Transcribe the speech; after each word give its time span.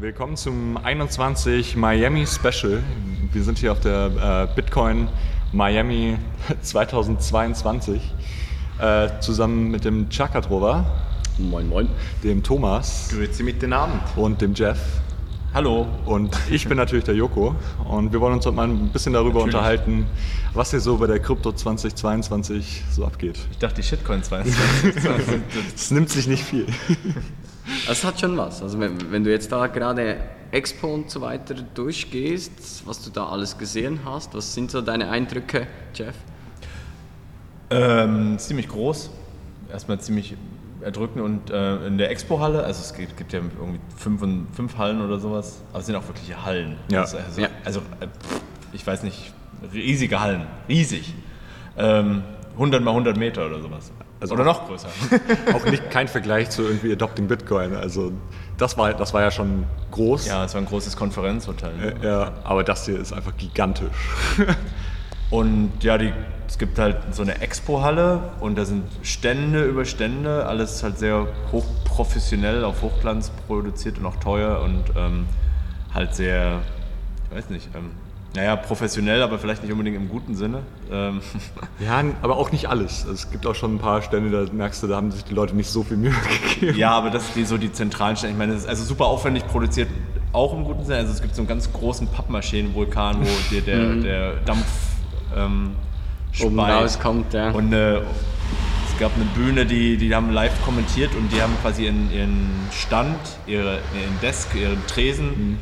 Willkommen 0.00 0.36
zum 0.36 0.76
21 0.76 1.74
Miami 1.76 2.24
Special. 2.26 2.82
Wir 3.32 3.42
sind 3.42 3.58
hier 3.58 3.72
auf 3.72 3.80
der 3.80 4.48
äh, 4.50 4.54
Bitcoin 4.54 5.08
Miami 5.52 6.16
2022 6.62 8.00
äh, 8.78 9.08
zusammen 9.20 9.70
mit 9.70 9.84
dem 9.84 10.08
Chakatrova, 10.08 10.84
Moin, 11.38 11.68
moin. 11.68 11.88
dem 12.22 12.42
Thomas 12.42 13.08
Grüezi 13.12 13.42
miteinander. 13.42 14.00
und 14.16 14.40
dem 14.40 14.54
Jeff. 14.54 14.78
Hallo. 15.52 15.86
Und 16.04 16.38
ich 16.50 16.68
bin 16.68 16.76
natürlich 16.76 17.04
der 17.04 17.14
Joko 17.14 17.56
und 17.88 18.12
wir 18.12 18.20
wollen 18.20 18.34
uns 18.34 18.46
heute 18.46 18.54
mal 18.54 18.68
ein 18.68 18.90
bisschen 18.90 19.14
darüber 19.14 19.40
Natürlich. 19.46 19.54
unterhalten, 19.54 20.06
was 20.54 20.70
hier 20.70 20.80
so 20.80 20.98
bei 20.98 21.06
der 21.06 21.18
Krypto 21.18 21.50
2022 21.52 22.84
so 22.92 23.04
abgeht. 23.04 23.38
Ich 23.50 23.58
dachte, 23.58 23.76
die 23.76 23.82
Shitcoins 23.82 24.30
waren 24.30 24.46
es. 24.46 24.54
Es 25.74 25.90
nimmt 25.90 26.10
sich 26.10 26.28
nicht 26.28 26.44
viel. 26.44 26.66
Das 27.86 28.04
hat 28.04 28.20
schon 28.20 28.36
was. 28.36 28.62
Also 28.62 28.78
wenn, 28.80 29.10
wenn 29.12 29.24
du 29.24 29.30
jetzt 29.30 29.50
da 29.52 29.66
gerade 29.66 30.16
Expo 30.50 30.92
und 30.94 31.10
so 31.10 31.20
weiter 31.20 31.54
durchgehst, 31.54 32.82
was 32.86 33.02
du 33.02 33.10
da 33.10 33.26
alles 33.28 33.58
gesehen 33.58 34.00
hast, 34.04 34.34
was 34.34 34.54
sind 34.54 34.70
so 34.70 34.80
deine 34.80 35.10
Eindrücke, 35.10 35.66
Jeff? 35.94 36.14
ähm, 37.70 38.38
ziemlich 38.38 38.68
groß. 38.68 39.10
Erstmal 39.70 40.00
ziemlich 40.00 40.34
erdrückend 40.80 41.22
und 41.24 41.50
äh, 41.50 41.86
in 41.86 41.98
der 41.98 42.10
Expo-Halle, 42.10 42.62
also 42.64 42.80
es 42.80 42.94
gibt, 42.94 43.16
gibt 43.16 43.32
ja 43.32 43.40
irgendwie 43.40 43.80
fünf, 43.96 44.22
und- 44.22 44.46
fünf 44.54 44.78
Hallen 44.78 45.02
oder 45.02 45.18
sowas, 45.18 45.60
aber 45.70 45.80
es 45.80 45.86
sind 45.86 45.96
auch 45.96 46.06
wirkliche 46.06 46.44
Hallen. 46.44 46.76
Ja. 46.90 47.00
Also, 47.02 47.18
also, 47.18 47.40
Ja. 47.42 47.48
also 47.64 47.80
äh, 48.00 48.06
ich 48.72 48.86
weiß 48.86 49.02
nicht, 49.02 49.32
riesige 49.74 50.20
Hallen, 50.20 50.46
riesig. 50.68 51.12
Ähm, 51.76 52.22
100 52.54 52.82
mal 52.82 52.92
100 52.92 53.16
Meter 53.18 53.44
oder 53.46 53.60
sowas. 53.60 53.92
Also 54.20 54.34
oder 54.34 54.44
noch 54.44 54.66
größer. 54.66 54.88
Auch 55.54 55.64
nicht 55.64 55.90
kein 55.90 56.08
Vergleich 56.08 56.50
zu 56.50 56.62
irgendwie 56.62 56.92
Adopting 56.92 57.28
Bitcoin. 57.28 57.74
Also 57.76 58.12
das 58.56 58.76
war, 58.76 58.92
das 58.94 59.14
war 59.14 59.22
ja 59.22 59.30
schon 59.30 59.64
groß. 59.92 60.26
ja, 60.26 60.44
es 60.44 60.54
war 60.54 60.60
ein 60.60 60.66
großes 60.66 60.96
Konferenzhotel. 60.96 61.96
Äh, 62.02 62.06
Ja, 62.06 62.32
aber 62.44 62.64
das 62.64 62.84
hier 62.86 62.98
ist 62.98 63.12
einfach 63.12 63.36
gigantisch. 63.36 63.88
Und 65.30 65.72
ja, 65.82 65.98
die, 65.98 66.12
es 66.48 66.56
gibt 66.58 66.78
halt 66.78 66.96
so 67.14 67.20
eine 67.22 67.42
Expo-Halle 67.42 68.30
und 68.40 68.56
da 68.56 68.64
sind 68.64 68.84
Stände 69.02 69.62
über 69.66 69.84
Stände, 69.84 70.46
alles 70.46 70.82
halt 70.82 70.98
sehr 70.98 71.26
hochprofessionell, 71.52 72.64
auf 72.64 72.80
Hochglanz 72.80 73.30
produziert 73.46 73.98
und 73.98 74.06
auch 74.06 74.16
teuer 74.16 74.62
und 74.62 74.84
ähm, 74.96 75.26
halt 75.92 76.14
sehr, 76.14 76.60
ich 77.30 77.36
weiß 77.36 77.50
nicht, 77.50 77.68
ähm, 77.74 77.90
naja, 78.34 78.56
professionell, 78.56 79.22
aber 79.22 79.38
vielleicht 79.38 79.62
nicht 79.62 79.72
unbedingt 79.72 79.96
im 79.96 80.08
guten 80.08 80.34
Sinne. 80.34 80.62
Ähm, 80.90 81.20
Ja, 81.80 82.02
aber 82.22 82.36
auch 82.36 82.52
nicht 82.52 82.66
alles. 82.68 83.02
Also 83.02 83.14
es 83.14 83.30
gibt 83.30 83.46
auch 83.46 83.54
schon 83.54 83.76
ein 83.76 83.78
paar 83.78 84.02
Stände, 84.02 84.30
da 84.30 84.52
merkst 84.52 84.82
du, 84.82 84.86
da 84.86 84.96
haben 84.96 85.10
sich 85.10 85.24
die 85.24 85.34
Leute 85.34 85.56
nicht 85.56 85.70
so 85.70 85.82
viel 85.82 85.96
Mühe 85.96 86.12
gegeben. 86.54 86.78
ja, 86.78 86.90
aber 86.90 87.10
das 87.10 87.34
sind 87.34 87.48
so 87.48 87.56
die 87.56 87.72
zentralen 87.72 88.16
Stände. 88.16 88.32
Ich 88.32 88.38
meine, 88.38 88.52
es 88.52 88.62
ist 88.62 88.68
also 88.68 88.84
super 88.84 89.06
aufwendig 89.06 89.46
produziert, 89.46 89.88
auch 90.32 90.52
im 90.52 90.64
guten 90.64 90.84
Sinne. 90.84 90.98
Also 90.98 91.12
es 91.12 91.22
gibt 91.22 91.34
so 91.34 91.40
einen 91.42 91.48
ganz 91.48 91.72
großen 91.72 92.06
Pappmaschinenvulkan, 92.08 93.20
wo 93.20 93.50
dir 93.50 93.62
der, 93.62 93.94
der 93.96 94.32
Dampf 94.44 94.66
ähm, 95.34 95.72
Oben 96.42 96.60
rauskommt, 96.60 97.32
ja. 97.32 97.50
Und 97.50 97.72
äh, 97.72 97.96
es 97.96 98.98
gab 99.00 99.12
eine 99.14 99.24
Bühne, 99.34 99.64
die, 99.64 99.96
die 99.96 100.14
haben 100.14 100.30
live 100.30 100.62
kommentiert 100.64 101.14
und 101.14 101.32
die 101.32 101.40
haben 101.40 101.54
quasi 101.62 101.86
ihren, 101.86 102.12
ihren 102.12 102.50
Stand, 102.70 103.18
ihre, 103.46 103.78
ihren 103.94 104.20
Desk, 104.22 104.54
ihren 104.54 104.86
Tresen 104.86 105.58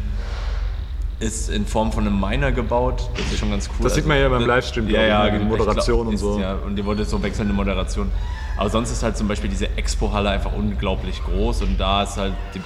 ist 1.18 1.48
in 1.48 1.66
Form 1.66 1.92
von 1.92 2.06
einem 2.06 2.20
Miner 2.20 2.52
gebaut. 2.52 3.08
Das 3.16 3.32
ist 3.32 3.38
schon 3.38 3.50
ganz 3.50 3.68
cool. 3.68 3.84
Das 3.84 3.94
sieht 3.94 4.06
man 4.06 4.18
ja 4.18 4.28
beim 4.28 4.46
Livestream, 4.46 4.88
Ja, 4.88 5.02
ja, 5.02 5.24
ne? 5.24 5.32
Die 5.32 5.38
genau. 5.38 5.50
Moderation 5.50 5.96
glaub, 6.00 6.08
und 6.08 6.16
so. 6.18 6.34
Ist, 6.34 6.40
ja, 6.40 6.54
und 6.54 6.76
die 6.76 6.84
wollte 6.84 7.04
so 7.04 7.22
wechselnde 7.22 7.54
Moderation. 7.54 8.10
Aber 8.58 8.68
sonst 8.70 8.90
ist 8.90 9.02
halt 9.02 9.16
zum 9.16 9.28
Beispiel 9.28 9.48
diese 9.50 9.68
Expo-Halle 9.76 10.30
einfach 10.30 10.52
unglaublich 10.52 11.22
groß 11.24 11.62
und 11.62 11.78
da 11.78 12.02
ist 12.02 12.16
halt 12.16 12.34
die 12.54 12.60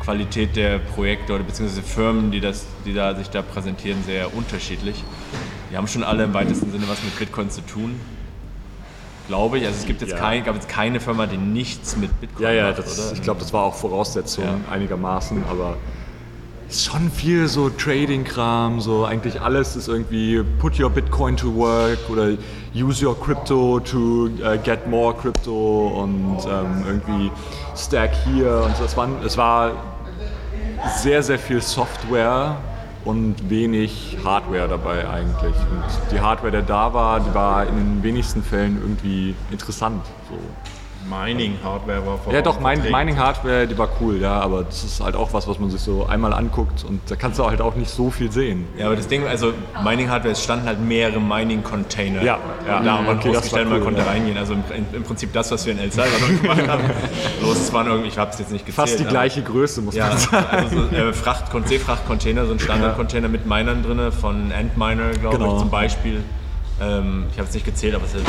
Qualität 0.00 0.56
der 0.56 0.78
Projekte 0.78 1.34
oder 1.34 1.44
beziehungsweise 1.44 1.82
Firmen, 1.82 2.30
die, 2.30 2.40
das, 2.40 2.66
die 2.84 2.94
da 2.94 3.14
sich 3.14 3.28
da 3.30 3.42
präsentieren, 3.42 4.02
sehr 4.04 4.34
unterschiedlich. 4.34 5.02
Die 5.70 5.76
haben 5.76 5.86
schon 5.86 6.02
alle 6.02 6.24
im 6.24 6.34
weitesten 6.34 6.70
Sinne 6.72 6.84
was 6.88 7.02
mit 7.04 7.16
Bitcoin 7.18 7.50
zu 7.50 7.60
tun. 7.62 8.00
Glaube 9.28 9.58
ich. 9.58 9.66
Also 9.66 9.78
es 9.78 9.86
gibt 9.86 10.00
jetzt 10.00 10.10
Ja. 10.12 10.16
kein, 10.18 10.42
gab 10.44 10.54
jetzt 10.56 10.68
keine 10.68 10.98
Firma, 10.98 11.26
die 11.26 11.36
nichts 11.36 11.96
mit 11.96 12.18
Bitcoin 12.20 12.44
Ja, 12.46 12.52
ja, 12.52 12.66
macht, 12.68 12.78
das, 12.78 12.98
oder? 12.98 13.12
ich 13.14 13.22
glaube, 13.22 13.38
das 13.40 13.52
war 13.52 13.62
auch 13.62 13.74
Voraussetzung 13.74 14.44
Ja. 14.44 14.58
einigermaßen, 14.72 15.44
aber 15.48 15.76
ist 16.70 16.84
schon 16.84 17.10
viel 17.10 17.48
so 17.48 17.68
Trading-Kram, 17.68 18.80
so 18.80 19.04
eigentlich 19.04 19.40
alles 19.40 19.74
ist 19.74 19.88
irgendwie 19.88 20.42
put 20.60 20.78
your 20.78 20.88
Bitcoin 20.88 21.36
to 21.36 21.52
work 21.52 21.98
oder 22.08 22.30
use 22.72 23.04
your 23.04 23.18
crypto 23.18 23.80
to 23.80 24.28
äh, 24.44 24.56
get 24.58 24.86
more 24.86 25.12
crypto 25.12 25.88
und 26.02 26.38
ähm, 26.48 26.84
irgendwie 26.86 27.32
stack 27.76 28.10
hier 28.24 28.62
und 28.64 28.76
so. 28.76 28.84
Es 28.84 28.96
war, 28.96 29.08
es 29.24 29.36
war 29.36 29.72
sehr, 31.02 31.24
sehr 31.24 31.40
viel 31.40 31.60
Software 31.60 32.56
und 33.04 33.50
wenig 33.50 34.16
Hardware 34.24 34.68
dabei 34.68 35.08
eigentlich. 35.08 35.56
Und 35.56 36.12
die 36.12 36.20
Hardware, 36.20 36.52
die 36.52 36.66
da 36.66 36.94
war, 36.94 37.18
die 37.18 37.34
war 37.34 37.66
in 37.66 37.76
den 37.76 38.02
wenigsten 38.04 38.44
Fällen 38.44 38.78
irgendwie 38.80 39.34
interessant. 39.50 40.04
So. 40.28 40.36
Mining-Hardware 41.10 42.06
war 42.06 42.18
vor 42.18 42.32
Ja, 42.32 42.40
doch, 42.42 42.60
mein, 42.60 42.76
vertreten. 42.80 42.96
Mining 42.98 43.18
Hardware, 43.18 43.66
die 43.66 43.76
war 43.76 43.88
cool, 44.00 44.20
ja, 44.20 44.40
aber 44.40 44.62
das 44.64 44.84
ist 44.84 45.00
halt 45.02 45.16
auch 45.16 45.32
was, 45.32 45.46
was 45.48 45.58
man 45.58 45.70
sich 45.70 45.80
so 45.80 46.06
einmal 46.06 46.32
anguckt 46.32 46.84
und 46.88 47.00
da 47.10 47.16
kannst 47.16 47.38
du 47.38 47.44
halt 47.46 47.60
auch 47.60 47.74
nicht 47.74 47.90
so 47.90 48.10
viel 48.10 48.30
sehen. 48.32 48.66
Ja, 48.78 48.86
aber 48.86 48.96
das 48.96 49.08
Ding, 49.08 49.26
also 49.26 49.52
Mining 49.84 50.08
Hardware, 50.08 50.32
es 50.32 50.42
standen 50.42 50.66
halt 50.66 50.80
mehrere 50.80 51.20
Mining 51.20 51.62
Container. 51.62 52.22
Ja, 52.22 52.38
ja. 52.66 52.78
Und 52.78 52.84
da 52.86 52.92
haben 52.98 53.06
wir 53.06 53.12
Okay, 53.14 53.28
das 53.28 53.36
ausgestellt, 53.38 53.64
war 53.66 53.70
man 53.72 53.78
cool, 53.80 53.84
konnte 53.86 54.00
ja. 54.02 54.06
reingehen. 54.08 54.38
Also 54.38 54.52
im, 54.54 54.62
im 54.92 55.02
Prinzip 55.02 55.32
das, 55.32 55.50
was 55.50 55.66
wir 55.66 55.72
in 55.72 55.78
El 55.80 55.90
Salvador 55.92 56.28
gemacht 56.40 56.68
haben. 56.68 56.84
Bloß 57.40 57.58
es 57.60 57.72
waren 57.72 57.86
irgendwie, 57.88 58.08
ich 58.08 58.18
habe 58.18 58.30
es 58.30 58.38
jetzt 58.38 58.52
nicht 58.52 58.64
gezählt. 58.66 58.88
Fast 58.88 59.00
die 59.00 59.04
gleiche 59.04 59.42
Größe, 59.42 59.80
muss 59.82 59.94
Ja, 59.94 60.08
man 60.08 60.18
sagen. 60.18 60.46
also 60.50 60.76
so, 60.90 60.96
äh, 60.96 61.12
Fracht, 61.12 61.44
Seefrachtcontainer, 61.66 62.46
so 62.46 62.52
ein 62.52 62.58
Standardcontainer 62.60 63.28
mit 63.28 63.46
Minern 63.46 63.82
drin, 63.82 64.12
von 64.12 64.52
Antminer, 64.52 65.10
glaube 65.20 65.38
Genau. 65.38 65.54
ich, 65.54 65.60
zum 65.60 65.70
Beispiel. 65.70 66.22
Ähm, 66.82 67.24
ich 67.32 67.38
habe 67.38 67.46
es 67.48 67.54
nicht 67.54 67.66
gezählt, 67.66 67.94
aber 67.94 68.04
es 68.04 68.12
sind 68.12 68.26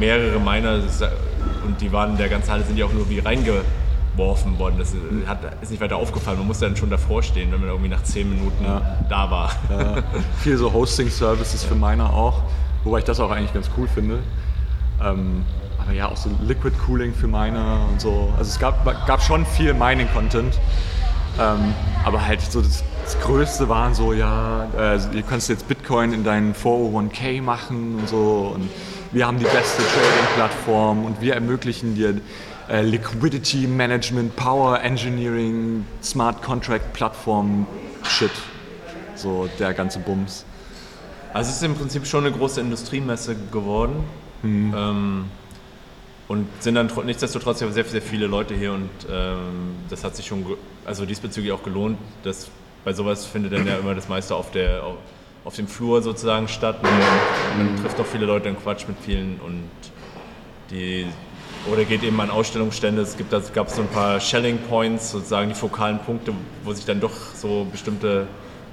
mehrere 0.00 0.40
Miner 0.40 0.78
das 0.78 0.86
ist, 0.96 1.00
äh, 1.02 1.08
und 1.64 1.80
die 1.80 1.92
waren 1.92 2.12
in 2.12 2.16
der 2.16 2.28
ganzen 2.28 2.50
Halle 2.50 2.64
sind 2.64 2.76
ja 2.76 2.86
auch 2.86 2.92
nur 2.92 3.08
wie 3.08 3.18
reingeworfen 3.18 4.58
worden. 4.58 4.76
Das 4.78 4.92
ist, 4.92 5.00
hat, 5.26 5.40
ist 5.62 5.70
nicht 5.70 5.80
weiter 5.80 5.96
aufgefallen. 5.96 6.38
Man 6.38 6.46
musste 6.46 6.66
dann 6.66 6.76
schon 6.76 6.90
davor 6.90 7.22
stehen, 7.22 7.50
wenn 7.52 7.60
man 7.60 7.68
irgendwie 7.68 7.90
nach 7.90 8.02
zehn 8.02 8.28
Minuten 8.28 8.64
da 9.08 9.30
war. 9.30 9.50
Ja, 9.70 10.02
viel 10.38 10.56
so 10.56 10.72
Hosting-Services 10.72 11.64
für 11.64 11.74
Miner 11.74 12.12
auch, 12.12 12.42
wobei 12.84 12.98
ich 12.98 13.04
das 13.04 13.20
auch 13.20 13.30
eigentlich 13.30 13.52
ganz 13.52 13.70
cool 13.76 13.88
finde. 13.88 14.20
Ähm, 15.02 15.44
aber 15.78 15.92
ja, 15.92 16.08
auch 16.08 16.16
so 16.16 16.30
Liquid 16.40 16.76
Cooling 16.86 17.12
für 17.12 17.26
Miner 17.26 17.80
und 17.90 18.00
so. 18.00 18.32
Also 18.38 18.50
es 18.50 18.58
gab, 18.58 18.84
gab 19.06 19.22
schon 19.22 19.44
viel 19.44 19.74
Mining-Content. 19.74 20.58
Ähm, 21.38 21.74
aber 22.04 22.24
halt 22.24 22.40
so 22.40 22.60
das, 22.60 22.84
das 23.02 23.18
Größte 23.20 23.68
waren 23.68 23.94
so, 23.94 24.12
ja, 24.12 24.66
äh, 24.78 24.98
du 24.98 25.22
kannst 25.22 25.48
jetzt 25.48 25.66
Bitcoin 25.66 26.12
in 26.12 26.24
deinen 26.24 26.54
401k 26.54 27.42
machen 27.42 27.96
und 27.98 28.08
so. 28.08 28.52
Und 28.54 28.70
wir 29.14 29.26
haben 29.26 29.38
die 29.38 29.44
beste 29.44 29.82
Trading-Plattform 29.82 31.04
und 31.04 31.20
wir 31.20 31.34
ermöglichen 31.34 31.94
dir 31.94 32.20
äh, 32.68 32.82
Liquidity 32.82 33.66
Management, 33.66 34.34
Power 34.36 34.80
Engineering, 34.80 35.86
Smart 36.02 36.42
Contract 36.42 36.92
Plattform, 36.92 37.66
Shit. 38.02 38.30
So 39.14 39.48
der 39.58 39.72
ganze 39.72 40.00
Bums. 40.00 40.44
Also 41.32 41.50
es 41.50 41.56
ist 41.56 41.62
im 41.62 41.74
Prinzip 41.74 42.06
schon 42.06 42.26
eine 42.26 42.34
große 42.36 42.60
Industriemesse 42.60 43.36
geworden. 43.52 44.04
Ähm, 44.42 45.24
und 46.26 46.46
sind 46.60 46.74
dann 46.74 46.88
tro- 46.88 47.04
nichtsdestotrotz 47.04 47.60
sehr, 47.60 47.72
sehr 47.72 48.02
viele 48.02 48.26
Leute 48.26 48.54
hier 48.54 48.72
und 48.72 48.90
ähm, 49.10 49.76
das 49.90 50.04
hat 50.04 50.16
sich 50.16 50.26
schon, 50.26 50.44
also 50.84 51.06
diesbezüglich 51.06 51.52
auch 51.52 51.62
gelohnt. 51.62 51.98
Dass 52.24 52.48
bei 52.84 52.92
sowas 52.92 53.24
findet 53.26 53.52
dann 53.52 53.66
ja 53.66 53.76
immer 53.76 53.94
das 53.94 54.08
meiste 54.08 54.34
auf, 54.34 54.50
der, 54.50 54.84
auf, 54.84 54.96
auf 55.44 55.56
dem 55.56 55.68
Flur 55.68 56.02
sozusagen 56.02 56.48
statt. 56.48 56.82
Man, 56.82 56.92
man 57.66 57.76
trifft 57.82 57.98
doch 57.98 58.06
viele 58.06 58.26
Leute 58.26 58.48
und 58.48 58.62
quatscht 58.62 58.88
mit 58.88 58.96
vielen 58.98 59.40
und 59.44 59.68
die 60.70 61.06
oder 61.70 61.84
geht 61.84 62.02
eben 62.02 62.20
an 62.20 62.30
Ausstellungsstände. 62.30 63.00
Es 63.02 63.16
gibt, 63.16 63.32
es 63.32 63.52
gab 63.52 63.70
so 63.70 63.82
ein 63.82 63.88
paar 63.88 64.20
Shelling 64.20 64.58
Points, 64.68 65.10
sozusagen 65.10 65.48
die 65.48 65.54
fokalen 65.54 65.98
Punkte, 65.98 66.32
wo 66.62 66.72
sich 66.72 66.84
dann 66.84 67.00
doch 67.00 67.12
so 67.34 67.66
bestimmte 67.70 68.26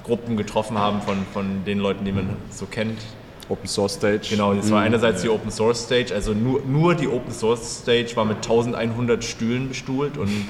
Gruppen 0.04 0.36
getroffen 0.36 0.78
haben 0.78 1.00
von, 1.00 1.24
von 1.32 1.64
den 1.64 1.78
Leuten, 1.78 2.04
die 2.04 2.12
man 2.12 2.36
so 2.50 2.66
kennt. 2.66 3.00
Open 3.48 3.66
Source 3.66 3.94
Stage. 3.94 4.28
Genau, 4.30 4.54
das 4.54 4.70
war 4.70 4.82
einerseits 4.82 5.22
die 5.22 5.28
Open 5.28 5.50
Source 5.50 5.84
Stage, 5.84 6.14
also 6.14 6.32
nur, 6.32 6.62
nur 6.62 6.94
die 6.94 7.08
Open 7.08 7.32
Source 7.32 7.80
Stage 7.82 8.14
war 8.14 8.24
mit 8.24 8.38
1100 8.38 9.22
Stühlen 9.24 9.68
bestuhlt 9.68 10.16
und 10.16 10.46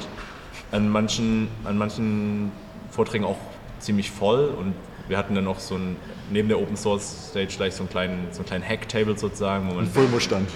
an 0.71 0.89
manchen, 0.89 1.49
an 1.65 1.79
manchen 1.79 2.53
Vorträgen 2.91 3.25
auch 3.25 3.39
ziemlich 3.81 4.11
voll 4.11 4.53
und 4.59 4.75
wir 5.09 5.19
hatten 5.19 5.35
dann 5.35 5.47
auch 5.47 5.59
so 5.59 5.77
ein, 5.77 5.97
neben 6.31 6.49
der 6.49 6.59
Open 6.59 6.77
Source 6.77 7.29
Stage 7.31 7.55
gleich 7.57 7.75
so 7.75 7.83
einen 7.83 7.91
kleinen, 7.91 8.29
so 8.31 8.39
einen 8.39 8.47
kleinen 8.47 8.69
Hack-Table 8.69 9.19
sozusagen, 9.19 9.71
wo 9.71 9.75
man 9.75 9.87
Fulmo-Stand. 9.87 10.49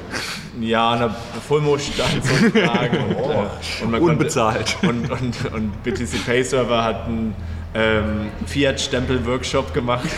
ja, 0.60 0.90
an 0.90 0.98
der 1.00 1.10
Fulmo 1.46 1.78
stand 1.78 2.24
sozusagen. 2.24 2.96
und, 3.16 3.30
äh, 3.30 3.84
und 3.84 3.90
man 3.90 4.00
Unbezahlt. 4.00 4.76
Konnte, 4.80 5.12
und, 5.12 5.22
und, 5.22 5.52
und 5.52 5.82
BTC 5.82 6.24
Pay 6.24 6.42
Server 6.42 6.82
hat 6.84 7.06
einen 7.06 7.34
ähm, 7.74 8.30
Fiat-Stempel-Workshop 8.46 9.74
gemacht. 9.74 10.08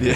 Die, 0.00 0.14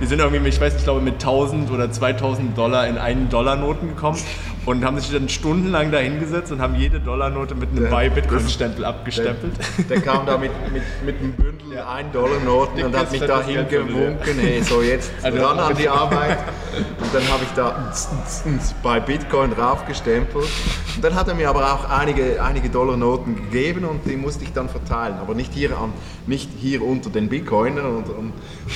die 0.00 0.06
sind 0.06 0.20
irgendwie, 0.20 0.48
ich 0.48 0.60
weiß 0.60 0.72
nicht, 0.72 0.80
ich 0.80 0.84
glaube 0.84 1.00
mit 1.00 1.14
1000 1.14 1.70
oder 1.70 1.90
2000 1.90 2.56
Dollar 2.56 2.86
in 2.86 2.96
einen 2.98 3.28
Dollar-Noten 3.28 3.88
gekommen. 3.88 4.18
Und 4.68 4.84
haben 4.84 5.00
sich 5.00 5.10
dann 5.10 5.30
stundenlang 5.30 5.90
da 5.90 5.96
hingesetzt 5.96 6.52
und 6.52 6.60
haben 6.60 6.74
jede 6.74 7.00
Dollarnote 7.00 7.54
mit 7.54 7.70
einem 7.70 7.84
Der- 7.84 7.88
Buy 7.90 8.10
Bitcoin-Stempel 8.10 8.84
abgestempelt. 8.84 9.54
Der 9.88 10.00
kam 10.02 10.26
da 10.26 10.36
mit, 10.36 10.50
mit, 10.70 10.82
mit 11.06 11.18
einem 11.20 11.32
Bündel 11.32 11.78
1-Dollar-Noten 11.78 12.84
und 12.84 12.94
hat 12.94 13.10
mich 13.10 13.22
da 13.22 13.42
hingewunken, 13.42 14.38
hey, 14.38 14.62
so 14.62 14.82
jetzt 14.82 15.10
Also- 15.22 15.42
ran 15.42 15.58
an 15.58 15.74
die 15.74 15.88
Arbeit. 15.88 16.36
Und 17.00 17.14
dann 17.14 17.22
habe 17.30 17.44
ich 17.44 17.50
da 17.56 17.90
bei 18.82 19.00
Bitcoin 19.00 19.52
draufgestempelt. 19.54 20.44
Und 20.96 21.04
dann 21.04 21.14
hat 21.14 21.28
er 21.28 21.34
mir 21.34 21.48
aber 21.48 21.72
auch 21.72 21.88
einige, 21.88 22.42
einige 22.42 22.68
Dollarnoten 22.68 23.36
gegeben 23.36 23.84
und 23.84 24.06
die 24.06 24.16
musste 24.16 24.44
ich 24.44 24.52
dann 24.52 24.68
verteilen. 24.68 25.16
Aber 25.20 25.34
nicht 25.34 25.52
hier, 25.52 25.76
an, 25.78 25.92
nicht 26.26 26.50
hier 26.58 26.82
unter 26.82 27.10
den 27.10 27.28
Bitcoinern 27.28 27.86
und, 27.96 28.08
und 28.08 28.32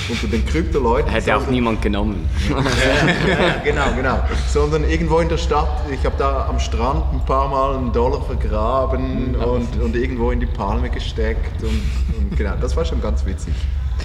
unter 0.09 0.27
den 0.27 0.45
Krypto-Leuten. 0.45 1.09
Hätte 1.09 1.35
auch 1.35 1.47
niemand 1.47 1.81
genommen. 1.81 2.29
genau, 3.63 3.93
genau. 3.95 4.19
Sondern 4.47 4.83
irgendwo 4.89 5.19
in 5.19 5.29
der 5.29 5.37
Stadt. 5.37 5.81
Ich 5.91 6.05
habe 6.05 6.15
da 6.17 6.47
am 6.47 6.59
Strand 6.59 7.03
ein 7.13 7.25
paar 7.25 7.49
Mal 7.49 7.77
einen 7.77 7.91
Dollar 7.91 8.21
vergraben 8.21 9.35
und, 9.35 9.81
und 9.81 9.95
irgendwo 9.95 10.31
in 10.31 10.39
die 10.39 10.45
Palme 10.45 10.89
gesteckt. 10.89 11.61
Und, 11.61 11.81
und 12.17 12.37
genau, 12.37 12.53
das 12.59 12.75
war 12.75 12.85
schon 12.85 13.01
ganz 13.01 13.25
witzig. 13.25 13.53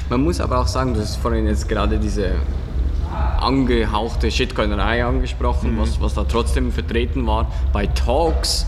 Man 0.09 0.23
muss 0.23 0.41
aber 0.41 0.61
auch 0.61 0.67
sagen, 0.67 0.95
du 0.95 1.01
hast 1.01 1.17
vorhin 1.17 1.47
jetzt 1.47 1.69
gerade 1.69 1.99
diese 1.99 2.33
angehauchte 3.41 4.31
Shitcoinerei 4.31 5.05
angesprochen, 5.05 5.77
was, 5.79 6.01
was 6.01 6.15
da 6.15 6.25
trotzdem 6.25 6.73
vertreten 6.73 7.27
war. 7.27 7.51
Bei 7.73 7.87
Talks 7.87 8.67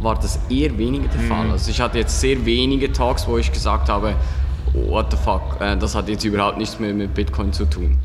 war 0.00 0.14
das 0.14 0.38
eher 0.50 0.76
weniger 0.78 1.08
der 1.08 1.20
Fall. 1.20 1.50
Also 1.50 1.70
ich 1.70 1.80
hatte 1.80 1.98
jetzt 1.98 2.20
sehr 2.20 2.44
wenige 2.44 2.92
Talks, 2.92 3.26
wo 3.26 3.38
ich 3.38 3.52
gesagt 3.52 3.88
habe, 3.88 4.14
what 4.72 5.10
the 5.10 5.16
fuck, 5.16 5.60
äh, 5.60 5.76
das 5.76 5.94
hat 5.94 6.08
jetzt 6.08 6.24
überhaupt 6.24 6.58
nichts 6.58 6.78
mehr 6.78 6.92
mit 6.92 7.14
Bitcoin 7.14 7.52
zu 7.52 7.64
tun. 7.64 7.98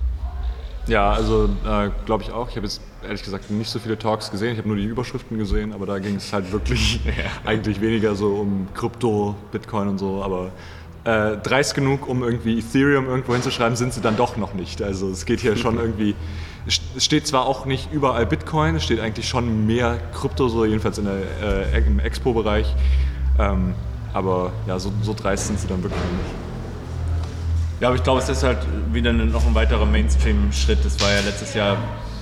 Ja, 0.88 1.12
also 1.12 1.46
äh, 1.66 1.90
glaube 2.06 2.24
ich 2.24 2.32
auch. 2.32 2.50
Ich 2.50 2.56
habe 2.56 2.66
jetzt 2.66 2.82
ehrlich 3.04 3.24
gesagt 3.24 3.52
nicht 3.52 3.70
so 3.70 3.80
viele 3.80 3.98
Talks 3.98 4.32
gesehen. 4.32 4.54
Ich 4.54 4.58
habe 4.58 4.68
nur 4.68 4.78
die 4.78 4.86
Überschriften 4.86 5.38
gesehen, 5.38 5.74
aber 5.74 5.86
da 5.86 6.00
ging 6.00 6.16
es 6.16 6.34
halt 6.34 6.52
wirklich 6.52 7.00
eigentlich 7.46 7.82
weniger 7.82 8.16
so 8.16 8.36
um 8.36 8.68
Krypto, 8.74 9.36
Bitcoin 9.52 9.90
und 9.90 9.98
so. 10.00 10.24
Aber 10.24 10.52
äh, 11.03 11.38
dreist 11.38 11.74
genug, 11.74 12.07
um 12.07 12.24
irgendwie 12.24 12.59
Ethereum 12.59 13.07
irgendwo 13.07 13.33
hinzuschreiben, 13.33 13.75
sind 13.75 13.94
sie 13.94 14.01
dann 14.01 14.18
doch 14.18 14.38
noch 14.38 14.53
nicht. 14.53 14.81
Also 14.81 15.09
es 15.09 15.25
geht 15.25 15.39
hier 15.39 15.56
schon 15.56 15.77
irgendwie. 15.77 16.15
Es 16.68 16.80
steht 17.03 17.25
zwar 17.25 17.48
auch 17.48 17.65
nicht 17.65 17.92
überall 17.92 18.27
Bitcoin, 18.27 18.75
es 18.75 18.83
steht 18.83 19.00
eigentlich 19.00 19.27
schon 19.27 19.65
mehr 19.65 19.98
Krypto, 20.13 20.48
so 20.48 20.63
jedenfalls 20.63 21.00
in 21.00 21.06
der, 21.06 21.74
äh, 21.74 21.77
im 21.80 22.00
Expo-Bereich. 22.00 22.75
Ähm, 23.39 23.74
aber 24.13 24.51
ja, 24.68 24.77
so, 24.77 24.94
so 25.01 25.15
dreist 25.15 25.48
sind 25.48 25.59
sie 25.59 25.68
dann 25.68 25.81
wirklich 25.81 26.00
noch 26.00 26.12
nicht. 26.12 26.36
Ja, 27.80 27.88
aber 27.88 27.95
ich 27.95 28.03
glaube, 28.03 28.19
es 28.19 28.30
ist 28.30 28.44
halt 28.44 28.59
wieder 28.94 29.12
noch 29.12 29.44
ein 29.48 29.56
weiterer 29.56 29.88
Mainstream-Schritt. 29.88 30.86
Das 30.86 31.01
war 31.01 31.09
ja 31.09 31.21
letztes 31.21 31.56
Jahr, 31.56 31.77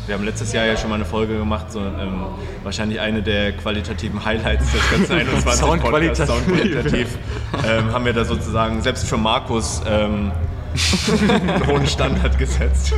wir 0.10 0.16
haben 0.16 0.26
letztes 0.26 0.52
Jahr 0.54 0.66
ja 0.66 0.76
schon 0.76 0.90
mal 0.90 0.96
eine 0.96 1.06
Folge 1.06 1.38
gemacht, 1.38 1.72
so 1.72 1.80
ähm, 1.80 2.26
wahrscheinlich 2.64 3.00
eine 3.00 3.22
der 3.22 3.52
qualitativen 3.52 4.26
Highlights 4.26 4.72
des 4.72 4.90
ganzen 4.90 5.14
21 5.20 5.54
Soundqualitativ. 5.54 6.28
Podcasts, 6.28 6.46
Soundqualitativ, 6.48 7.18
ähm, 7.64 7.94
haben 7.94 8.06
wir 8.06 8.14
da 8.14 8.26
sozusagen 8.26 8.82
selbst 8.82 9.08
für 9.08 9.18
Markus 9.18 9.84
ähm, 9.88 10.32
einen 11.30 11.68
hohen 11.68 11.86
Standard 11.86 12.40
gesetzt. 12.40 12.92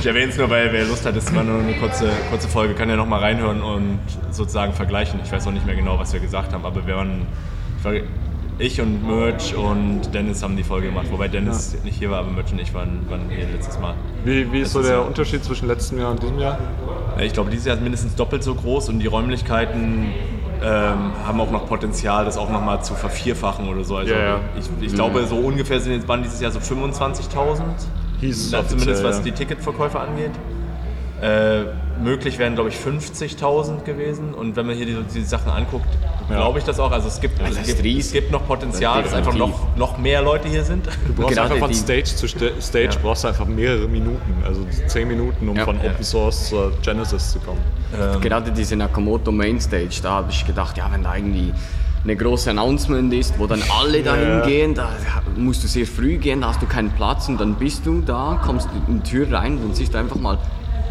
ich 0.00 0.06
erwähne 0.06 0.32
es 0.32 0.36
nur, 0.36 0.50
weil 0.50 0.72
wer 0.72 0.84
Lust 0.84 1.06
hat, 1.06 1.14
es 1.14 1.32
war 1.32 1.44
nur 1.44 1.60
eine 1.60 1.74
kurze, 1.74 2.10
kurze 2.28 2.48
Folge, 2.48 2.74
kann 2.74 2.90
ja 2.90 2.96
noch 2.96 3.06
mal 3.06 3.20
reinhören 3.20 3.62
und 3.62 4.00
sozusagen 4.32 4.72
vergleichen. 4.72 5.20
Ich 5.24 5.30
weiß 5.30 5.46
auch 5.46 5.52
nicht 5.52 5.64
mehr 5.64 5.76
genau, 5.76 5.96
was 5.96 6.12
wir 6.12 6.18
gesagt 6.18 6.52
haben, 6.52 6.66
aber 6.66 6.88
wir 6.88 6.96
waren, 6.96 7.24
ich 8.60 8.80
und 8.80 9.06
Merch 9.06 9.54
und 9.54 10.14
Dennis 10.14 10.42
haben 10.42 10.56
die 10.56 10.62
Folge 10.62 10.88
gemacht, 10.88 11.06
wobei 11.10 11.28
Dennis 11.28 11.76
nicht 11.82 11.98
hier 11.98 12.10
war, 12.10 12.20
aber 12.20 12.30
Merch 12.30 12.52
und 12.52 12.60
ich 12.60 12.72
waren, 12.74 13.08
waren 13.08 13.28
hier 13.28 13.46
letztes 13.48 13.78
Mal. 13.80 13.94
Wie, 14.24 14.52
wie 14.52 14.60
ist 14.60 14.72
so 14.72 14.82
der 14.82 14.92
ja- 14.92 15.00
Unterschied 15.00 15.42
zwischen 15.44 15.66
letztem 15.66 15.98
Jahr 15.98 16.10
und 16.10 16.22
diesem 16.22 16.38
Jahr? 16.38 16.58
Ja, 17.16 17.22
Ich 17.22 17.32
glaube, 17.32 17.50
dieses 17.50 17.66
Jahr 17.66 17.76
ist 17.76 17.82
mindestens 17.82 18.14
doppelt 18.14 18.44
so 18.44 18.54
groß 18.54 18.90
und 18.90 19.00
die 19.00 19.06
Räumlichkeiten 19.06 20.12
ähm, 20.62 21.12
haben 21.26 21.40
auch 21.40 21.50
noch 21.50 21.66
Potenzial, 21.66 22.24
das 22.26 22.36
auch 22.36 22.50
noch 22.50 22.62
mal 22.62 22.82
zu 22.82 22.94
vervierfachen 22.94 23.66
oder 23.68 23.82
so. 23.82 23.96
Also 23.96 24.12
Ja, 24.12 24.20
ja. 24.20 24.40
Ich, 24.58 24.86
ich 24.86 24.94
glaube, 24.94 25.26
so 25.26 25.36
ungefähr 25.36 25.80
sind 25.80 25.92
jetzt 25.92 26.06
waren 26.08 26.22
dieses 26.22 26.40
Jahr 26.40 26.50
so 26.50 26.58
25.000. 26.58 27.62
Hieß 28.20 28.52
es 28.52 28.68
zumindest 28.68 29.02
was 29.02 29.18
ja. 29.18 29.22
die 29.24 29.32
Ticketverkäufe 29.32 29.98
angeht. 29.98 30.32
Äh, 31.20 31.64
möglich 32.02 32.38
wären, 32.38 32.54
glaube 32.54 32.70
ich, 32.70 32.76
50.000 32.76 33.84
gewesen. 33.84 34.32
Und 34.32 34.56
wenn 34.56 34.66
man 34.66 34.74
hier 34.74 34.86
die, 34.86 34.96
die 35.14 35.22
Sachen 35.22 35.50
anguckt, 35.52 35.86
glaube 36.28 36.58
ich 36.58 36.64
das 36.64 36.80
auch. 36.80 36.90
Also 36.92 37.08
es 37.08 37.20
gibt, 37.20 37.38
das 37.40 37.50
es 37.58 37.66
gibt, 37.76 37.84
es 37.84 38.12
gibt 38.12 38.30
noch 38.32 38.46
Potenzial, 38.46 39.02
dass 39.02 39.12
einfach 39.12 39.34
noch, 39.34 39.76
noch 39.76 39.98
mehr 39.98 40.22
Leute 40.22 40.48
hier 40.48 40.64
sind. 40.64 40.86
Du 41.06 41.12
brauchst 41.14 41.36
Gerade 41.36 41.52
einfach 41.54 41.66
von 41.66 41.74
Stage 41.74 42.04
zu 42.04 42.26
Sta- 42.26 42.58
Stage 42.60 42.94
Ja. 42.94 43.00
brauchst 43.02 43.24
du 43.24 43.28
einfach 43.28 43.44
mehrere 43.46 43.86
Minuten, 43.86 44.42
also 44.46 44.64
zehn 44.86 45.08
Minuten, 45.08 45.46
um 45.48 45.56
Ja. 45.56 45.64
von 45.64 45.76
Ja. 45.82 45.90
Open 45.90 46.04
Source 46.04 46.48
zur 46.48 46.72
Genesis 46.82 47.32
zu 47.32 47.38
kommen. 47.40 47.60
Gerade 48.22 48.50
diese 48.52 48.76
Nakamoto 48.76 49.30
Mainstage, 49.30 50.00
da 50.02 50.10
habe 50.12 50.30
ich 50.30 50.46
gedacht, 50.46 50.78
ja, 50.78 50.88
wenn 50.90 51.02
da 51.02 51.16
irgendwie 51.16 51.52
eine 52.02 52.16
große 52.16 52.48
Announcement 52.48 53.12
ist, 53.12 53.38
wo 53.38 53.46
dann 53.46 53.62
alle 53.78 54.02
dahin 54.02 54.28
Ja. 54.28 54.40
gehen, 54.46 54.74
da 54.74 54.88
musst 55.36 55.62
du 55.64 55.68
sehr 55.68 55.84
früh 55.84 56.16
gehen, 56.16 56.40
da 56.40 56.48
hast 56.48 56.62
du 56.62 56.66
keinen 56.66 56.90
Platz 56.92 57.28
und 57.28 57.38
dann 57.38 57.56
bist 57.56 57.84
du 57.84 58.00
da, 58.00 58.40
kommst 58.42 58.70
in 58.88 59.02
die 59.02 59.10
Tür 59.10 59.30
rein 59.30 59.56
und 59.58 59.62
dann 59.64 59.74
siehst 59.74 59.92
du 59.92 59.98
einfach 59.98 60.16
mal 60.16 60.38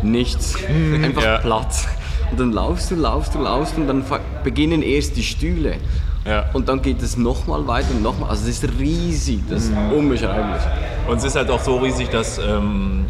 nichts, 0.04 0.56
einfach 1.04 1.24
ja. 1.24 1.38
Platz. 1.40 1.88
Und 2.32 2.40
dann 2.40 2.52
laufst 2.52 2.92
du, 2.92 2.96
laufst 2.96 3.36
du, 3.36 3.40
laufst 3.40 3.78
und 3.78 3.88
dann 3.88 4.04
beginnen 4.44 4.82
erst 4.82 5.18
die 5.18 5.24
Stühle. 5.24 5.78
Ja. 6.26 6.46
Und 6.54 6.70
dann 6.70 6.82
geht 6.82 7.02
es 7.02 7.18
nochmal 7.18 7.66
weiter 7.66 7.90
und 7.92 8.04
nochmal. 8.04 8.30
Also 8.30 8.46
das 8.46 8.64
ist 8.64 8.80
riesig, 8.80 9.42
das 9.50 9.66
ist 9.66 9.74
unbeschreiblich. 9.96 10.62
Und 11.08 11.18
es 11.18 11.24
ist 11.24 11.36
halt 11.36 11.50
auch 11.50 11.62
so 11.62 11.78
riesig, 11.78 12.10
dass 12.10 12.38
ähm, 12.38 13.06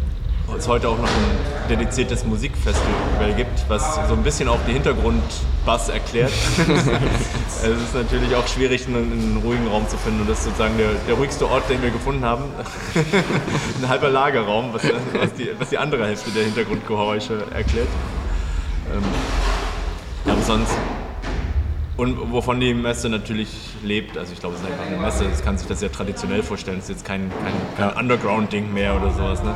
es 0.56 0.68
heute 0.68 0.88
auch 0.88 0.98
noch 0.98 1.08
ein 1.08 1.68
dediziertes 1.68 2.24
Musikfestival 2.24 3.34
gibt, 3.36 3.68
was 3.68 3.96
so 4.08 4.14
ein 4.14 4.22
bisschen 4.22 4.48
auch 4.48 4.58
die 4.66 4.72
Hintergrundbass 4.72 5.88
erklärt. 5.88 6.32
es 7.62 7.64
ist 7.64 7.94
natürlich 7.94 8.34
auch 8.34 8.46
schwierig, 8.46 8.86
einen, 8.86 9.12
einen 9.12 9.40
ruhigen 9.44 9.66
Raum 9.68 9.88
zu 9.88 9.96
finden 9.96 10.22
und 10.22 10.30
das 10.30 10.38
ist 10.38 10.44
sozusagen 10.44 10.76
der, 10.78 10.90
der 11.06 11.14
ruhigste 11.14 11.48
Ort, 11.48 11.68
den 11.68 11.82
wir 11.82 11.90
gefunden 11.90 12.24
haben. 12.24 12.44
ein 13.82 13.88
halber 13.88 14.10
Lagerraum, 14.10 14.72
was, 14.72 14.82
was, 14.84 15.34
die, 15.34 15.48
was 15.58 15.68
die 15.68 15.78
andere 15.78 16.06
Hälfte 16.06 16.30
der 16.30 16.44
Hintergrundgeräusche 16.44 17.44
erklärt. 17.54 17.88
Ähm, 18.92 19.02
aber 20.26 20.42
sonst 20.42 20.72
und 22.00 22.32
wovon 22.32 22.58
die 22.60 22.72
Messe 22.72 23.10
natürlich 23.10 23.50
lebt, 23.82 24.16
also 24.16 24.32
ich 24.32 24.40
glaube, 24.40 24.54
es 24.54 24.62
ist 24.62 24.70
einfach 24.70 24.86
eine 24.86 24.96
Messe, 24.96 25.24
das 25.24 25.44
kann 25.44 25.58
sich 25.58 25.68
das 25.68 25.80
sehr 25.80 25.92
traditionell 25.92 26.42
vorstellen, 26.42 26.78
es 26.78 26.84
ist 26.84 26.90
jetzt 26.90 27.04
kein, 27.04 27.30
kein, 27.44 27.90
kein 27.90 27.98
Underground-Ding 27.98 28.72
mehr 28.72 28.96
oder 28.96 29.10
sowas, 29.10 29.42
ne? 29.42 29.54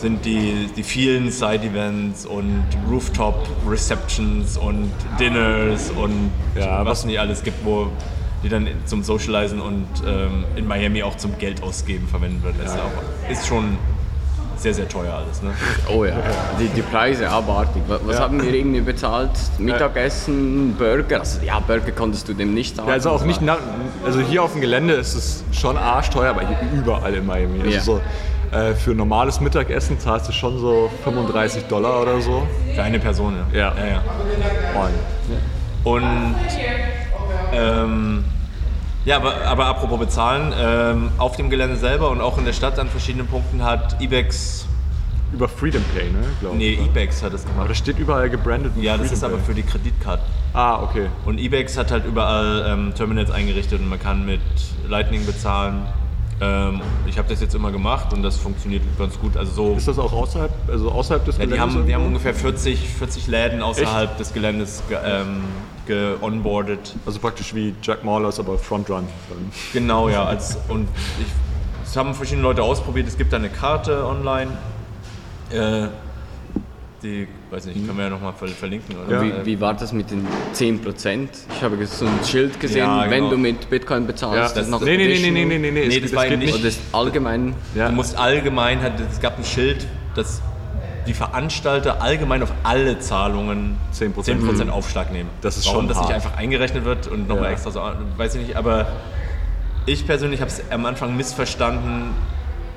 Sind 0.00 0.24
die, 0.24 0.68
die 0.76 0.82
vielen 0.82 1.30
Side-Events 1.30 2.26
und 2.26 2.64
Rooftop-Receptions 2.90 4.56
und 4.56 4.90
Dinners 5.18 5.90
und 5.90 6.30
Ja, 6.58 6.84
was 6.84 7.04
nicht 7.04 7.18
alles 7.20 7.42
gibt, 7.42 7.64
wo 7.64 7.88
die 8.42 8.48
dann 8.48 8.66
zum 8.86 9.02
Socializen 9.02 9.60
und 9.60 9.86
ähm, 10.06 10.44
in 10.56 10.66
Miami 10.66 11.02
auch 11.02 11.16
zum 11.16 11.36
Geld 11.38 11.62
ausgeben 11.62 12.08
verwendet 12.08 12.42
wird. 12.42 12.54
Das 12.62 12.72
ist, 12.72 12.80
auch, 12.80 13.30
ist 13.30 13.46
schon 13.46 13.76
sehr, 14.56 14.72
sehr 14.74 14.88
teuer 14.88 15.12
alles. 15.14 15.42
Ne? 15.42 15.50
Oh 15.94 16.04
ja, 16.06 16.14
die, 16.58 16.68
die 16.68 16.80
Preise 16.82 17.28
abartig. 17.28 17.82
Was, 17.86 18.16
Ja. 18.16 18.20
haben 18.22 18.42
wir 18.42 18.52
irgendwie 18.54 18.80
bezahlt? 18.80 19.30
Mittagessen, 19.58 20.74
Burger? 20.78 21.20
Also 21.20 21.40
ja, 21.44 21.60
Burger 21.60 21.92
konntest 21.92 22.28
du 22.28 22.34
dem 22.34 22.54
nicht 22.54 22.76
sagen. 22.76 22.88
Ja, 22.88 22.94
also 22.94 23.10
auch 23.10 23.24
nicht, 23.24 23.40
also 24.04 24.20
hier 24.20 24.42
auf 24.42 24.52
dem 24.52 24.60
Gelände 24.62 24.94
ist 24.94 25.14
es 25.14 25.44
schon 25.52 25.76
arschteuer, 25.76 26.30
aber 26.30 26.46
hier 26.46 26.58
überall 26.74 27.14
in 27.14 27.26
Miami. 27.26 27.58
Also 27.60 27.70
Ja. 27.70 27.80
so, 27.80 28.00
äh, 28.52 28.74
für 28.74 28.94
normales 28.94 29.40
Mittagessen 29.40 29.98
zahlst 30.00 30.28
du 30.28 30.32
schon 30.32 30.58
so 30.58 30.90
35 31.04 31.64
Dollar 31.64 32.02
oder 32.02 32.20
so. 32.20 32.46
Für 32.74 32.82
eine 32.82 32.98
Person, 32.98 33.34
ja. 33.52 33.58
Ja. 33.58 33.74
ja, 33.78 33.86
ja. 33.86 34.02
Und 35.84 35.94
Und 35.94 36.34
ähm, 37.52 38.24
ja, 39.04 39.16
aber, 39.16 39.34
aber 39.46 39.66
apropos 39.66 39.98
bezahlen, 39.98 40.52
ähm, 40.60 41.10
auf 41.18 41.36
dem 41.36 41.48
Gelände 41.48 41.76
selber 41.76 42.10
und 42.10 42.20
auch 42.20 42.36
in 42.38 42.44
der 42.44 42.52
Stadt 42.52 42.78
an 42.78 42.88
verschiedenen 42.88 43.26
Punkten 43.26 43.64
hat 43.64 44.00
Ibex, 44.00 44.66
über 45.32 45.48
Freedom 45.48 45.82
Pay, 45.94 46.10
ne, 46.10 46.18
glaube 46.40 46.56
ich. 46.56 46.78
nee, 46.78 46.84
Ibex 46.84 47.22
hat 47.22 47.32
es 47.32 47.44
Aber 47.44 47.52
gemacht. 47.52 47.70
das 47.70 47.78
steht 47.78 47.98
überall 47.98 48.28
gebrandet. 48.28 48.76
mit 48.76 48.84
Ja, 48.84 48.92
das 48.92 49.02
Freedom 49.02 49.14
ist 49.16 49.24
aber 49.24 49.36
Pay. 49.36 49.44
für 49.46 49.54
die 49.54 49.62
Kreditkarten. 49.62 50.24
Ah, 50.52 50.82
okay. 50.82 51.06
Und 51.24 51.38
Ibex 51.38 51.78
hat 51.78 51.90
halt 51.92 52.04
überall 52.04 52.66
ähm, 52.68 52.92
Terminals 52.94 53.30
eingerichtet 53.30 53.80
und 53.80 53.88
man 53.88 54.00
kann 54.00 54.26
mit 54.26 54.40
Lightning 54.88 55.24
bezahlen. 55.24 55.82
Ähm, 56.42 56.80
ich 57.06 57.18
habe 57.18 57.28
das 57.28 57.40
jetzt 57.40 57.54
immer 57.54 57.70
gemacht 57.70 58.12
und 58.14 58.22
das 58.22 58.36
funktioniert 58.36 58.82
ganz 58.98 59.18
gut. 59.18 59.36
Also 59.36 59.52
so, 59.52 59.74
Ist 59.76 59.88
das 59.88 59.98
auch 59.98 60.12
außerhalb, 60.12 60.50
also 60.68 60.90
außerhalb 60.90 61.24
des 61.24 61.36
ja, 61.36 61.44
die, 61.44 61.50
Geländes? 61.50 61.76
haben, 61.76 61.86
die 61.86 61.94
haben 61.94 62.06
ungefähr 62.06 62.34
40, 62.34 62.88
40 62.88 63.26
Läden 63.26 63.62
außerhalb 63.62 64.16
des 64.16 64.32
Geländes 64.32 64.82
ge, 64.88 64.98
ähm, 65.04 65.44
geonboardet. 65.86 66.96
Also 67.04 67.18
praktisch 67.18 67.54
wie 67.54 67.74
Jack 67.82 68.04
Maulers, 68.04 68.38
aber 68.40 68.56
Frontrun. 68.56 69.06
Genau, 69.72 70.08
ja. 70.08 70.24
Als, 70.24 70.56
und 70.68 70.88
ich, 71.20 71.26
es 71.84 71.96
haben 71.96 72.14
verschiedene 72.14 72.42
Leute 72.42 72.62
ausprobiert. 72.62 73.06
Es 73.06 73.18
gibt 73.18 73.32
da 73.32 73.36
eine 73.36 73.50
Karte 73.50 74.06
online. 74.06 74.52
Äh, 75.50 75.88
die, 77.02 77.26
weiß 77.50 77.66
nicht, 77.66 77.86
können 77.86 77.96
wir 77.98 78.04
ja 78.04 78.10
nochmal 78.10 78.32
verlinken. 78.34 78.96
Oder? 79.06 79.22
Wie, 79.22 79.30
Äh, 79.30 79.46
wie 79.46 79.60
war 79.60 79.74
das 79.74 79.92
mit 79.92 80.10
den 80.10 80.26
10%? 80.54 81.28
Ich 81.56 81.62
habe 81.62 81.84
so 81.86 82.06
ein 82.06 82.12
Schild 82.24 82.58
gesehen, 82.60 82.78
Ja, 82.78 83.02
wenn 83.04 83.10
genau. 83.24 83.30
du 83.30 83.38
mit 83.38 83.68
Bitcoin 83.70 84.06
bezahlst. 84.06 84.56
Ja, 84.56 84.62
noch 84.64 84.80
nee, 84.80 84.96
nee, 84.96 85.06
nee, 85.06 85.30
nee, 85.30 85.30
nee, 85.44 85.58
nee, 85.58 85.70
nee, 85.70 85.70
Nee, 85.88 85.96
es, 85.96 86.02
das 86.02 86.12
war 86.14 86.26
nicht- 86.28 86.54
Oder 86.54 86.64
das 86.64 86.78
allgemein. 86.92 87.54
Ja. 87.74 87.88
Du 87.88 87.94
musst 87.94 88.16
allgemein, 88.18 88.78
es 89.10 89.20
gab 89.20 89.38
ein 89.38 89.44
Schild, 89.44 89.86
das 90.14 90.42
die 91.06 91.14
Veranstalter 91.14 92.02
allgemein 92.02 92.42
auf 92.42 92.52
alle 92.62 92.98
Zahlungen 93.00 93.78
10%. 93.92 94.22
10% 94.22 94.68
Aufschlag 94.68 95.10
nehmen. 95.12 95.30
Das 95.40 95.56
ist 95.56 95.66
Warum 95.66 95.80
schon 95.80 95.88
das 95.88 95.96
nicht 95.98 96.06
hart. 96.06 96.14
einfach 96.14 96.36
eingerechnet 96.36 96.84
wird 96.84 97.06
und 97.06 97.26
nochmal 97.26 97.46
Ja. 97.46 97.50
extra 97.52 97.70
so, 97.70 97.80
weiß 98.18 98.34
ich 98.34 98.46
nicht, 98.48 98.56
aber 98.56 98.86
ich 99.86 100.06
persönlich 100.06 100.40
habe 100.42 100.50
es 100.50 100.62
am 100.70 100.84
Anfang 100.84 101.16
missverstanden, 101.16 102.10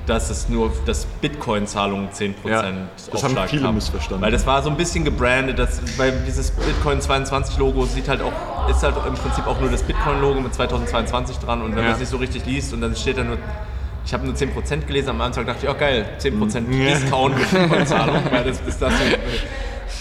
dass 0.06 0.28
es 0.30 0.48
nur, 0.48 0.70
dass 0.86 1.06
Bitcoin-Zahlungen 1.20 2.10
10% 2.10 2.34
Ja, 2.44 2.62
das 2.62 3.22
haben 3.22 3.30
Aufschlag 3.32 3.48
viele 3.50 3.72
missverstanden. 3.72 4.22
Weil 4.22 4.32
das 4.32 4.46
war 4.46 4.62
so 4.62 4.68
ein 4.70 4.76
bisschen 4.76 5.04
gebrandet, 5.04 5.58
das, 5.58 5.80
weil 5.96 6.12
dieses 6.26 6.50
Bitcoin 6.50 7.00
22 7.00 7.56
Logo 7.58 7.84
sieht 7.86 8.08
halt 8.08 8.20
auch, 8.20 8.68
ist 8.68 8.82
halt 8.82 8.94
im 9.06 9.14
Prinzip 9.14 9.46
auch 9.46 9.58
nur 9.60 9.70
das 9.70 9.82
Bitcoin-Logo 9.82 10.40
mit 10.40 10.52
2022 10.54 11.38
dran 11.38 11.62
und 11.62 11.70
wenn 11.72 11.78
Ja. 11.78 11.84
man 11.84 11.92
es 11.92 12.00
nicht 12.00 12.10
so 12.10 12.18
richtig 12.18 12.44
liest 12.44 12.72
und 12.74 12.80
dann 12.82 12.94
steht 12.94 13.16
da 13.18 13.24
nur, 13.24 13.38
ich 14.04 14.12
habe 14.12 14.26
nur 14.26 14.34
10% 14.34 14.86
gelesen, 14.86 15.08
am 15.10 15.20
Anfang 15.22 15.46
dachte 15.46 15.64
ich, 15.66 15.70
oh 15.72 15.74
geil, 15.78 16.04
10% 16.18 16.70
Ja. 16.70 16.94
Discount 16.94 17.38
mit 17.38 17.50
Bitcoin-Zahlung, 17.50 18.16
weil 18.30 18.44
das 18.44 18.60
ist 18.66 18.82
das 18.82 18.92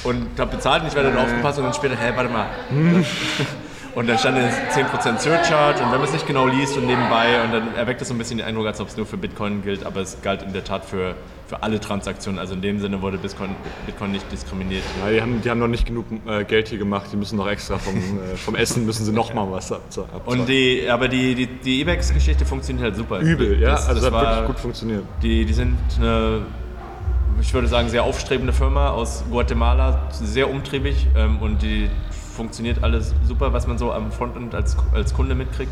und 0.03 0.37
habe 0.37 0.51
bezahlt 0.57 0.81
und 0.81 0.89
ich 0.89 0.95
werde 0.95 1.11
dann 1.13 1.19
aufgepasst 1.19 1.59
und 1.59 1.63
dann 1.63 1.73
später, 1.73 1.95
hä, 1.95 2.11
warte 2.13 2.29
mal. 2.29 2.47
Und 3.95 4.07
dann 4.09 4.17
stand 4.17 4.37
jetzt 4.37 4.57
10% 4.75 5.19
Surcharge 5.19 5.83
und 5.83 5.91
wenn 5.91 5.99
man 5.99 6.07
es 6.07 6.13
nicht 6.13 6.25
genau 6.25 6.47
liest 6.47 6.75
und 6.77 6.87
nebenbei 6.87 7.43
und 7.43 7.53
dann 7.53 7.75
erweckt 7.75 8.01
es 8.01 8.07
so 8.07 8.15
ein 8.15 8.17
bisschen 8.17 8.39
den 8.39 8.47
Eindruck, 8.47 8.65
als 8.65 8.81
ob 8.81 8.87
es 8.87 8.97
nur 8.97 9.05
für 9.05 9.17
Bitcoin 9.17 9.61
gilt, 9.61 9.85
aber 9.85 10.01
es 10.01 10.17
galt 10.23 10.41
in 10.41 10.51
der 10.51 10.63
Tat 10.63 10.83
für, 10.83 11.13
für 11.47 11.61
alle 11.61 11.79
Transaktionen. 11.79 12.39
Also 12.39 12.55
in 12.55 12.61
dem 12.63 12.79
Sinne 12.79 13.03
wurde 13.03 13.19
Bitcoin, 13.19 13.51
Bitcoin 13.85 14.11
nicht 14.11 14.31
diskriminiert. 14.31 14.81
Ja, 15.05 15.11
die, 15.11 15.21
haben, 15.21 15.41
die 15.43 15.49
haben 15.51 15.59
noch 15.59 15.67
nicht 15.67 15.85
genug 15.85 16.05
äh, 16.25 16.43
Geld 16.43 16.69
hier 16.69 16.79
gemacht, 16.79 17.05
die 17.11 17.17
müssen 17.17 17.37
noch 17.37 17.47
extra 17.47 17.77
vom, 17.77 17.95
äh, 17.95 18.35
vom 18.35 18.55
Essen 18.55 18.83
müssen 18.87 19.05
sie 19.05 19.11
noch 19.11 19.31
mal 19.35 19.45
was 19.51 19.71
ab- 19.71 19.81
abzahlen. 19.85 20.09
Und 20.25 20.49
die, 20.49 20.87
aber 20.89 21.07
die, 21.07 21.35
die, 21.35 21.45
die 21.45 21.81
Ebex-Geschichte 21.81 22.45
funktioniert 22.45 22.85
halt 22.85 22.95
super. 22.95 23.19
Übel, 23.19 23.59
ja, 23.61 23.71
Das- 23.73 23.87
also 23.89 24.01
das 24.01 24.09
das 24.11 24.19
hat 24.21 24.27
wirklich 24.31 24.47
gut 24.47 24.59
funktioniert. 24.59 25.03
Die, 25.21 25.45
die 25.45 25.53
sind 25.53 25.77
eine, 25.99 26.41
ich 27.39 27.53
würde 27.53 27.67
sagen, 27.67 27.89
sehr 27.89 28.03
aufstrebende 28.03 28.53
Firma 28.53 28.89
aus 28.89 29.23
Guatemala, 29.29 30.07
sehr 30.11 30.49
umtriebig 30.49 31.05
ähm, 31.15 31.37
und 31.41 31.61
die 31.61 31.89
funktioniert 32.35 32.83
alles 32.83 33.13
super, 33.27 33.53
was 33.53 33.67
man 33.67 33.77
so 33.77 33.91
am 33.91 34.11
Frontend 34.11 34.55
als, 34.55 34.75
als 34.93 35.13
Kunde 35.13 35.35
mitkriegt. 35.35 35.71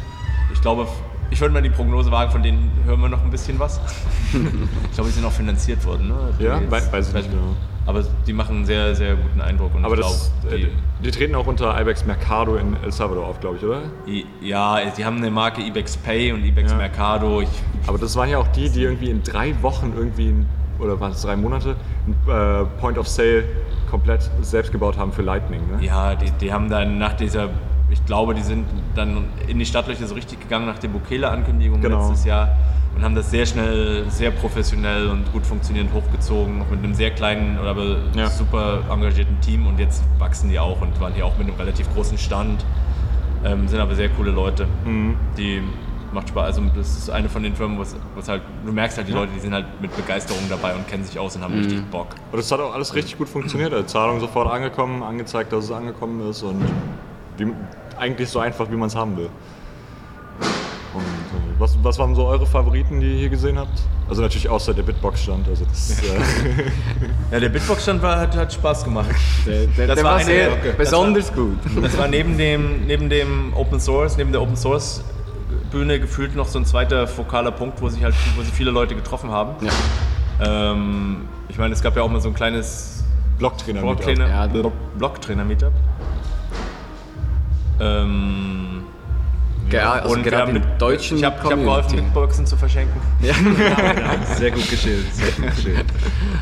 Ich 0.54 0.62
glaube, 0.62 0.88
ich 1.30 1.40
würde 1.42 1.54
mal 1.54 1.62
die 1.62 1.70
Prognose 1.70 2.12
wagen, 2.12 2.32
von 2.32 2.44
denen 2.44 2.72
hören 2.86 3.00
wir 3.02 3.10
noch 3.10 3.24
ein 3.24 3.32
bisschen 3.32 3.58
was. 3.60 3.78
ich 4.34 4.92
glaube, 4.96 5.10
die 5.10 5.16
sind 5.16 5.26
auch 5.26 5.32
finanziert 5.32 5.84
worden. 5.86 6.10
Ne? 6.10 6.16
Ja, 6.40 6.60
Die 6.60 6.66
weiß- 6.68 6.92
weiß 6.92 7.08
ich 7.10 7.14
nicht 7.14 7.32
genau. 7.32 7.56
Aber 7.88 8.04
die 8.28 8.34
machen 8.34 8.58
einen 8.58 8.66
sehr, 8.66 8.94
sehr 8.96 9.16
guten 9.16 9.42
Eindruck. 9.42 9.74
Und 9.74 9.84
Aber 9.84 9.96
ich 9.96 10.02
das, 10.02 10.32
glaube, 10.42 10.56
äh, 10.58 10.68
die 11.04 11.10
treten 11.10 11.34
auch 11.34 11.48
unter 11.48 11.80
Ibex 11.82 12.06
Mercado 12.06 12.56
in 12.58 12.76
El 12.84 12.92
Salvador 12.92 13.26
auf, 13.26 13.40
glaube 13.40 13.58
ich, 13.58 13.64
oder? 13.66 13.82
die, 14.06 14.26
ja, 14.42 14.78
die 14.96 15.04
haben 15.04 15.18
eine 15.18 15.32
Marke 15.32 15.62
Ibex 15.64 15.98
Pay 15.98 16.32
und 16.32 16.44
Ibex 16.46 16.72
Ja. 16.72 16.78
Mercado. 16.78 17.42
Ich, 17.42 17.50
Aber 17.88 17.98
das 17.98 18.16
waren 18.16 18.30
ja 18.30 18.38
auch 18.38 18.48
die, 18.50 18.70
die 18.70 18.84
irgendwie 18.84 19.10
in 19.10 19.24
drei 19.24 19.60
Wochen 19.64 19.94
irgendwie, 19.98 20.28
in- 20.30 20.46
oder 20.82 21.00
waren 21.00 21.12
es 21.12 21.22
drei 21.22 21.36
Monate, 21.36 21.76
ein 22.08 22.16
äh, 22.32 22.66
Point 22.80 22.98
of 22.98 23.08
Sale 23.08 23.44
komplett 23.90 24.30
selbst 24.42 24.72
gebaut 24.72 24.98
haben 24.98 25.12
für 25.12 25.22
Lightning. 25.22 25.62
Ne? 25.78 25.86
Ja, 25.86 26.16
die, 26.16 26.32
die 26.32 26.52
haben 26.52 26.70
dann 26.70 26.98
nach 26.98 27.14
dieser, 27.14 27.50
ich 27.90 28.04
glaube, 28.06 28.34
die 28.34 28.42
sind 28.42 28.66
dann 28.96 29.26
in 29.48 29.60
die 29.60 29.66
Stadtlöcher 29.66 30.08
so 30.08 30.16
richtig 30.16 30.40
gegangen 30.40 30.66
nach 30.66 30.80
der 30.80 30.88
Bukele-Ankündigung 30.90 31.82
Genau. 31.82 32.00
letztes 32.00 32.26
Jahr 32.26 32.56
und 32.96 33.04
haben 33.04 33.16
das 33.16 33.32
sehr 33.32 33.46
schnell, 33.46 34.06
sehr 34.10 34.32
professionell 34.32 35.08
und 35.08 35.32
gut 35.32 35.46
funktionierend 35.46 35.94
hochgezogen, 35.94 36.60
mit 36.70 36.80
einem 36.84 36.94
sehr 36.94 37.12
kleinen, 37.12 37.58
oder 37.60 37.70
aber 37.72 37.98
Ja. 38.16 38.28
super 38.28 38.80
engagierten 38.92 39.40
Team 39.42 39.66
und 39.68 39.80
jetzt 39.80 40.04
wachsen 40.20 40.50
die 40.50 40.60
auch 40.60 40.82
und 40.82 41.00
waren 41.00 41.14
hier 41.14 41.26
auch 41.26 41.38
mit 41.38 41.48
einem 41.48 41.58
relativ 41.58 41.94
großen 41.94 42.18
Stand, 42.18 42.66
ähm, 43.46 43.68
sind 43.68 43.80
aber 43.80 43.96
sehr 43.96 44.10
coole 44.10 44.32
Leute, 44.32 44.68
Mhm. 44.86 45.16
die 45.38 45.62
macht 46.14 46.30
Spaß. 46.30 46.46
Also 46.46 46.62
das 46.76 46.98
ist 46.98 47.10
eine 47.10 47.30
von 47.30 47.44
den 47.44 47.56
Firmen, 47.56 47.78
wo 47.78 47.82
es 47.84 47.96
wo 48.16 48.20
es 48.20 48.28
halt, 48.28 48.42
du 48.66 48.72
merkst 48.72 48.98
halt, 48.98 49.08
die 49.08 49.14
Leute, 49.14 49.32
die 49.36 49.40
sind 49.40 49.54
halt 49.54 49.66
mit 49.82 49.96
Begeisterung 49.96 50.42
dabei 50.50 50.74
und 50.76 50.88
kennen 50.88 51.04
sich 51.04 51.18
aus 51.20 51.36
und 51.36 51.44
haben 51.44 51.54
richtig 51.54 51.84
Bock. 51.92 52.08
Und 52.32 52.40
es 52.40 52.52
hat 52.52 52.60
auch 52.60 52.74
alles 52.74 52.94
richtig 52.96 53.18
gut 53.18 53.30
funktioniert. 53.30 53.74
Also 53.74 53.86
Zahlung 53.86 54.20
sofort 54.20 54.52
angekommen, 54.52 55.04
angezeigt, 55.04 55.52
dass 55.54 55.66
es 55.66 55.72
angekommen 55.72 56.30
ist 56.30 56.44
und 56.44 56.62
wie, 57.38 57.48
eigentlich 57.98 58.30
so 58.30 58.40
einfach, 58.40 58.70
wie 58.72 58.76
man 58.76 58.88
es 58.88 58.96
haben 58.96 59.16
will. 59.18 59.30
Und 60.94 61.02
äh, 61.04 61.60
was, 61.60 61.78
was 61.82 61.98
waren 62.00 62.14
so 62.16 62.26
eure 62.26 62.46
Favoriten, 62.46 63.00
die 63.00 63.14
ihr 63.14 63.20
hier 63.20 63.30
gesehen 63.30 63.58
habt? 63.58 63.80
Also 64.10 64.22
natürlich 64.22 64.50
außer 64.50 64.74
der 64.74 64.84
Bitbox-Stand. 64.84 65.48
Also 65.48 65.64
das, 65.64 65.92
äh, 66.04 66.04
Ja, 67.32 67.40
der 67.40 67.48
Bitbox-Stand 67.50 68.02
war, 68.02 68.20
hat, 68.20 68.36
hat 68.36 68.52
Spaß 68.52 68.84
gemacht. 68.84 69.08
Der, 69.46 69.68
der, 69.68 69.88
Das 69.88 69.96
der 69.96 70.04
war 70.04 70.12
war 70.12 70.18
eine- 70.20 70.26
sehr 70.26 70.50
das 70.58 70.76
besonders 70.78 71.34
gut. 71.34 71.58
Das 71.82 71.98
war 71.98 72.10
neben 72.10 72.38
dem, 72.38 72.88
neben 72.88 73.10
dem 73.10 73.54
Open 73.56 73.80
Source, 73.80 74.18
neben 74.18 74.34
der 74.34 74.42
Open 74.42 74.58
Source 74.58 75.02
Bühne 75.72 76.00
gefühlt 76.00 76.36
noch 76.36 76.48
so 76.48 76.60
ein 76.60 76.66
zweiter 76.66 77.08
fokaler 77.08 77.52
Punkt, 77.52 77.82
wo 77.82 77.90
sich 77.90 78.04
halt, 78.04 78.14
wo 78.36 78.42
sich 78.44 78.54
viele 78.54 78.72
Leute 78.72 78.96
getroffen 78.96 79.32
haben. 79.32 79.56
Ja. 79.66 79.72
Ähm, 80.74 81.28
ich 81.50 81.58
meine, 81.58 81.74
es 81.74 81.82
gab 81.82 81.96
ja 81.96 82.04
auch 82.04 82.10
mal 82.10 82.22
so 82.22 82.28
ein 82.30 82.34
kleines 82.36 83.04
Blocktrainer. 83.38 83.82
Blocktrainer, 83.82 84.30
Ja. 84.30 84.48
Blocktrainer-Meetup. 84.98 85.74
Ähm, 87.80 88.84
Ja, 89.72 89.94
also 89.94 90.16
und 90.16 90.24
gerade 90.24 90.54
mit, 90.54 90.64
deutschen 90.80 91.18
ich 91.18 91.24
habe 91.24 91.42
hab 91.42 91.50
geholfen. 91.50 91.96
Bitboxen 91.96 92.46
zu 92.46 92.58
verschenken. 92.58 93.00
Sehr 94.38 94.52
gut 94.52 94.70
geschildert, 94.70 95.14
sehr 95.14 95.32
gut 95.32 95.56
geschildert. 95.56 95.86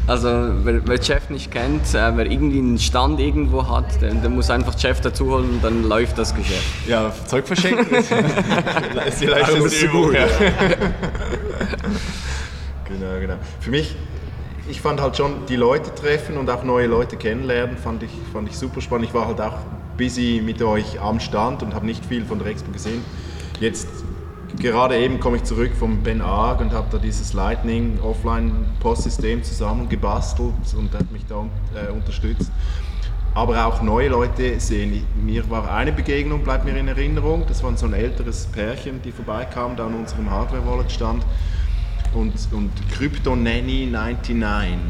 Also 0.08 0.28
wer, 0.64 0.88
wer 0.88 1.00
Jeff 1.00 1.30
nicht 1.30 1.52
kennt, 1.52 1.94
äh, 1.94 2.18
wer 2.18 2.26
irgendwie 2.26 2.60
einen 2.60 2.80
Stand 2.80 3.20
irgendwo 3.20 3.68
hat, 3.68 4.02
der, 4.02 4.14
der 4.14 4.30
muss 4.30 4.50
einfach 4.50 4.74
Jeff 4.78 5.02
dazuholen 5.02 5.50
und 5.50 5.64
dann 5.64 5.88
läuft 5.88 6.18
das 6.18 6.36
Geschäft. 6.36 6.64
Ja, 6.88 7.12
Zeug 7.28 7.46
verschenken 7.46 7.96
ist, 7.96 8.12
ist 9.08 9.22
die 9.22 9.26
leichteste 9.26 9.70
du 9.70 9.86
Übung. 9.86 10.06
gut, 10.08 10.16
Ja. 10.16 10.28
Genau, 12.86 13.20
genau. 13.20 13.36
Für 13.60 13.70
mich, 13.70 13.96
ich 14.68 14.82
fand 14.82 15.00
halt 15.00 15.16
schon 15.16 15.46
die 15.48 15.56
Leute 15.56 15.94
treffen 15.94 16.38
und 16.38 16.50
auch 16.50 16.64
neue 16.64 16.88
Leute 16.88 17.18
kennenlernen, 17.18 17.78
fand 17.78 18.04
ich, 18.04 18.12
fand 18.34 18.50
ich 18.50 18.58
super 18.58 18.82
spannend. 18.82 19.08
Ich 19.08 19.14
war 19.14 19.28
halt 19.28 19.40
auch 19.42 19.58
busy 20.00 20.42
mit 20.44 20.62
euch 20.62 21.00
am 21.02 21.20
Stand 21.20 21.62
und 21.62 21.76
habe 21.76 21.86
nicht 21.86 22.06
viel 22.06 22.26
von 22.26 22.40
der 22.40 22.48
Expo 22.48 22.72
gesehen. 22.72 23.04
Jetzt 23.60 23.90
gerade 24.58 24.98
eben 24.98 25.20
komme 25.20 25.38
ich 25.38 25.44
zurück 25.44 25.72
vom 25.78 26.02
Ben 26.02 26.22
Arg 26.22 26.62
und 26.62 26.72
habe 26.72 26.88
da 26.90 26.98
dieses 26.98 27.34
Lightning 27.34 28.00
Offline 28.02 28.66
Postsystem 28.80 29.44
zusammengebastelt 29.44 30.54
und 30.78 30.94
hat 30.94 31.12
mich 31.12 31.26
da 31.28 31.46
äh, 31.76 31.92
unterstützt. 31.92 32.50
Aber 33.36 33.66
auch 33.66 33.82
neue 33.82 34.08
Leute 34.10 34.60
sehen. 34.60 35.06
Mir 35.22 35.48
war 35.50 35.70
eine 35.72 35.92
Begegnung, 35.92 36.44
bleibt 36.44 36.66
mir 36.66 36.76
in 36.78 36.88
Erinnerung. 36.88 37.44
Das 37.48 37.62
war 37.62 37.76
so 37.78 37.86
ein 37.86 37.94
älteres 37.94 38.48
Pärchen, 38.48 39.02
die 39.04 39.12
vorbeikam, 39.12 39.76
da 39.76 39.86
an 39.86 39.94
unserem 39.94 40.32
Hardware-Wallet 40.32 40.92
stand. 40.92 41.24
Und, 42.14 42.34
und 42.52 42.72
Crypto 42.92 43.36
Nanny 43.36 43.88
99 43.92 44.44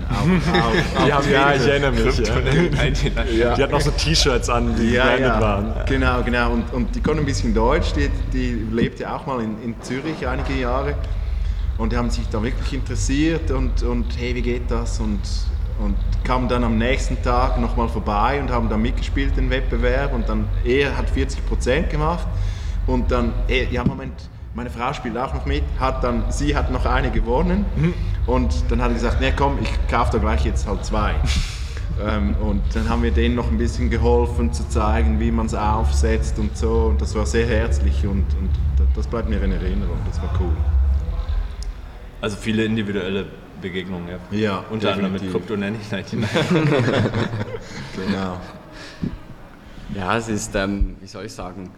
auf, 0.09 0.15
auf, 0.15 0.73
Die 1.05 1.13
auf 1.13 1.25
haben, 1.25 1.31
ja, 1.31 1.53
ich 1.53 1.67
erinnere 1.67 1.91
mich. 1.91 2.17
Ja. 2.17 3.23
Ja. 3.25 3.55
Die 3.55 3.63
hat 3.63 3.71
noch 3.71 3.81
so 3.81 3.91
T-Shirts 3.91 4.49
an, 4.49 4.73
die 4.77 4.91
Ja, 4.91 5.17
ja, 5.17 5.41
waren. 5.41 5.73
genau, 5.85 6.23
genau. 6.23 6.51
Und, 6.51 6.73
und 6.73 6.95
die 6.95 7.01
konnte 7.01 7.21
ein 7.21 7.25
bisschen 7.25 7.53
Deutsch, 7.53 7.91
die, 7.93 8.09
die 8.31 8.53
lebte 8.73 9.11
auch 9.11 9.25
mal 9.25 9.41
in, 9.41 9.61
in 9.61 9.75
Zürich 9.81 10.25
einige 10.25 10.53
Jahre. 10.53 10.95
Und 11.77 11.91
die 11.91 11.97
haben 11.97 12.09
sich 12.09 12.27
da 12.29 12.41
wirklich 12.41 12.73
interessiert 12.73 13.51
und, 13.51 13.83
und 13.83 14.05
hey, 14.17 14.35
wie 14.35 14.41
geht 14.41 14.69
das? 14.69 14.99
Und, 14.99 15.19
und 15.79 15.95
kamen 16.23 16.47
dann 16.47 16.63
am 16.63 16.77
nächsten 16.77 17.21
Tag 17.21 17.59
nochmal 17.59 17.89
vorbei 17.89 18.39
und 18.41 18.49
haben 18.49 18.69
dann 18.69 18.81
mitgespielt, 18.81 19.35
den 19.35 19.49
Wettbewerb. 19.49 20.13
Und 20.13 20.27
dann, 20.29 20.47
er 20.63 20.95
hat 20.97 21.07
40% 21.09 21.87
gemacht. 21.87 22.27
Und 22.87 23.11
dann, 23.11 23.33
eh, 23.47 23.67
ja, 23.71 23.83
Moment, 23.83 24.13
meine 24.53 24.69
Frau 24.69 24.93
spielt 24.93 25.17
auch 25.17 25.33
noch 25.33 25.45
mit, 25.45 25.63
hat 25.79 26.03
dann, 26.03 26.31
sie 26.31 26.55
hat 26.55 26.71
noch 26.71 26.85
eine 26.85 27.11
gewonnen. 27.11 27.65
Und 28.25 28.53
dann 28.69 28.81
hat 28.81 28.89
er 28.89 28.93
gesagt, 28.95 29.21
nee, 29.21 29.33
komm, 29.35 29.57
ich 29.61 29.69
kaufe 29.89 30.11
da 30.13 30.17
gleich 30.17 30.45
jetzt 30.45 30.67
halt 30.67 30.85
zwei. 30.85 31.15
Ähm, 32.01 32.33
und 32.37 32.61
dann 32.75 32.87
haben 32.87 33.03
wir 33.03 33.11
denen 33.11 33.35
noch 33.35 33.51
ein 33.51 33.57
bisschen 33.57 33.89
geholfen 33.89 34.53
zu 34.53 34.69
zeigen, 34.69 35.19
wie 35.19 35.31
man 35.31 35.47
es 35.47 35.53
aufsetzt 35.53 36.39
und 36.39 36.55
so. 36.55 36.85
Und 36.91 37.01
das 37.01 37.13
war 37.13 37.25
sehr 37.25 37.45
herzlich 37.45 38.05
und, 38.05 38.23
und 38.39 38.49
das 38.95 39.05
bleibt 39.05 39.27
mir 39.27 39.41
in 39.43 39.51
Erinnerung. 39.51 39.97
Das 40.07 40.21
war 40.21 40.29
cool. 40.39 40.55
Also 42.21 42.37
viele 42.37 42.63
individuelle 42.63 43.25
Begegnungen, 43.61 44.07
ja. 44.07 44.17
Ja, 44.31 44.63
Unter 44.69 44.93
anderem 44.93 45.11
mit. 45.11 45.29
Crypto 45.29 45.57
Nanny 45.57 45.77
99. 45.91 46.19
Genau. 48.07 48.37
Ja, 49.93 50.17
es 50.17 50.29
ist, 50.29 50.55
ähm, 50.55 50.95
wie 51.01 51.07
soll 51.07 51.25
ich 51.25 51.33
sagen, 51.33 51.69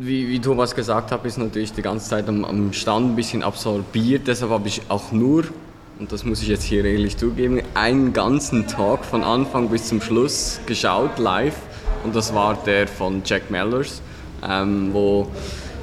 wie, 0.00 0.28
wie 0.28 0.40
Thomas 0.40 0.74
gesagt 0.74 1.10
hat, 1.10 1.24
ist 1.24 1.38
natürlich 1.38 1.72
die 1.72 1.82
ganze 1.82 2.08
Zeit 2.08 2.28
am, 2.28 2.44
am 2.44 2.72
Stand 2.72 3.12
ein 3.12 3.16
bisschen 3.16 3.42
absorbiert. 3.42 4.26
Deshalb 4.26 4.50
habe 4.50 4.68
ich 4.68 4.82
auch 4.88 5.12
nur, 5.12 5.44
und 5.98 6.12
das 6.12 6.24
muss 6.24 6.42
ich 6.42 6.48
jetzt 6.48 6.64
hier 6.64 6.84
ehrlich 6.84 7.16
zugeben, 7.16 7.62
einen 7.74 8.12
ganzen 8.12 8.66
Tag 8.66 9.04
von 9.04 9.24
Anfang 9.24 9.68
bis 9.68 9.88
zum 9.88 10.00
Schluss 10.00 10.60
geschaut 10.66 11.18
live. 11.18 11.56
Und 12.04 12.14
das 12.14 12.32
war 12.34 12.56
der 12.64 12.86
von 12.86 13.22
Jack 13.24 13.50
Mellers, 13.50 14.00
ähm, 14.48 14.90
wo 14.92 15.26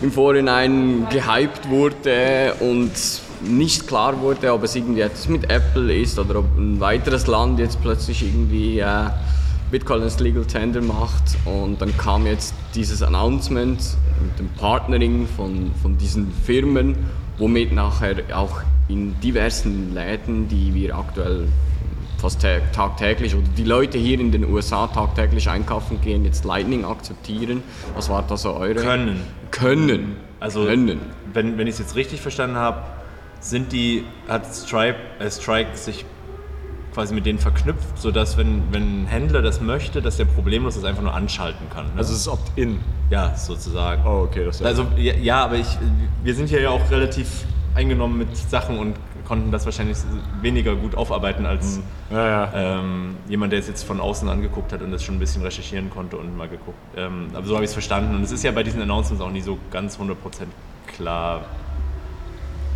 im 0.01 0.11
Vorhinein 0.11 1.07
gehypt 1.09 1.69
wurde 1.69 2.53
und 2.61 2.91
nicht 3.41 3.87
klar 3.87 4.19
wurde, 4.21 4.53
ob 4.53 4.63
es 4.63 4.75
irgendwie 4.75 5.01
etwas 5.01 5.27
mit 5.27 5.49
Apple 5.49 5.93
ist 5.93 6.17
oder 6.17 6.39
ob 6.39 6.57
ein 6.57 6.79
weiteres 6.79 7.27
Land 7.27 7.59
jetzt 7.59 7.81
plötzlich 7.81 8.23
irgendwie 8.23 8.79
äh, 8.79 9.09
Bitcoin 9.71 10.03
als 10.03 10.19
Legal 10.19 10.45
Tender 10.45 10.81
macht. 10.81 11.23
Und 11.43 11.81
dann 11.81 11.95
kam 11.97 12.25
jetzt 12.25 12.53
dieses 12.75 13.01
Announcement 13.01 13.79
mit 14.21 14.37
dem 14.39 14.49
Partnering 14.49 15.27
von, 15.27 15.71
von 15.81 15.97
diesen 15.97 16.31
Firmen, 16.31 16.95
womit 17.37 17.71
nachher 17.71 18.15
auch 18.33 18.61
in 18.87 19.19
diversen 19.19 19.93
Läden, 19.93 20.47
die 20.47 20.73
wir 20.73 20.97
aktuell 20.97 21.47
fast 22.17 22.41
tag 22.41 22.71
tagtäglich 22.73 23.35
oder 23.35 23.47
die 23.57 23.63
Leute 23.63 23.97
hier 23.97 24.19
in 24.19 24.31
den 24.31 24.45
USA 24.45 24.87
tagtäglich 24.87 25.49
einkaufen 25.49 26.01
gehen, 26.01 26.25
jetzt 26.25 26.45
Lightning 26.45 26.85
akzeptieren? 26.85 27.63
Was 27.95 28.09
war 28.09 28.23
da 28.23 28.37
so 28.37 28.53
eure? 28.53 28.75
Können. 28.75 29.21
Können. 29.51 30.15
Also, 30.39 30.65
Können. 30.65 30.99
wenn, 31.33 31.57
wenn 31.57 31.67
ich 31.67 31.73
es 31.73 31.79
jetzt 31.79 31.95
richtig 31.95 32.21
verstanden 32.21 32.57
habe, 32.57 32.81
sind 33.39 33.71
die, 33.71 34.05
hat 34.27 34.45
Stripe, 34.53 34.97
äh, 35.19 35.29
Strike 35.29 35.75
sich 35.77 36.05
quasi 36.95 37.13
mit 37.13 37.25
denen 37.25 37.39
verknüpft, 37.39 37.99
sodass, 37.99 38.37
wenn, 38.37 38.63
wenn 38.71 39.03
ein 39.03 39.05
Händler 39.07 39.41
das 39.41 39.59
möchte, 39.59 40.01
dass 40.01 40.15
der 40.15 40.23
problemlos 40.25 40.75
das 40.75 40.85
einfach 40.85 41.03
nur 41.03 41.13
anschalten 41.13 41.69
kann. 41.69 41.85
Ne? 41.87 41.91
Also 41.97 42.13
es 42.13 42.21
ist 42.21 42.27
Opt-in. 42.29 42.79
ja, 43.09 43.35
sozusagen. 43.35 44.01
Oh, 44.05 44.23
okay, 44.23 44.45
das 44.45 44.55
ist 44.55 44.61
ja 44.61 44.67
Also 44.67 44.87
ja, 44.95 45.13
ja, 45.13 45.43
aber 45.43 45.55
ich, 45.55 45.67
wir 46.23 46.33
sind 46.33 46.47
hier 46.47 46.61
ja 46.61 46.69
auch 46.69 46.89
relativ 46.89 47.43
eingenommen 47.75 48.17
mit 48.17 48.35
Sachen 48.37 48.79
und 48.79 48.95
konnten 49.25 49.51
das 49.51 49.65
wahrscheinlich 49.65 49.97
weniger 50.41 50.75
gut 50.75 50.95
aufarbeiten 50.95 51.45
als 51.45 51.81
Ja, 52.09 52.27
ja. 52.27 52.51
ähm, 52.79 53.17
jemand, 53.27 53.51
der 53.51 53.59
es 53.59 53.67
jetzt 53.67 53.83
von 53.83 53.99
außen 53.99 54.29
angeguckt 54.29 54.71
hat 54.71 54.81
und 54.81 54.91
das 54.91 55.03
schon 55.03 55.15
ein 55.15 55.19
bisschen 55.19 55.41
recherchieren 55.43 55.89
konnte 55.89 56.15
und 56.15 56.37
mal 56.37 56.47
geguckt. 56.47 56.77
Ähm, 56.95 57.27
aber 57.33 57.45
so 57.45 57.55
habe 57.55 57.65
ich 57.65 57.69
es 57.69 57.73
verstanden 57.73 58.15
und 58.15 58.23
es 58.23 58.31
ist 58.31 58.43
ja 58.43 58.51
bei 58.51 58.63
diesen 58.63 58.81
Announcements 58.81 59.21
auch 59.21 59.31
nie 59.31 59.41
so 59.41 59.57
ganz 59.69 59.99
100% 59.99 60.13
klar. 60.95 61.41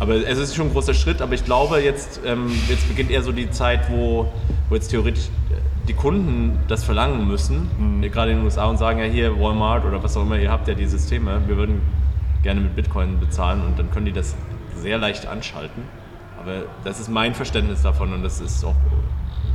Aber 0.00 0.14
es 0.14 0.38
ist 0.38 0.56
schon 0.56 0.68
ein 0.68 0.72
großer 0.72 0.94
Schritt, 0.94 1.20
aber 1.20 1.34
ich 1.34 1.44
glaube, 1.44 1.78
jetzt, 1.80 2.20
ähm, 2.24 2.50
jetzt 2.68 2.88
beginnt 2.88 3.10
eher 3.10 3.22
so 3.22 3.32
die 3.32 3.50
Zeit, 3.50 3.90
wo, 3.90 4.32
wo 4.68 4.74
jetzt 4.74 4.88
theoretisch 4.88 5.26
äh, 5.50 5.54
die 5.86 5.92
Kunden 5.92 6.58
das 6.68 6.84
verlangen 6.84 7.28
müssen, 7.28 7.68
gerade 8.10 8.30
in 8.30 8.38
den 8.38 8.44
USA 8.44 8.64
und 8.64 8.78
sagen, 8.78 8.98
ja 8.98 9.04
hier 9.04 9.38
Walmart 9.38 9.84
oder 9.84 10.02
was 10.02 10.16
auch 10.16 10.22
immer, 10.22 10.38
ihr 10.38 10.50
habt 10.50 10.68
ja 10.68 10.74
die 10.74 10.86
Systeme, 10.86 11.42
wir 11.46 11.56
würden 11.56 11.82
gerne 12.42 12.60
mit 12.62 12.74
Bitcoin 12.74 13.20
bezahlen 13.20 13.62
und 13.62 13.78
dann 13.78 13.90
können 13.90 14.06
die 14.06 14.12
das 14.12 14.34
sehr 14.76 14.96
leicht 14.96 15.26
anschalten. 15.26 15.82
Aber 16.40 16.62
das 16.84 16.98
ist 16.98 17.10
mein 17.10 17.34
Verständnis 17.34 17.82
davon 17.82 18.14
und 18.14 18.22
das 18.22 18.40
ist 18.40 18.64
auch, 18.64 18.74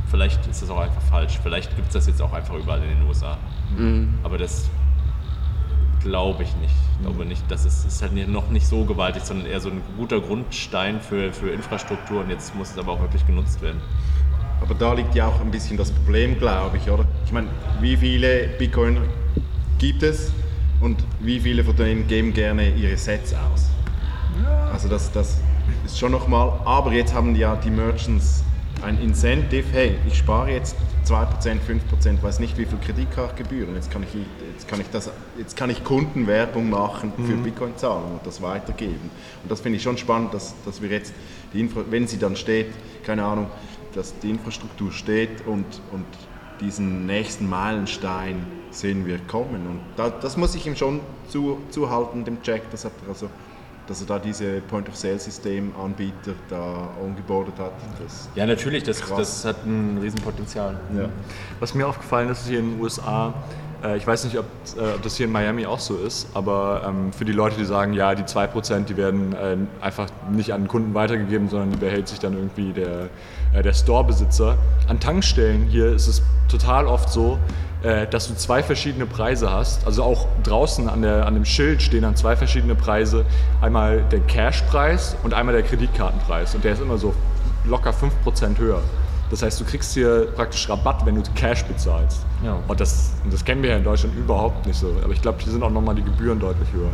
vielleicht 0.08 0.46
ist 0.46 0.62
das 0.62 0.70
auch 0.70 0.78
einfach 0.78 1.02
falsch. 1.02 1.40
Vielleicht 1.42 1.74
gibt 1.74 1.88
es 1.88 1.94
das 1.94 2.06
jetzt 2.06 2.22
auch 2.22 2.32
einfach 2.32 2.54
überall 2.54 2.80
in 2.82 2.90
den 2.90 3.08
USA. 3.08 3.36
Aber 4.22 4.38
das 4.38 4.70
glaube 6.06 6.44
ich 6.44 6.56
nicht. 6.56 6.74
Ich 6.92 7.02
glaube 7.02 7.26
nicht, 7.26 7.42
das 7.48 7.64
ist, 7.64 7.84
ist 7.84 8.00
halt 8.00 8.28
noch 8.28 8.48
nicht 8.50 8.66
so 8.66 8.84
gewaltig, 8.84 9.24
sondern 9.24 9.46
eher 9.46 9.60
so 9.60 9.70
ein 9.70 9.82
guter 9.98 10.20
Grundstein 10.20 11.00
für, 11.00 11.32
für 11.32 11.50
Infrastruktur 11.50 12.20
und 12.20 12.30
jetzt 12.30 12.54
muss 12.54 12.70
es 12.70 12.78
aber 12.78 12.92
auch 12.92 13.00
wirklich 13.00 13.26
genutzt 13.26 13.60
werden. 13.60 13.80
Aber 14.60 14.74
da 14.74 14.94
liegt 14.94 15.14
ja 15.14 15.26
auch 15.26 15.40
ein 15.40 15.50
bisschen 15.50 15.76
das 15.76 15.90
Problem, 15.90 16.38
glaube 16.38 16.76
ich, 16.78 16.90
oder? 16.90 17.04
Ich 17.24 17.32
meine, 17.32 17.48
wie 17.80 17.96
viele 17.96 18.48
Bitcoiner 18.58 19.02
gibt 19.78 20.02
es 20.02 20.32
und 20.80 21.02
wie 21.20 21.40
viele 21.40 21.64
von 21.64 21.76
denen 21.76 22.06
geben 22.06 22.32
gerne 22.32 22.70
ihre 22.70 22.96
Sets 22.96 23.34
aus? 23.34 23.66
Also 24.72 24.88
das, 24.88 25.10
das 25.12 25.40
ist 25.84 25.98
schon 25.98 26.12
nochmal, 26.12 26.52
aber 26.64 26.92
jetzt 26.92 27.12
haben 27.14 27.34
ja 27.34 27.56
die 27.56 27.70
Merchants 27.70 28.44
ein 28.82 29.00
Incentive, 29.00 29.64
hey, 29.72 29.96
ich 30.06 30.18
spare 30.18 30.50
jetzt 30.52 30.76
2%, 31.06 31.26
5%, 32.00 32.22
weiß 32.22 32.40
nicht 32.40 32.58
wie 32.58 32.64
viel 32.64 32.78
Kreditkartengebühren, 32.78 33.74
jetzt 33.74 33.90
kann 33.90 34.02
ich, 34.02 34.08
jetzt 34.56 34.68
kann 34.68 34.80
ich, 34.80 34.88
das, 34.90 35.10
jetzt 35.38 35.54
kann 35.54 35.68
ich 35.68 35.84
Kundenwerbung 35.84 36.70
machen 36.70 37.12
für 37.16 37.34
Bitcoin-Zahlungen 37.36 38.12
und 38.12 38.26
das 38.26 38.40
weitergeben. 38.40 39.10
Und 39.42 39.50
das 39.50 39.60
finde 39.60 39.76
ich 39.76 39.82
schon 39.82 39.98
spannend, 39.98 40.32
dass, 40.32 40.54
dass 40.64 40.80
wir 40.80 40.88
jetzt, 40.88 41.12
die 41.52 41.60
Infra 41.60 41.82
wenn 41.90 42.06
sie 42.06 42.18
dann 42.18 42.36
steht, 42.36 42.68
keine 43.04 43.24
Ahnung, 43.24 43.48
dass 43.94 44.18
die 44.18 44.30
Infrastruktur 44.30 44.92
steht 44.92 45.46
und, 45.46 45.66
und 45.92 46.06
diesen 46.60 47.04
nächsten 47.04 47.48
Meilenstein 47.48 48.46
sehen 48.70 49.06
wir 49.06 49.18
kommen. 49.18 49.66
Und 49.66 49.80
da, 49.96 50.08
das 50.08 50.38
muss 50.38 50.54
ich 50.54 50.66
ihm 50.66 50.74
schon 50.74 51.00
zu, 51.28 51.58
zuhalten, 51.70 52.24
dem 52.24 52.38
Jack, 52.42 52.62
das 52.70 52.86
hat 52.86 52.92
er 53.04 53.10
also, 53.10 53.28
dass 53.86 54.00
er 54.00 54.06
da 54.06 54.18
diese 54.18 54.62
Point-of-Sale-System-Anbieter 54.62 56.32
da 56.48 56.88
ongeboardet 57.02 57.58
hat. 57.58 57.72
Das, 58.02 58.28
Ja, 58.34 58.46
natürlich, 58.46 58.82
das, 58.82 59.00
das 59.06 59.44
hat 59.44 59.64
ein 59.64 59.98
Riesenpotenzial. 60.02 60.80
ja. 60.96 61.08
Was 61.60 61.74
mir 61.74 61.86
aufgefallen 61.86 62.30
ist 62.30 62.48
hier 62.48 62.58
in 62.58 62.72
den 62.72 62.80
USA, 62.80 63.34
äh, 63.84 63.96
ich 63.96 64.06
weiß 64.06 64.24
nicht, 64.24 64.38
ob, 64.38 64.44
äh, 64.76 64.94
ob 64.94 65.02
das 65.02 65.16
hier 65.16 65.26
in 65.26 65.32
Miami 65.32 65.66
auch 65.66 65.80
so 65.80 65.96
ist, 65.96 66.28
aber 66.34 66.82
ähm, 66.86 67.12
für 67.12 67.24
die 67.24 67.32
Leute, 67.32 67.56
die 67.56 67.64
sagen, 67.64 67.92
ja, 67.92 68.14
die 68.14 68.24
2%, 68.24 68.84
die 68.84 68.96
werden 68.96 69.32
äh, 69.34 69.56
einfach 69.80 70.08
nicht 70.30 70.52
an 70.52 70.62
den 70.62 70.68
Kunden 70.68 70.94
weitergegeben, 70.94 71.48
sondern 71.48 71.70
die 71.70 71.76
behält 71.76 72.08
sich 72.08 72.18
dann 72.18 72.34
irgendwie 72.34 72.72
der, 72.72 73.08
äh, 73.52 73.62
der 73.62 73.72
Store-Besitzer. 73.72 74.56
An 74.88 75.00
Tankstellen 75.00 75.66
hier 75.66 75.92
ist 75.92 76.08
es 76.08 76.22
total 76.48 76.86
oft 76.86 77.10
so, 77.10 77.38
dass 78.10 78.26
du 78.26 78.34
zwei 78.34 78.64
verschiedene 78.64 79.06
Preise 79.06 79.52
hast. 79.52 79.86
Also 79.86 80.02
auch 80.02 80.26
draußen 80.42 80.88
an, 80.88 81.02
der, 81.02 81.26
an 81.26 81.34
dem 81.34 81.44
Schild 81.44 81.82
stehen 81.82 82.02
dann 82.02 82.16
zwei 82.16 82.34
verschiedene 82.34 82.74
Preise. 82.74 83.24
Einmal 83.60 84.02
der 84.10 84.20
Cash-Preis 84.20 85.14
und 85.22 85.34
einmal 85.34 85.54
der 85.54 85.62
Kreditkartenpreis. 85.62 86.54
Und 86.56 86.64
der 86.64 86.72
ist 86.72 86.80
immer 86.80 86.98
so 86.98 87.14
locker 87.64 87.92
5% 87.92 88.58
höher. 88.58 88.82
Das 89.30 89.42
heißt, 89.42 89.60
du 89.60 89.64
kriegst 89.64 89.94
hier 89.94 90.28
praktisch 90.36 90.68
Rabatt, 90.68 91.04
wenn 91.04 91.16
du 91.16 91.22
Cash 91.34 91.64
bezahlst. 91.64 92.24
Ja. 92.44 92.58
Und 92.68 92.80
das, 92.80 93.12
das 93.30 93.44
kennen 93.44 93.62
wir 93.62 93.70
ja 93.70 93.76
in 93.76 93.84
Deutschland 93.84 94.14
überhaupt 94.16 94.66
nicht 94.66 94.78
so. 94.78 94.94
Aber 95.02 95.12
ich 95.12 95.20
glaube, 95.20 95.38
hier 95.40 95.52
sind 95.52 95.62
auch 95.62 95.70
nochmal 95.70 95.94
die 95.94 96.04
Gebühren 96.04 96.38
deutlich 96.38 96.68
höher. 96.72 96.92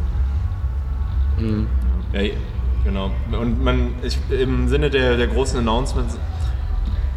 Ja, 2.12 2.34
genau. 2.84 3.10
Und 3.38 3.62
man, 3.62 3.94
ich, 4.02 4.18
im 4.30 4.68
Sinne 4.68 4.90
der, 4.90 5.16
der 5.16 5.26
großen 5.26 5.58
Announcements 5.58 6.18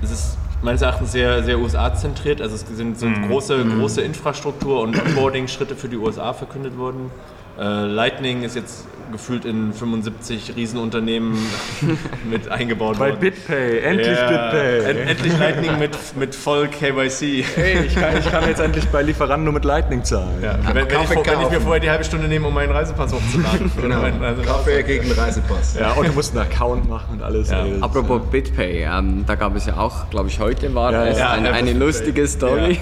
ist 0.01 0.11
es 0.11 0.37
meines 0.61 0.81
Erachtens 0.81 1.11
sehr, 1.11 1.43
sehr 1.43 1.59
USA-zentriert. 1.59 2.41
Also 2.41 2.55
es 2.55 2.65
sind, 2.67 2.97
sind 2.97 3.29
große, 3.29 3.63
große 3.63 4.01
Infrastruktur- 4.01 4.81
und 4.81 4.99
Onboarding-Schritte 4.99 5.75
für 5.75 5.87
die 5.87 5.97
USA 5.97 6.33
verkündet 6.33 6.77
worden. 6.77 7.11
Äh, 7.57 7.85
Lightning 7.85 8.43
ist 8.43 8.55
jetzt 8.55 8.85
gefühlt 9.11 9.45
in 9.45 9.73
75 9.73 10.55
Riesenunternehmen 10.55 11.37
mit 12.29 12.49
eingebaut 12.49 12.97
Bei 12.99 13.09
worden. 13.09 13.19
BitPay, 13.19 13.79
endlich 13.79 14.07
Ja, 14.17 14.27
BitPay. 14.29 14.79
End, 14.91 15.09
endlich 15.09 15.37
Lightning 15.39 15.79
mit, 15.79 15.97
mit 16.17 16.35
voll 16.35 16.67
KYC. 16.67 17.43
Hey, 17.55 17.85
ich 17.85 17.95
kann, 17.95 18.17
ich 18.17 18.29
kann 18.29 18.47
jetzt 18.47 18.59
endlich 18.61 18.85
bei 18.89 19.01
Lieferando 19.01 19.51
mit 19.51 19.65
Lightning 19.65 20.03
zahlen. 20.03 20.41
Ja, 20.41 20.57
wenn, 20.73 20.75
wenn, 20.75 21.01
ich, 21.01 21.09
wenn 21.09 21.41
ich 21.41 21.49
mir 21.49 21.61
vorher 21.61 21.79
die 21.79 21.89
halbe 21.89 22.03
Stunde 22.03 22.27
nehme, 22.27 22.47
um 22.47 22.53
meinen 22.53 22.71
Reisepass 22.71 23.13
hochzuladen. 23.13 23.71
Genau. 23.81 23.99
Oder 23.99 24.11
meinen 24.11 24.21
Reisepass. 24.23 24.45
Kaffee 24.57 24.83
gegen 24.83 25.11
Reisepass. 25.11 25.75
Ja, 25.79 25.91
und 25.93 26.07
du 26.07 26.13
musst 26.13 26.35
einen 26.35 26.47
Account 26.49 26.89
machen 26.89 27.15
und 27.15 27.21
alles. 27.23 27.49
Ja. 27.51 27.63
ist- 27.65 27.83
Apropos 27.83 28.21
BitPay, 28.31 28.83
ähm, 28.91 29.23
da 29.27 29.35
gab 29.35 29.55
es 29.55 29.65
ja 29.65 29.77
auch, 29.77 30.09
glaube 30.09 30.29
ich, 30.29 30.39
heute 30.39 30.73
war 30.73 30.91
Ja, 30.91 31.05
es 31.05 31.19
ja, 31.19 31.31
eine, 31.31 31.73
lustige 31.73 32.27
Story. 32.27 32.79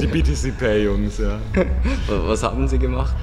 Die 0.00 0.06
BTC 0.06 0.56
Pay, 0.58 0.84
Jungs, 0.84 1.18
ja. 1.18 1.38
Was 2.26 2.42
haben 2.42 2.68
sie 2.68 2.78
gemacht? 2.78 3.14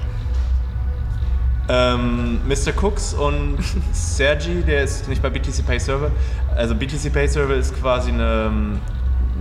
Ähm, 1.68 2.40
Mr. 2.46 2.72
Cooks 2.80 3.14
und 3.14 3.58
Sergi, 3.92 4.62
der 4.62 4.84
ist 4.84 5.08
nicht 5.08 5.20
bei 5.20 5.30
BTC 5.30 5.66
Pay 5.66 5.80
Server. 5.80 6.10
Also 6.54 6.74
BTC 6.74 7.12
Pay 7.12 7.26
Server 7.26 7.54
ist 7.54 7.74
quasi 7.80 8.10
eine 8.10 8.46
ähm, 8.46 8.80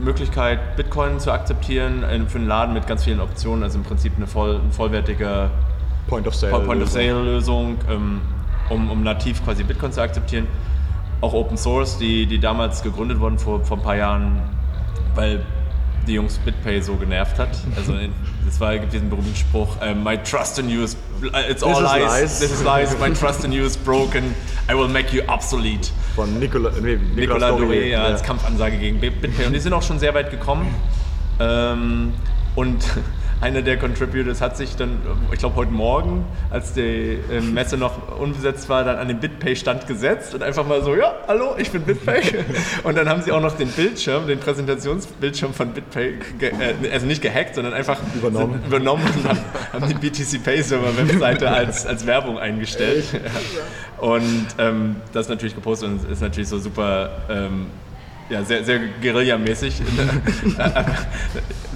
Möglichkeit, 0.01 0.75
Bitcoin 0.75 1.19
zu 1.19 1.31
akzeptieren 1.31 2.03
für 2.27 2.37
einen 2.37 2.47
Laden 2.47 2.73
mit 2.73 2.87
ganz 2.87 3.03
vielen 3.03 3.19
Optionen. 3.19 3.63
Also 3.63 3.77
im 3.77 3.83
Prinzip 3.83 4.13
eine 4.17 4.27
voll, 4.27 4.55
ein 4.55 4.71
vollwertiger 4.71 5.51
Point 6.07 6.27
of 6.27 6.35
Sale. 6.35 6.65
Point-of-Sale-Lösung, 6.65 7.77
ähm, 7.89 8.21
um, 8.69 8.89
um 8.91 9.03
nativ 9.03 9.43
quasi 9.43 9.63
Bitcoin 9.63 9.91
zu 9.91 10.01
akzeptieren. 10.01 10.47
Auch 11.21 11.33
Open 11.33 11.57
Source, 11.57 11.97
die, 11.97 12.25
die 12.25 12.39
damals 12.39 12.83
gegründet 12.83 13.19
wurden 13.19 13.39
vor, 13.39 13.63
vor 13.63 13.77
ein 13.77 13.83
paar 13.83 13.95
Jahren, 13.95 14.41
weil 15.15 15.45
die 16.07 16.13
Jungs 16.13 16.37
BitPay 16.39 16.81
so 16.81 16.95
genervt 16.95 17.39
hat. 17.39 17.49
Also 17.75 17.93
es 18.47 18.59
war, 18.59 18.77
gibt 18.77 18.93
diesen 18.93 19.09
berühmten 19.09 19.35
Spruch, 19.35 19.81
äh, 19.81 19.93
My 19.93 20.17
trust 20.17 20.59
in 20.59 20.69
you 20.69 20.83
is, 20.83 20.95
it's 21.49 21.63
all 21.63 21.73
is 21.73 21.79
lies, 21.81 22.03
lies. 22.21 22.39
this 22.39 22.51
is 22.51 22.63
lies, 22.63 22.97
my 22.99 23.09
trust 23.19 23.43
in 23.43 23.51
you 23.51 23.63
is 23.65 23.75
broken, 23.77 24.35
I 24.69 24.73
will 24.73 24.87
make 24.87 25.15
you 25.15 25.23
obsolete. 25.27 25.91
Von 26.15 26.39
Nicola, 26.39 26.71
nee, 26.81 26.97
Nicolas 27.15 27.49
Dore, 27.49 27.61
Dore, 27.63 27.87
ja, 27.87 28.03
als 28.03 28.23
Kampfansage 28.23 28.77
gegen 28.77 28.99
Bit- 28.99 29.21
BitPay. 29.21 29.47
Und 29.47 29.53
die 29.53 29.59
sind 29.59 29.73
auch 29.73 29.83
schon 29.83 29.99
sehr 29.99 30.13
weit 30.13 30.31
gekommen. 30.31 30.67
Ähm, 31.39 32.13
und 32.55 32.85
einer 33.41 33.61
der 33.61 33.77
Contributors 33.77 34.41
hat 34.41 34.57
sich 34.57 34.75
dann, 34.75 34.97
ich 35.31 35.39
glaube 35.39 35.55
heute 35.55 35.71
Morgen, 35.71 36.25
als 36.49 36.73
die 36.73 37.19
äh, 37.31 37.41
Messe 37.41 37.77
noch 37.77 38.17
unbesetzt 38.17 38.69
war, 38.69 38.83
dann 38.83 38.97
an 38.97 39.07
den 39.07 39.19
BitPay-Stand 39.19 39.87
gesetzt 39.87 40.33
und 40.33 40.41
einfach 40.41 40.65
mal 40.65 40.81
so, 40.83 40.95
ja, 40.95 41.13
hallo, 41.27 41.55
ich 41.57 41.69
bin 41.71 41.81
BitPay. 41.83 42.21
Und 42.83 42.97
dann 42.97 43.09
haben 43.09 43.21
sie 43.21 43.31
auch 43.31 43.41
noch 43.41 43.57
den 43.57 43.67
Bildschirm, 43.69 44.27
den 44.27 44.39
Präsentationsbildschirm 44.39 45.53
von 45.53 45.69
BitPay, 45.69 46.19
äh, 46.39 46.91
also 46.91 47.05
nicht 47.05 47.21
gehackt, 47.21 47.55
sondern 47.55 47.73
einfach 47.73 47.99
Übernommen. 48.15 48.61
übernommen 48.65 49.03
und 49.05 49.27
haben, 49.27 49.39
haben 49.73 49.87
die 49.87 49.93
BTC 49.93 50.43
Pay 50.43 50.61
Server 50.61 50.95
Webseite 50.97 51.49
als, 51.49 51.85
als 51.85 52.05
Werbung 52.05 52.39
eingestellt. 52.39 53.05
Und 53.97 54.47
ähm, 54.57 54.97
das 55.13 55.29
natürlich 55.29 55.55
gepostet 55.55 55.89
und 55.89 56.09
ist 56.09 56.21
natürlich 56.21 56.49
so 56.49 56.59
super 56.59 57.09
ähm, 57.29 57.67
ja, 58.29 58.43
sehr, 58.43 58.63
sehr 58.63 58.79
guerillamäßig. 59.01 59.75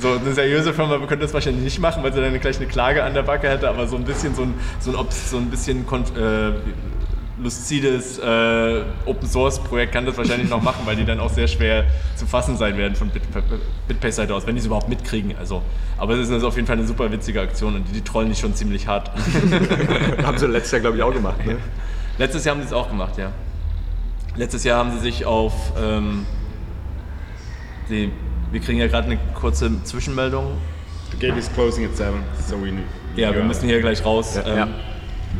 so 0.01 0.13
eine 0.13 0.33
seriöse 0.33 0.73
Firma 0.73 0.97
könnte 0.99 1.19
das 1.19 1.33
wahrscheinlich 1.33 1.63
nicht 1.63 1.79
machen, 1.79 2.03
weil 2.03 2.13
sie 2.13 2.21
dann 2.21 2.39
gleich 2.39 2.57
eine 2.57 2.67
Klage 2.67 3.03
an 3.03 3.13
der 3.13 3.23
Backe 3.23 3.49
hätte, 3.49 3.69
aber 3.69 3.87
so 3.87 3.95
ein 3.95 4.03
bisschen 4.03 4.33
so 4.33 4.43
ein, 4.43 4.53
so 4.79 4.97
ein, 4.97 5.07
so 5.09 5.37
ein 5.37 5.49
bisschen 5.49 5.85
äh, 6.15 6.51
lucides 7.41 8.19
äh, 8.19 8.83
Open 9.05 9.27
Source 9.27 9.59
Projekt 9.59 9.93
kann 9.93 10.05
das 10.05 10.17
wahrscheinlich 10.17 10.49
noch 10.49 10.61
machen, 10.61 10.81
weil 10.85 10.95
die 10.95 11.05
dann 11.05 11.19
auch 11.19 11.29
sehr 11.29 11.47
schwer 11.47 11.85
zu 12.15 12.25
fassen 12.25 12.57
sein 12.57 12.77
werden 12.77 12.95
von 12.95 13.09
Bit 13.09 13.23
BitPay 13.87 14.11
Seite 14.11 14.35
aus, 14.35 14.45
wenn 14.45 14.55
die 14.55 14.59
es 14.59 14.65
überhaupt 14.65 14.89
mitkriegen. 14.89 15.35
Also, 15.37 15.61
aber 15.97 16.15
es 16.15 16.27
ist 16.27 16.31
also 16.31 16.47
auf 16.47 16.55
jeden 16.55 16.67
Fall 16.67 16.77
eine 16.77 16.87
super 16.87 17.11
witzige 17.11 17.41
Aktion 17.41 17.75
und 17.75 17.87
die, 17.89 17.93
die 17.93 18.01
trollen 18.01 18.29
dich 18.29 18.39
schon 18.39 18.55
ziemlich 18.55 18.87
hart. 18.87 19.11
Haben 20.23 20.37
sie 20.37 20.47
letztes 20.47 20.71
Jahr, 20.71 20.81
glaube 20.81 20.97
ich, 20.97 21.03
auch 21.03 21.13
gemacht. 21.13 21.45
Ne? 21.45 21.57
Letztes 22.17 22.43
Jahr 22.43 22.55
haben 22.55 22.61
sie 22.61 22.67
es 22.67 22.73
auch 22.73 22.89
gemacht, 22.89 23.17
ja. 23.17 23.31
Letztes 24.35 24.65
Jahr 24.65 24.77
haben 24.77 24.91
sie 24.91 24.99
sich 24.99 25.25
auf 25.25 25.53
ähm, 25.81 26.25
die, 27.89 28.11
wir 28.51 28.59
kriegen 28.59 28.79
ja 28.79 28.87
gerade 28.87 29.05
eine 29.07 29.17
kurze 29.35 29.83
Zwischenmeldung. 29.83 30.57
The 31.11 31.17
gate 31.17 31.37
is 31.37 31.49
closing 31.53 31.85
at 31.85 31.95
7, 31.97 32.23
so 32.47 32.55
we 32.61 32.71
need. 32.71 32.83
Ja, 33.15 33.33
wir 33.33 33.43
müssen 33.43 33.67
hier 33.67 33.81
gleich 33.81 34.03
raus. 34.05 34.35
Ja. 34.35 34.63
Ähm, 34.63 34.69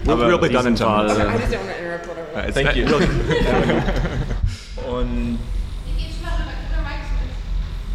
We'll, 0.05 0.13
Aber 0.13 0.27
we'll 0.27 0.37
be 0.37 0.49
done 0.49 0.67
in 0.67 0.75
time. 0.75 1.07
äh, 1.07 1.11
I 1.11 1.13
just 1.15 1.19
don't 1.51 1.59
want 1.59 1.69
to 1.69 1.75
interrupt 1.79 2.07
whatever. 2.07 2.51
Thank 2.53 2.75
you. 2.75 2.85
Und 4.91 5.39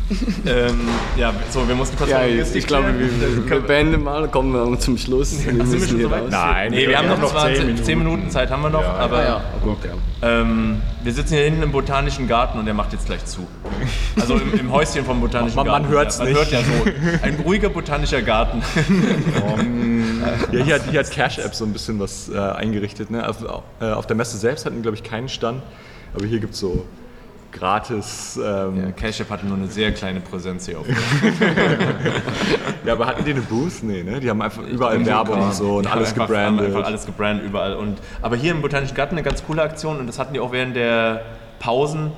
ähm, 0.46 0.80
ja, 1.16 1.32
so, 1.50 1.66
wir 1.66 1.74
mussten 1.74 1.96
kurz 1.96 2.10
Ja, 2.10 2.18
mal 2.18 2.28
ich, 2.28 2.34
Logistik 2.34 2.58
ich 2.62 2.66
glaube, 2.66 2.88
wir, 2.98 3.50
wir 3.50 3.60
beenden 3.60 4.02
mal, 4.02 4.28
kommen 4.28 4.52
wir 4.52 4.78
zum 4.78 4.98
Schluss. 4.98 5.32
Wir 5.32 5.38
sind 5.38 5.56
wir 5.56 5.64
müssen 5.64 5.88
schon 5.88 5.96
hier 5.96 6.06
so 6.06 6.10
weit? 6.12 6.22
raus. 6.24 6.28
Nein, 6.30 6.70
Nee, 6.72 6.88
wir 6.88 6.98
haben 6.98 7.08
noch, 7.08 7.18
noch 7.20 7.30
20, 7.32 7.56
10 7.76 7.76
10 7.84 7.98
Minuten. 7.98 8.14
Minuten 8.16 8.30
Zeit 8.30 8.50
haben 8.50 8.62
wir 8.62 8.68
noch, 8.70 8.82
Ja, 8.82 8.92
aber 8.98 9.24
ja, 9.24 9.44
gut, 9.62 9.78
ja. 9.84 9.92
ähm, 10.40 10.82
wir 11.02 11.12
sitzen 11.12 11.34
hier 11.34 11.44
hinten 11.44 11.62
im 11.62 11.72
Botanischen 11.72 12.28
Garten 12.28 12.58
und 12.58 12.66
der 12.66 12.74
macht 12.74 12.92
jetzt 12.92 13.06
gleich 13.06 13.24
zu. 13.24 13.46
Also 14.20 14.34
im, 14.34 14.52
im 14.60 14.70
Häuschen 14.72 15.04
vom 15.06 15.20
Botanischen 15.20 15.56
Man- 15.56 15.66
man 15.66 15.82
Garten. 15.82 15.94
hört's 15.94 16.18
ja, 16.18 16.24
man 16.24 16.32
nicht. 16.34 16.38
hört 16.40 16.52
ja 16.52 16.60
so. 16.60 17.22
Ein 17.22 17.36
ruhiger 17.44 17.70
botanischer 17.70 18.20
Garten. 18.22 18.62
Ja, 20.52 20.64
hier 20.64 20.74
hat, 20.76 20.82
hier 20.90 21.00
hat 21.00 21.10
Cash 21.10 21.38
App 21.38 21.54
so 21.54 21.64
ein 21.64 21.72
bisschen 21.72 21.98
was 21.98 22.28
äh, 22.28 22.38
eingerichtet. 22.38 23.10
Ne? 23.10 23.26
Auf, 23.28 23.36
äh, 23.80 23.84
auf 23.86 24.06
der 24.06 24.16
Messe 24.16 24.36
selbst 24.36 24.66
hatten, 24.66 24.82
glaube 24.82 24.96
ich, 24.96 25.02
keinen 25.02 25.28
Stand. 25.28 25.62
Aber 26.14 26.26
hier 26.26 26.38
gibt 26.40 26.54
es 26.54 26.60
so 26.60 26.84
gratis. 27.54 28.36
Ähm, 28.36 28.76
Ja, 28.76 28.82
ja. 28.84 28.90
Cash 28.92 29.20
App 29.20 29.30
hatte 29.30 29.46
nur 29.46 29.56
eine 29.56 29.68
sehr 29.68 29.92
kleine 29.92 30.20
Präsenz 30.20 30.66
hier 30.66 30.78
auf 30.80 30.86
aber 32.86 33.06
hatten 33.06 33.24
die 33.24 33.30
eine 33.30 33.40
Booth? 33.40 33.82
Nee, 33.82 34.02
ne? 34.02 34.20
Die 34.20 34.28
haben 34.28 34.42
einfach 34.42 34.62
überall 34.62 35.04
Werbung 35.06 35.40
und 35.40 35.54
so 35.54 35.76
und 35.76 35.86
alles 35.86 36.10
einfach, 36.12 36.26
gebrandet. 36.28 36.66
Einfach 36.66 36.84
alles 36.84 37.06
gebrandet 37.06 37.46
überall. 37.46 37.74
Und, 37.76 37.98
aber 38.22 38.36
hier 38.36 38.52
im 38.52 38.62
Botanischen 38.62 38.94
Garten 38.94 39.14
eine 39.14 39.22
ganz 39.22 39.44
coole 39.44 39.62
Aktion 39.62 39.98
und 39.98 40.06
das 40.06 40.18
hatten 40.18 40.34
die 40.34 40.40
auch 40.40 40.52
während 40.52 40.76
der 40.76 41.22
Pausen. 41.58 42.12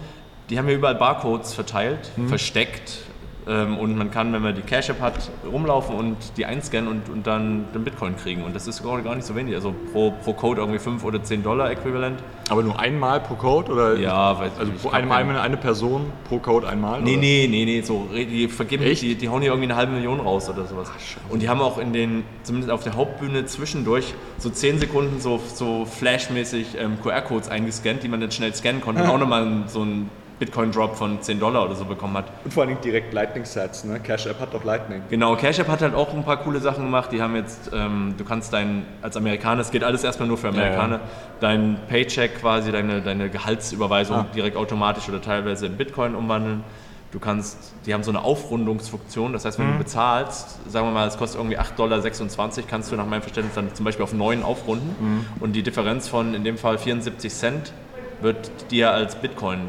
Die 0.50 0.58
haben 0.58 0.66
hier 0.66 0.76
überall 0.76 0.94
Barcodes 0.94 1.54
verteilt, 1.54 2.10
Mhm. 2.16 2.28
versteckt. 2.28 2.98
Ähm, 3.48 3.78
und 3.78 3.96
man 3.96 4.10
kann, 4.10 4.32
wenn 4.32 4.42
man 4.42 4.56
die 4.56 4.62
Cash 4.62 4.88
App 4.88 5.00
hat, 5.00 5.30
rumlaufen 5.46 5.94
und 5.94 6.16
die 6.36 6.44
einscannen 6.46 6.88
und, 6.90 7.08
und 7.08 7.28
dann 7.28 7.66
den 7.72 7.84
Bitcoin 7.84 8.16
kriegen. 8.16 8.42
Und 8.42 8.56
das 8.56 8.66
ist 8.66 8.82
gar 8.82 9.00
gar 9.02 9.14
nicht 9.14 9.24
so 9.24 9.36
wenig. 9.36 9.54
Also 9.54 9.72
pro, 9.92 10.10
pro 10.10 10.32
Code 10.32 10.60
irgendwie 10.60 10.80
5 10.80 11.04
oder 11.04 11.22
10 11.22 11.44
Dollar 11.44 11.70
äquivalent. 11.70 12.18
aber 12.50 12.64
nur 12.64 12.78
einmal 12.80 13.20
pro 13.20 13.34
Code? 13.34 13.70
Oder? 13.70 13.96
Ja, 13.98 14.36
weiß 14.36 14.52
Also 14.58 14.72
pro 14.72 14.88
glaub, 14.88 14.94
einmal 14.94 15.38
eine, 15.38 15.56
Person 15.56 16.12
pro 16.28 16.38
Code 16.38 16.68
einmal? 16.68 17.00
Nee, 17.02 17.12
oder? 17.12 17.20
nee, 17.20 17.46
nee, 17.48 17.64
nee, 17.64 17.82
so, 17.82 18.08
die 18.12 18.48
vergeben, 18.48 18.82
Echt? 18.82 19.02
die, 19.02 19.14
die 19.14 19.28
hauen 19.28 19.42
hier 19.42 19.52
irgendwie 19.52 19.68
eine 19.68 19.76
halbe 19.76 19.92
Million 19.92 20.18
raus 20.18 20.50
oder 20.50 20.66
sowas. 20.66 20.90
Und 21.28 21.40
die 21.40 21.48
haben 21.48 21.60
auch 21.60 21.78
in 21.78 21.92
den, 21.92 22.24
zumindest 22.42 22.72
auf 22.72 22.82
der 22.82 22.96
Hauptbühne 22.96 23.46
zwischendurch, 23.46 24.14
so 24.38 24.50
10 24.50 24.80
Sekunden 24.80 25.20
so, 25.20 25.40
so 25.54 25.84
flashmäßig 25.86 26.76
ähm, 26.78 26.98
QR-Codes 27.00 27.48
eingescannt, 27.48 28.02
die 28.02 28.08
man 28.08 28.20
dann 28.20 28.32
schnell 28.32 28.52
scannen 28.54 28.80
konnte 28.80 29.04
und 29.04 29.08
auch 29.08 29.18
nochmal 29.18 29.64
so 29.68 29.82
einen 29.82 30.10
Bitcoin-Drop 30.38 30.96
von 30.96 31.20
10 31.22 31.40
Dollar 31.40 31.64
oder 31.64 31.74
so 31.74 31.84
bekommen 31.84 32.16
hat. 32.18 32.26
Und 32.44 32.52
vor 32.52 32.64
allem 32.64 32.80
direkt 32.82 33.12
Lightning-Sets, 33.14 33.84
ne? 33.84 34.00
Cash 34.00 34.26
App 34.26 34.38
hat 34.40 34.52
doch 34.52 34.64
Lightning. 34.64 35.02
Genau, 35.08 35.34
Cash 35.36 35.58
App 35.58 35.68
hat 35.68 35.80
halt 35.82 35.94
auch 35.94 36.12
ein 36.12 36.24
paar 36.24 36.36
coole 36.38 36.60
Sachen 36.60 36.84
gemacht. 36.84 37.10
Die 37.12 37.22
haben 37.22 37.34
jetzt, 37.36 37.70
ähm, 37.72 38.14
du 38.18 38.24
kannst 38.24 38.52
dein, 38.52 38.84
als 39.02 39.16
Amerikaner, 39.16 39.60
es 39.62 39.70
geht 39.70 39.82
alles 39.84 40.04
erstmal 40.04 40.28
nur 40.28 40.36
für 40.38 40.48
Amerikaner, 40.48 40.96
ja. 40.96 41.00
dein 41.40 41.78
Paycheck 41.88 42.40
quasi, 42.40 42.70
deine, 42.72 43.00
deine 43.00 43.30
Gehaltsüberweisung 43.30 44.16
Ah. 44.16 44.26
direkt 44.34 44.56
automatisch 44.56 45.08
oder 45.08 45.20
teilweise 45.22 45.66
in 45.66 45.76
Bitcoin 45.76 46.14
umwandeln. 46.14 46.64
Du 47.12 47.20
kannst, 47.20 47.72
die 47.86 47.94
haben 47.94 48.02
so 48.02 48.10
eine 48.10 48.22
Aufrundungsfunktion, 48.22 49.32
das 49.32 49.44
heißt, 49.46 49.58
wenn 49.58 49.68
Mhm. 49.68 49.72
du 49.74 49.78
bezahlst, 49.84 50.70
sagen 50.70 50.86
wir 50.88 50.92
mal, 50.92 51.06
es 51.08 51.16
kostet 51.16 51.40
irgendwie 51.40 51.56
8,26 51.58 51.76
Dollar, 51.76 52.68
kannst 52.68 52.92
du 52.92 52.96
nach 52.96 53.06
meinem 53.06 53.22
Verständnis 53.22 53.54
dann 53.54 53.74
zum 53.74 53.84
Beispiel 53.86 54.02
auf 54.02 54.12
9 54.12 54.42
aufrunden 54.42 54.94
Mhm. 55.00 55.26
und 55.40 55.52
die 55.52 55.62
Differenz 55.62 56.08
von 56.08 56.34
in 56.34 56.44
dem 56.44 56.58
Fall 56.58 56.76
74 56.78 57.32
Cent 57.32 57.72
wird 58.20 58.50
dir 58.70 58.90
als 58.90 59.14
Bitcoin 59.14 59.60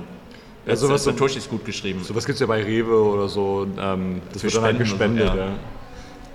Ja, 0.67 0.71
als, 0.73 0.82
sowas 0.82 1.03
so- 1.03 1.12
Satoshis 1.12 1.49
gut 1.49 1.65
geschrieben. 1.65 2.03
Sowas 2.03 2.25
gibt 2.25 2.36
es 2.36 2.39
ja 2.41 2.45
bei 2.47 2.62
Rewe 2.63 3.01
oder 3.01 3.27
so. 3.27 3.65
Ähm, 3.80 4.21
das 4.32 4.41
Für 4.41 4.47
wird 4.47 4.56
dann 4.58 4.63
halt 4.63 4.88
Spenden 4.88 5.21
und 5.21 5.27
so, 5.27 5.34
gespendet. 5.34 5.36
ja. 5.36 5.36
ja. 5.36 5.51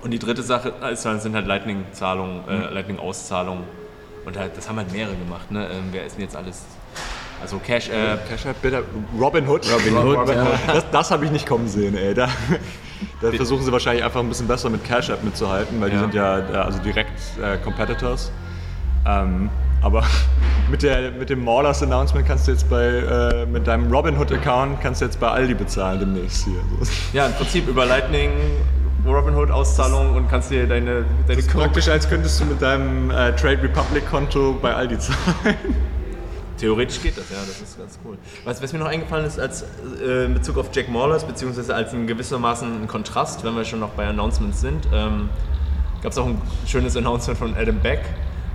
Und 0.03 0.11
die 0.11 0.19
dritte 0.19 0.43
Sache 0.43 0.73
ist, 0.91 1.05
halt- 1.05 1.21
sind 1.21 1.33
halt 1.35 1.47
Lightning-Zahlungen, 1.47 2.41
äh, 2.49 2.73
Lightning-Auszahlungen. 2.73 3.63
Und 4.25 4.37
halt, 4.37 4.57
das 4.57 4.67
haben 4.67 4.77
halt 4.77 4.91
mehrere 4.91 5.15
gemacht. 5.15 5.49
Ne? 5.51 5.65
Ähm, 5.71 5.83
wer 5.91 6.05
ist 6.05 6.15
denn 6.15 6.23
jetzt 6.23 6.35
alles? 6.35 6.63
Also 7.41 7.57
Cash, 7.57 7.89
äh, 7.89 8.17
Cash 8.29 8.45
App, 8.45 8.61
bitte. 8.61 8.83
Robin 9.19 9.45
Hood. 9.47 9.65
Robin 9.71 9.97
Hood, 9.97 10.29
ja. 10.29 10.47
Das, 10.67 10.85
das 10.91 11.11
habe 11.11 11.25
ich 11.25 11.31
nicht 11.31 11.45
kommen 11.45 11.67
sehen, 11.67 11.95
ey. 11.97 12.13
Da, 12.13 12.29
da 13.21 13.31
versuchen 13.33 13.63
sie 13.63 13.71
wahrscheinlich 13.71 14.03
einfach 14.05 14.21
ein 14.21 14.29
bisschen 14.29 14.47
besser 14.47 14.69
mit 14.69 14.83
Cash 14.85 15.09
App 15.09 15.23
mitzuhalten, 15.25 15.81
weil 15.81 15.89
die 15.89 15.95
Ja. 15.97 16.01
sind 16.01 16.13
ja 16.13 16.39
äh, 16.39 16.55
also 16.55 16.79
direkt 16.79 17.19
äh, 17.41 17.57
Competitors. 17.57 18.31
Ähm, 19.05 19.49
aber 19.83 20.03
mit, 20.71 20.81
der, 20.81 21.11
mit 21.11 21.29
dem 21.29 21.43
Maulers 21.43 21.83
Announcement 21.83 22.25
kannst 22.25 22.47
du 22.47 22.51
jetzt 22.51 22.69
bei, 22.69 22.83
äh, 22.83 23.45
mit 23.45 23.67
deinem 23.67 23.91
Robin 23.91 24.17
Hood 24.17 24.31
Account 24.31 24.81
kannst 24.81 25.01
du 25.01 25.05
jetzt 25.05 25.19
bei 25.19 25.27
Aldi 25.27 25.53
bezahlen 25.53 25.99
demnächst 25.99 26.45
hier. 26.45 26.59
Ja, 27.13 27.27
im 27.27 27.33
Prinzip 27.33 27.67
über 27.67 27.85
Lightning, 27.85 28.31
Robinhood-Auszahlungen 29.05 30.15
und 30.15 30.29
kannst 30.29 30.49
dir 30.49 30.65
deine, 30.65 30.85
deine 30.95 31.05
Das 31.27 31.37
ist 31.37 31.53
praktisch, 31.53 31.87
als 31.89 32.09
könntest 32.09 32.39
du 32.39 32.45
mit 32.45 32.61
deinem 32.61 33.11
äh, 33.11 33.35
Trade 33.35 33.61
Republic 33.63 34.09
Konto 34.09 34.57
bei 34.61 34.73
Aldi 34.73 34.97
zahlen. 34.99 35.57
Theoretisch 36.57 37.01
geht 37.01 37.17
das, 37.17 37.29
ja, 37.29 37.37
das 37.39 37.61
ist 37.61 37.77
ganz 37.77 37.99
cool. 38.05 38.17
Was, 38.45 38.61
was 38.63 38.71
mir 38.71 38.79
noch 38.79 38.87
eingefallen 38.87 39.25
ist, 39.25 39.39
als 39.39 39.65
äh, 40.01 40.25
in 40.25 40.33
Bezug 40.33 40.57
auf 40.57 40.69
Jack 40.71 40.87
Mallers, 40.87 41.25
beziehungsweise 41.25 41.75
als 41.75 41.91
in 41.91 42.07
gewissermaßen 42.07 42.83
ein 42.83 42.87
Kontrast, 42.87 43.43
wenn 43.43 43.55
wir 43.55 43.65
schon 43.65 43.81
noch 43.81 43.89
bei 43.89 44.07
Announcements 44.07 44.61
sind, 44.61 44.87
ähm, 44.93 45.29
gab 46.01 46.13
es 46.13 46.17
auch 46.17 46.27
ein 46.27 46.41
schönes 46.65 46.95
Announcement 46.95 47.37
von 47.37 47.55
Adam 47.57 47.79
Beck. 47.79 47.99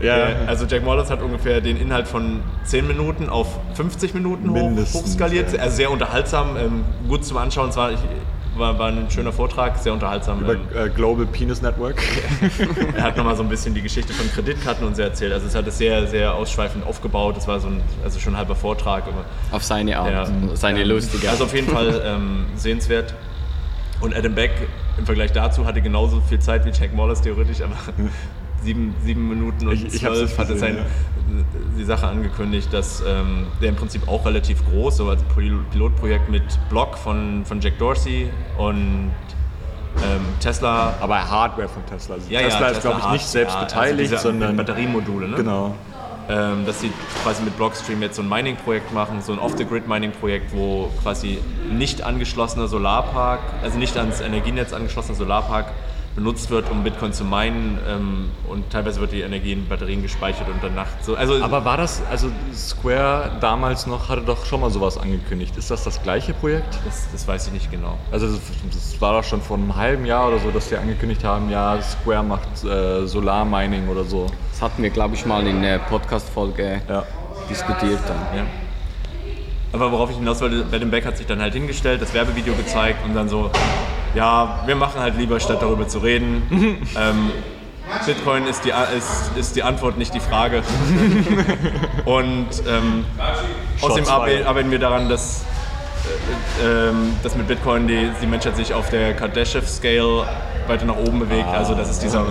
Ja. 0.00 0.28
Also 0.46 0.64
Jack 0.66 0.84
Mallers 0.84 1.10
hat 1.10 1.22
ungefähr 1.22 1.60
den 1.60 1.76
Inhalt 1.76 2.06
von 2.08 2.40
10 2.64 2.86
Minuten 2.86 3.28
auf 3.28 3.58
50 3.74 4.14
Minuten 4.14 4.50
hoch, 4.50 4.70
hochskaliert. 4.94 5.52
ja. 5.52 5.60
Also 5.60 5.76
sehr 5.76 5.90
unterhaltsam, 5.90 6.56
ähm, 6.56 6.84
gut 7.08 7.24
zum 7.24 7.36
Anschauen. 7.36 7.70
Es 7.70 7.76
war, 7.76 7.90
war, 8.56 8.78
war 8.78 8.88
ein 8.88 9.10
schöner 9.10 9.32
Vortrag, 9.32 9.76
sehr 9.78 9.92
unterhaltsam. 9.92 10.40
Über 10.40 10.54
Ähm, 10.54 10.60
äh, 10.74 10.88
Global 10.88 11.26
Penis 11.26 11.62
Network. 11.62 12.00
er 12.96 13.02
hat 13.02 13.16
nochmal 13.16 13.36
so 13.36 13.42
ein 13.42 13.48
bisschen 13.48 13.74
die 13.74 13.82
Geschichte 13.82 14.12
von 14.12 14.30
Kreditkarten 14.32 14.86
und 14.86 14.96
so 14.96 15.02
erzählt. 15.02 15.32
Also 15.32 15.46
es 15.46 15.54
hat 15.54 15.66
es 15.66 15.78
sehr, 15.78 16.06
sehr 16.06 16.34
ausschweifend 16.34 16.86
aufgebaut. 16.86 17.36
Das 17.36 17.46
war 17.48 17.58
so 17.60 17.68
ein, 17.68 17.80
also 18.04 18.18
schon 18.20 18.34
ein 18.34 18.38
halber 18.38 18.54
Vortrag. 18.56 19.04
Aber 19.06 19.24
Auf 19.56 19.64
seine 19.64 19.98
Art, 19.98 20.10
Ja. 20.12 20.26
seine 20.54 20.84
lustige 20.84 21.26
Art. 21.26 21.32
Also 21.34 21.44
auf 21.44 21.54
jeden 21.54 21.68
Fall 21.68 22.00
ähm, 22.04 22.46
sehenswert. 22.56 23.14
Und 24.00 24.14
Adam 24.14 24.34
Beck 24.34 24.52
im 24.96 25.06
Vergleich 25.06 25.32
dazu 25.32 25.66
hatte 25.66 25.80
genauso 25.82 26.20
viel 26.20 26.38
Zeit 26.38 26.64
wie 26.64 26.70
Jack 26.70 26.96
Wallace 26.96 27.20
theoretisch, 27.20 27.60
aber 27.62 27.74
sieben, 28.62 28.94
sieben 29.04 29.28
Minuten 29.28 29.68
und 29.68 29.74
Ich- 29.74 29.86
ich 29.94 30.00
zwölf 30.00 30.22
nicht 30.22 30.38
hat 30.38 30.48
er 30.48 30.54
gesehen, 30.54 30.76
sein, 30.76 31.44
die 31.78 31.84
Sache 31.84 32.06
angekündigt, 32.08 32.72
dass 32.72 33.02
ähm, 33.06 33.46
der 33.62 33.70
im 33.70 33.76
Prinzip 33.76 34.08
auch 34.08 34.24
relativ 34.26 34.64
groß, 34.70 34.96
so 34.98 35.08
als 35.10 35.22
Pil- 35.36 35.62
Pilotprojekt 35.70 36.28
mit 36.30 36.42
Block 36.70 36.96
von, 36.98 37.44
von 37.44 37.60
Jack 37.60 37.78
Dorsey 37.78 38.30
und 38.56 39.10
ähm, 40.02 40.20
Tesla. 40.40 40.94
Aber 41.00 41.28
Hardware 41.30 41.68
von 41.68 41.84
Tesla. 41.86 42.14
Also 42.16 42.30
Ja, 42.30 42.40
ja, 42.40 42.48
Tesla 42.48 42.68
ist, 42.68 42.80
glaube 42.82 43.00
ich, 43.04 43.10
nicht 43.12 43.26
selbst 43.26 43.54
ja, 43.54 43.64
beteiligt, 43.64 44.12
also 44.12 44.28
sondern. 44.30 44.56
Batteriemodule, 44.56 45.28
ne? 45.28 45.36
Genau. 45.36 45.74
ähm, 46.30 46.64
dass 46.66 46.80
sie 46.80 46.90
quasi 47.22 47.42
mit 47.42 47.56
Blockstream 47.56 48.02
jetzt 48.02 48.16
so 48.16 48.22
ein 48.22 48.28
Mining-Projekt 48.28 48.92
machen, 48.92 49.20
so 49.22 49.32
ein 49.32 49.38
Off-the-Grid-Mining-Projekt, 49.38 50.52
wo 50.54 50.90
quasi 51.02 51.38
nicht 51.72 52.02
angeschlossener 52.02 52.68
Solarpark, 52.68 53.40
also 53.62 53.78
nicht 53.78 53.96
ans 53.96 54.20
Energienetz 54.20 54.72
angeschlossener 54.72 55.16
Solarpark 55.16 55.66
benutzt 56.14 56.50
wird, 56.50 56.68
um 56.70 56.82
Bitcoin 56.82 57.12
zu 57.12 57.24
minen 57.24 57.78
ähm, 57.88 58.30
und 58.48 58.70
teilweise 58.70 59.00
wird 59.00 59.12
die 59.12 59.20
Energie 59.20 59.52
in 59.52 59.68
Batterien 59.68 60.02
gespeichert 60.02 60.48
und 60.48 60.62
dann 60.62 60.74
Nacht 60.74 61.04
so. 61.04 61.14
Also 61.14 61.42
Aber 61.42 61.64
war 61.64 61.76
das, 61.76 62.02
also 62.10 62.28
Square 62.52 63.36
damals 63.40 63.86
noch, 63.86 64.08
hatte 64.08 64.22
doch 64.22 64.44
schon 64.44 64.60
mal 64.60 64.70
sowas 64.70 64.98
angekündigt. 64.98 65.56
Ist 65.56 65.70
das 65.70 65.84
das 65.84 66.02
gleiche 66.02 66.34
Projekt? 66.34 66.78
das, 66.84 67.06
das 67.12 67.28
weiß 67.28 67.46
ich 67.48 67.52
nicht 67.52 67.70
genau. 67.70 67.98
Also 68.10 68.26
das, 68.26 68.40
das 68.72 69.00
war 69.00 69.12
doch 69.12 69.24
schon 69.24 69.40
vor 69.40 69.56
einem 69.56 69.76
halben 69.76 70.06
Jahr 70.06 70.28
oder 70.28 70.38
so, 70.40 70.50
dass 70.50 70.68
die 70.68 70.76
angekündigt 70.76 71.22
haben, 71.22 71.50
ja, 71.50 71.80
Square 71.80 72.24
macht 72.24 72.64
äh, 72.64 73.06
Solarmining 73.06 73.88
oder 73.88 74.04
so. 74.04 74.26
Das 74.50 74.62
hatten 74.62 74.82
wir, 74.82 74.90
glaube 74.90 75.14
ich, 75.14 75.24
mal 75.24 75.46
in 75.46 75.62
der 75.62 75.78
Podcast-Folge 75.78 76.80
Ja. 76.88 77.04
diskutiert. 77.48 78.00
Dann. 78.08 78.38
Ja. 78.38 78.44
Aber 79.72 79.92
worauf 79.92 80.10
ich 80.10 80.16
hinaus 80.16 80.40
wollte, 80.40 80.64
Adam 80.72 80.90
Beck 80.90 81.04
hat 81.04 81.16
sich 81.16 81.26
dann 81.26 81.40
halt 81.40 81.52
hingestellt, 81.52 82.00
das 82.02 82.12
Werbevideo 82.14 82.54
gezeigt 82.54 83.04
und 83.04 83.14
dann 83.14 83.28
so, 83.28 83.50
ja, 84.14 84.62
wir 84.66 84.74
machen 84.74 85.00
halt 85.00 85.16
lieber, 85.16 85.40
statt 85.40 85.58
darüber 85.60 85.86
zu 85.88 85.98
reden. 85.98 86.42
ähm, 86.96 87.30
Bitcoin 88.04 88.46
ist 88.46 88.64
die, 88.64 88.72
ist, 88.96 89.30
ist 89.36 89.56
die 89.56 89.62
Antwort, 89.62 89.96
nicht 89.96 90.14
die 90.14 90.20
Frage. 90.20 90.62
und 92.04 92.48
ähm, 92.68 93.04
außerdem 93.80 94.08
arbeiten 94.08 94.70
wir 94.70 94.78
daran, 94.78 95.08
dass, 95.08 95.44
äh, 96.62 96.88
ähm, 96.88 97.16
dass 97.22 97.34
mit 97.34 97.48
Bitcoin 97.48 97.88
die, 97.88 98.10
die 98.20 98.26
Menschheit 98.26 98.56
sich 98.56 98.74
auf 98.74 98.90
der 98.90 99.14
Kardashev-Scale 99.14 100.26
weiter 100.68 100.84
nach 100.86 100.96
oben 100.96 101.20
bewegt. 101.20 101.48
also 101.48 101.74
das 101.74 101.90
ist 101.90 102.02
dieser... 102.02 102.26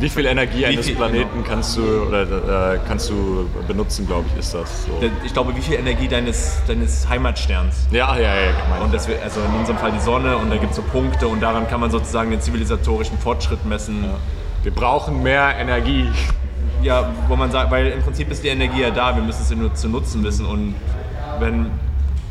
Wie 0.00 0.08
viel 0.08 0.26
Energie 0.26 0.66
eines 0.66 0.86
viel- 0.86 0.96
Planeten 0.96 1.42
kannst 1.44 1.76
du 1.76 1.82
oder 2.08 2.74
äh, 2.74 2.78
kannst 2.86 3.08
du 3.08 3.48
benutzen, 3.66 4.06
glaube 4.06 4.26
ich, 4.32 4.38
ist 4.40 4.52
das 4.52 4.84
so. 4.84 4.90
Ich 5.24 5.32
glaube, 5.32 5.56
wie 5.56 5.62
viel 5.62 5.76
Energie 5.76 6.08
deines, 6.08 6.58
deines 6.66 7.08
Heimatsterns 7.08 7.86
Ja, 7.90 8.14
ja, 8.16 8.34
ja, 8.34 8.50
gemeint. 8.62 8.84
Und 8.84 8.94
das, 8.94 9.08
also 9.22 9.40
in 9.40 9.58
unserem 9.58 9.78
Fall 9.78 9.92
die 9.92 10.00
Sonne 10.00 10.36
und 10.36 10.50
da 10.50 10.56
gibt 10.56 10.70
es 10.70 10.76
so 10.76 10.82
Punkte 10.82 11.26
und 11.26 11.40
daran 11.40 11.66
kann 11.68 11.80
man 11.80 11.90
sozusagen 11.90 12.30
den 12.30 12.40
zivilisatorischen 12.40 13.18
Fortschritt 13.18 13.64
messen. 13.64 14.04
Wir 14.62 14.72
brauchen 14.72 15.22
mehr 15.22 15.56
Energie. 15.58 16.08
Ja, 16.82 17.10
wo 17.26 17.34
man 17.34 17.50
sagt, 17.50 17.70
weil 17.70 17.88
im 17.88 18.02
Prinzip 18.02 18.30
ist 18.30 18.44
die 18.44 18.48
Energie 18.48 18.82
ja 18.82 18.90
da, 18.90 19.16
wir 19.16 19.22
müssen 19.22 19.42
sie 19.42 19.56
nur 19.56 19.74
zu 19.74 19.88
nutzen 19.88 20.22
wissen 20.22 20.46
und 20.46 20.74
wenn 21.40 21.70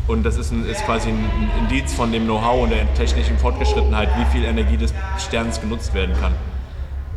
Und 0.07 0.23
das 0.23 0.37
ist, 0.37 0.51
ein, 0.51 0.65
ist 0.65 0.85
quasi 0.85 1.09
ein 1.09 1.51
Indiz 1.59 1.93
von 1.93 2.11
dem 2.11 2.23
Know-how 2.23 2.63
und 2.63 2.69
der 2.69 2.93
technischen 2.93 3.37
Fortgeschrittenheit, 3.37 4.09
wie 4.17 4.25
viel 4.37 4.45
Energie 4.45 4.77
des 4.77 4.93
Sterns 5.19 5.59
genutzt 5.59 5.93
werden 5.93 6.15
kann. 6.19 6.33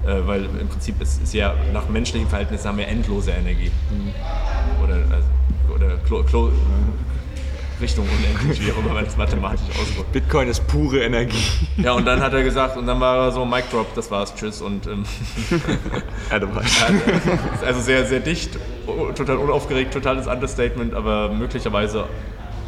Äh, 0.04 0.26
weil 0.26 0.44
im 0.44 0.68
Prinzip 0.68 1.00
ist, 1.00 1.22
ist 1.22 1.34
ja 1.34 1.54
nach 1.72 1.88
menschlichen 1.88 2.28
Verhältnissen 2.28 2.68
haben 2.68 2.78
wir 2.78 2.88
endlose 2.88 3.30
Energie. 3.30 3.70
Oder, 4.82 4.94
also, 4.94 5.74
oder 5.74 5.96
Klo, 5.98 6.24
Klo, 6.24 6.50
Richtung 7.80 8.06
unendlich, 8.06 8.60
wie 8.66 8.72
auch 8.72 8.78
immer 8.78 8.94
man 8.94 9.06
es 9.06 9.16
mathematisch 9.16 9.68
ausdrückt. 9.70 10.12
Bitcoin 10.12 10.48
ist 10.48 10.66
pure 10.66 11.00
Energie. 11.02 11.42
Ja, 11.76 11.92
und 11.92 12.04
dann 12.04 12.20
hat 12.20 12.32
er 12.32 12.42
gesagt, 12.42 12.76
und 12.76 12.86
dann 12.86 13.00
war 13.00 13.26
er 13.26 13.32
so, 13.32 13.44
Mic 13.44 13.64
Drop, 13.70 13.94
das 13.94 14.10
war's, 14.10 14.34
tschüss. 14.34 14.60
Und 14.60 14.86
ähm, 14.86 15.04
Adam 16.30 16.50
also 17.64 17.80
sehr, 17.80 18.04
sehr 18.06 18.20
dicht, 18.20 18.58
total 19.14 19.36
unaufgeregt, 19.36 19.92
totales 19.94 20.26
Understatement, 20.26 20.94
aber 20.94 21.30
möglicherweise 21.30 22.06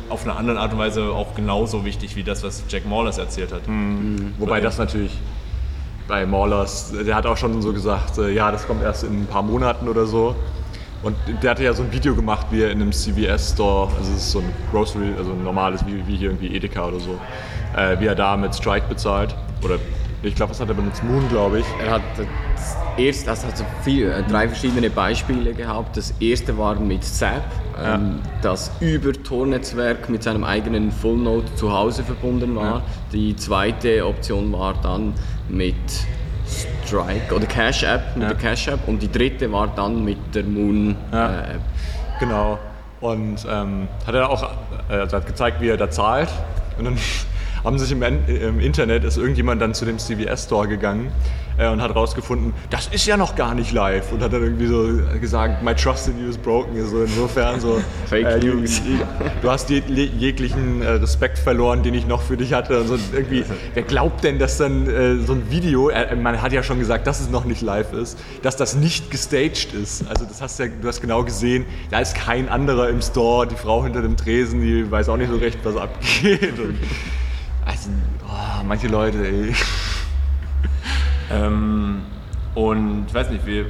auf 0.09 0.25
eine 0.25 0.35
andere 0.37 0.59
Art 0.61 0.73
und 0.73 0.79
Weise 0.79 1.05
auch 1.05 1.35
genauso 1.35 1.85
wichtig 1.85 2.17
wie 2.17 2.23
das, 2.23 2.43
was 2.43 2.65
Jack 2.69 2.87
Maulers 2.87 3.19
erzählt 3.19 3.53
hat. 3.53 3.63
Wobei 4.39 4.61
das 4.61 4.79
natürlich 4.79 5.19
bei 6.09 6.27
Maulers, 6.27 6.93
der 7.07 7.15
hat 7.15 7.27
auch 7.27 7.37
schon 7.37 7.61
so 7.63 7.73
gesagt, 7.73 8.19
äh, 8.19 8.31
ja, 8.31 8.51
das 8.51 8.67
kommt 8.67 8.83
erst 8.83 9.05
in 9.05 9.23
ein 9.23 9.27
paar 9.27 9.43
Monaten 9.43 9.89
oder 9.89 10.07
so. 10.07 10.35
Und 11.03 11.17
der 11.43 11.51
hatte 11.51 11.65
ja 11.65 11.73
so 11.73 11.83
ein 11.83 11.93
Video 11.93 12.15
gemacht, 12.15 12.47
wie 12.51 12.63
er 12.63 12.71
in 12.71 12.81
einem 12.81 12.93
CVS-Store, 12.93 13.89
also 13.99 14.13
es 14.13 14.19
ist 14.19 14.31
so 14.33 14.39
ein 14.39 14.53
Grocery, 14.71 15.15
also 15.19 15.33
ein 15.33 15.43
normales, 15.43 15.85
wie, 15.87 16.07
wie 16.07 16.17
hier 16.17 16.31
irgendwie 16.31 16.55
Edeka 16.55 16.87
oder 16.87 17.01
so, 17.01 17.19
äh, 17.77 17.99
wie 17.99 18.07
er 18.07 18.15
da 18.15 18.37
mit 18.37 18.55
Strike 18.55 18.87
bezahlt. 18.89 19.35
Oder 19.65 19.79
ich 20.23 20.35
glaube, 20.35 20.51
was 20.51 20.61
hat 20.61 20.69
er 20.69 20.75
benutzt? 20.75 21.03
Moon, 21.05 21.29
glaube 21.29 21.61
ich. 21.61 21.67
Er 21.85 21.93
hat 21.93 22.03
das 22.17 22.77
erste, 22.97 23.27
das 23.27 23.45
hat 23.47 23.57
so 23.57 23.65
viel, 23.83 24.11
äh, 24.11 24.23
drei 24.23 24.49
verschiedene 24.49 24.89
Beispiele 24.91 25.53
gehabt. 25.55 25.97
Das 25.97 26.13
erste 26.21 26.57
war 26.57 26.75
mit 26.77 27.03
Zap, 27.05 27.43
ähm, 27.83 28.21
das 28.43 28.71
über 28.81 29.13
Tor-Netzwerk 29.13 30.09
mit 30.09 30.23
seinem 30.23 30.45
eigenen 30.45 30.93
Full 30.93 31.17
Node 31.19 31.55
zu 31.57 31.73
Hause 31.73 32.05
verbunden 32.05 32.55
war. 32.55 32.83
Die 33.13 33.35
zweite 33.37 34.07
Option 34.07 34.53
war 34.53 34.75
dann 34.83 35.15
mit 35.49 35.75
Strike 36.87 37.35
oder 37.35 37.47
Cash 37.47 37.83
App, 37.85 38.15
mit 38.15 38.23
Ja. 38.25 38.29
der 38.35 38.39
Cash 38.39 38.69
App 38.69 38.81
und 38.87 39.01
die 39.03 39.11
dritte 39.11 39.51
war 39.51 39.69
dann 39.69 40.05
mit 40.05 40.19
der 40.35 40.45
Moon 40.45 40.95
Ja. 41.13 41.31
äh, 41.31 41.55
App. 41.55 41.61
Genau. 42.21 42.59
Und 43.01 43.45
ähm, 43.51 43.89
hat 44.07 44.15
er 44.15 44.29
auch 44.31 44.43
äh, 44.89 44.93
also 44.95 45.17
hat 45.17 45.27
gezeigt, 45.27 45.61
wie 45.61 45.69
er 45.69 45.77
da 45.77 45.91
zahlt. 45.91 46.29
Und 46.79 46.85
dann 46.85 46.97
haben 47.65 47.79
sich 47.79 47.93
im, 47.93 48.03
En- 48.03 48.27
im 48.27 48.61
Internet 48.61 49.05
ist 49.05 49.17
irgendjemand 49.17 49.61
dann 49.63 49.75
zu 49.75 49.85
dem 49.85 49.99
CVS 49.99 50.45
Store 50.45 50.67
gegangen 50.69 51.11
äh, 51.59 51.69
und 51.69 51.81
hat 51.83 51.95
rausgefunden, 51.95 52.53
das 52.71 52.89
ist 52.89 53.07
ja 53.07 53.17
noch 53.17 53.37
gar 53.37 53.55
nicht 53.55 53.73
live 53.73 54.11
und 54.13 54.23
hat 54.23 54.33
dann 54.33 54.43
irgendwie 54.43 54.67
so 54.67 54.89
gesagt, 55.21 55.63
my 55.63 55.75
trust 55.75 56.09
in 56.09 56.19
you 56.23 56.29
is 56.29 56.37
broken. 56.39 56.73
So 56.89 57.03
insofern 57.03 57.61
so 57.61 57.81
Fake 58.07 58.27
äh, 58.27 58.39
News. 58.39 58.81
Du 59.43 59.51
hast 59.51 59.71
je, 59.71 59.83
je- 59.87 60.11
jeglichen 60.19 60.83
äh, 60.83 60.91
Respekt 60.93 61.39
verloren, 61.39 61.83
den 61.83 61.95
ich 61.95 62.07
noch 62.07 62.23
für 62.23 62.37
dich 62.37 62.53
hatte. 62.53 62.81
Und 62.81 62.89
so 62.89 62.99
irgendwie, 63.13 63.45
wer 63.75 63.83
glaubt 63.83 64.25
denn, 64.25 64.39
dass 64.39 64.59
dann 64.59 64.89
äh, 64.89 65.17
so 65.19 65.35
ein 65.35 65.51
Video, 65.51 65.89
äh, 65.91 66.17
man 66.17 66.41
hat 66.43 66.53
ja 66.53 66.63
schon 66.63 66.79
gesagt, 66.79 67.07
dass 67.07 67.21
es 67.21 67.31
noch 67.31 67.45
nicht 67.45 67.63
live 67.63 67.93
ist, 67.93 68.19
dass 68.43 68.57
das 68.57 68.75
nicht 68.75 69.11
gestaged 69.11 69.73
ist. 69.75 70.05
Also 70.09 70.25
das 70.25 70.41
hast 70.43 70.59
ja, 70.59 70.67
du 70.67 70.89
hast 70.89 71.01
genau 71.01 71.23
gesehen, 71.23 71.65
da 71.91 72.01
ist 72.01 72.15
kein 72.15 72.49
anderer 72.49 72.89
im 72.89 73.03
Store, 73.03 73.47
die 73.47 73.55
Frau 73.57 73.85
hinter 73.85 74.03
dem 74.03 74.17
Tresen, 74.17 74.63
die 74.63 74.91
weiß 74.91 75.09
auch 75.11 75.17
nicht 75.17 75.31
so 75.31 75.37
recht, 75.37 75.59
was 75.65 75.77
abgeht. 75.77 76.59
Und, 76.59 76.77
also, 77.73 77.91
oh, 78.29 78.65
manche 78.65 78.89
Leute, 78.89 79.27
ey. 79.27 79.55
Ähm, 81.31 82.03
und 82.55 83.07
ich 83.09 83.15
weiß 83.15 83.31
nicht, 83.31 83.47
wie 83.47 83.65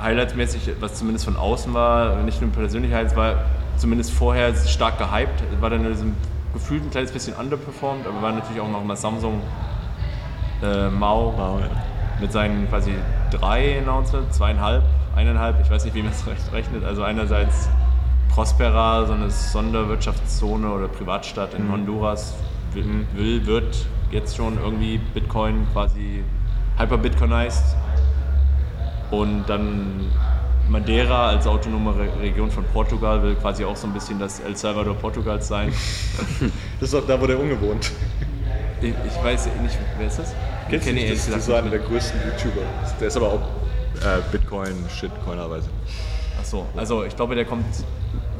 highlightsmäßig, 0.00 0.72
was 0.80 0.94
zumindest 0.94 1.24
von 1.24 1.36
außen 1.36 1.72
war, 1.72 2.16
nicht 2.22 2.40
nur 2.40 2.50
persönlich 2.50 2.92
Highlights, 2.92 3.16
war 3.16 3.44
zumindest 3.76 4.12
vorher 4.12 4.54
stark 4.54 4.98
gehypt. 4.98 5.42
War 5.60 5.70
dann 5.70 5.84
in 5.84 5.92
diesem 5.92 6.16
gefühlt 6.52 6.84
ein 6.84 6.90
kleines 6.90 7.12
bisschen 7.12 7.34
underperformed, 7.34 8.06
aber 8.06 8.20
war 8.22 8.32
natürlich 8.32 8.60
auch 8.60 8.70
noch 8.70 8.82
mal 8.82 8.96
Samsung 8.96 9.40
äh, 10.62 10.88
Mao 10.88 11.34
Wow, 11.36 11.60
ja. 11.60 11.68
mit 12.20 12.32
seinen 12.32 12.68
quasi 12.68 12.92
drei 13.30 13.78
Announcements, 13.78 14.36
zweieinhalb, 14.36 14.82
eineinhalb, 15.14 15.60
ich 15.60 15.70
weiß 15.70 15.84
nicht, 15.84 15.94
wie 15.94 16.02
man 16.02 16.12
es 16.12 16.24
rechnet. 16.52 16.84
Also 16.84 17.02
einerseits 17.02 17.68
Prospera, 18.38 19.04
so 19.04 19.14
eine 19.14 19.32
Sonderwirtschaftszone 19.32 20.70
oder 20.70 20.86
Privatstadt 20.86 21.54
in 21.54 21.72
Honduras, 21.72 22.34
will, 22.72 23.04
will, 23.14 23.44
wird 23.44 23.84
jetzt 24.12 24.36
schon 24.36 24.58
irgendwie 24.62 24.98
Bitcoin 25.12 25.66
quasi 25.72 26.22
hyper-bitcoinized. 26.78 27.74
Und 29.10 29.42
dann 29.48 30.12
Madeira 30.68 31.30
als 31.30 31.48
autonome 31.48 31.98
Re 31.98 32.08
Region 32.20 32.48
von 32.48 32.62
Portugal 32.72 33.20
will 33.24 33.34
quasi 33.34 33.64
auch 33.64 33.74
so 33.74 33.88
ein 33.88 33.92
bisschen 33.92 34.20
das 34.20 34.38
El 34.38 34.56
Salvador 34.56 34.94
Portugals 34.94 35.48
sein. 35.48 35.72
Das 36.78 36.90
ist 36.90 36.94
auch 36.94 37.08
da, 37.08 37.20
wo 37.20 37.26
der 37.26 37.40
Unge 37.40 37.60
wohnt. 37.60 37.90
Ich, 38.80 38.90
ich 38.90 39.24
weiß 39.24 39.46
nicht, 39.46 39.76
wer 39.98 40.06
ist 40.06 40.20
das? 40.20 40.32
Kennst 40.70 40.86
du 40.86 40.92
nicht? 40.92 41.10
ich 41.10 41.26
Das, 41.26 41.26
ist 41.26 41.46
so 41.46 41.54
einer 41.54 41.70
der 41.70 41.80
größten 41.80 42.20
YouTuber. 42.20 42.62
Der 43.00 43.08
ist 43.08 43.16
aber 43.16 43.32
auch 43.32 43.42
äh, 43.96 44.20
Bitcoin-Shitcoinerweise. 44.30 45.70
Ach 46.40 46.44
so, 46.44 46.66
also 46.76 47.02
ich 47.02 47.16
glaube, 47.16 47.34
der 47.34 47.44
kommt 47.44 47.64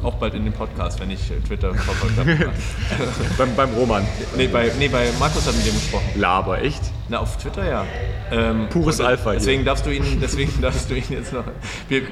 auch 0.02 0.14
bald 0.14 0.34
in 0.34 0.44
den 0.44 0.52
Podcast, 0.52 1.00
wenn 1.00 1.10
ich 1.10 1.30
äh, 1.30 1.40
Twitter 1.46 1.74
verfolgt 1.74 2.18
habe. 2.18 2.36
beim, 3.38 3.54
beim 3.56 3.70
Roman. 3.74 4.06
nee, 4.36 4.46
bei, 4.46 4.70
nee, 4.78 4.88
bei 4.88 5.08
Markus 5.18 5.46
hat 5.46 5.56
mit 5.56 5.66
dem 5.66 5.74
gesprochen. 5.74 6.08
Laber, 6.16 6.62
echt? 6.62 6.82
Na, 7.08 7.18
auf 7.18 7.36
Twitter 7.36 7.68
ja. 7.68 7.86
Ähm, 8.30 8.68
Pures 8.68 9.00
Alpha 9.00 9.30
hier. 9.30 9.38
Deswegen 9.38 9.64
darfst 9.64 9.86
du 9.86 9.90
ihn, 9.90 10.18
deswegen 10.20 10.52
darfst 10.60 10.90
du 10.90 10.94
ihn 10.94 11.04
jetzt 11.08 11.32
noch. 11.32 11.44
Wir, 11.88 11.98
äh, 11.98 12.04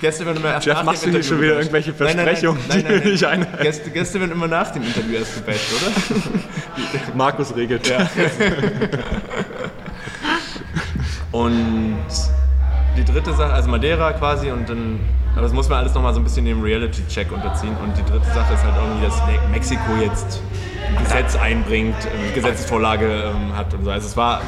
Gäste 0.00 0.24
werden 0.24 0.38
immer 0.38 0.52
erst 0.52 0.66
Jeff, 0.66 0.76
nach 0.76 0.84
machst 0.84 1.04
dem 1.04 1.12
du 1.12 1.18
hier 1.18 1.20
Interview 1.20 1.36
schon 1.36 1.42
wieder 1.42 1.58
irgendwelche 1.58 1.90
Nein, 1.90 1.98
nein, 1.98 2.16
nein, 2.16 2.24
Versprechungen, 2.26 2.62
nein, 2.68 2.84
die 2.86 2.92
nein. 2.92 3.12
nicht 3.12 3.24
einhalten? 3.24 3.62
Gäste, 3.62 3.90
Gäste 3.90 4.20
werden 4.20 4.32
immer 4.32 4.46
nach 4.46 4.70
dem 4.70 4.82
Interview 4.84 5.16
erst 5.16 5.34
gebasht, 5.34 5.66
oder? 5.76 7.14
Markus 7.14 7.54
regelt. 7.54 7.88
Ja. 7.88 8.08
Und 11.32 12.06
die 12.96 13.04
dritte 13.04 13.34
Sache, 13.34 13.52
also 13.52 13.68
Madeira 13.68 14.12
quasi 14.12 14.50
und 14.50 14.68
dann, 14.68 15.00
aber 15.38 15.46
das 15.46 15.52
muss 15.52 15.68
man 15.68 15.78
alles 15.78 15.94
nochmal 15.94 16.12
so 16.12 16.18
ein 16.18 16.24
bisschen 16.24 16.44
dem 16.44 16.60
Reality-Check 16.60 17.30
unterziehen. 17.30 17.76
Und 17.80 17.96
die 17.96 18.02
dritte 18.02 18.26
Sache 18.26 18.54
ist 18.54 18.64
halt 18.64 18.74
irgendwie, 18.76 19.06
dass 19.06 19.16
Me- 19.18 19.48
Mexiko 19.52 19.94
jetzt 20.02 20.42
ein 20.88 21.04
Gesetz 21.04 21.36
einbringt, 21.36 21.94
eine 22.12 22.32
Gesetzesvorlage 22.32 23.06
ähm, 23.06 23.56
hat 23.56 23.72
und 23.72 23.84
so. 23.84 23.90
Also 23.92 24.08
es 24.08 24.16
war, 24.16 24.42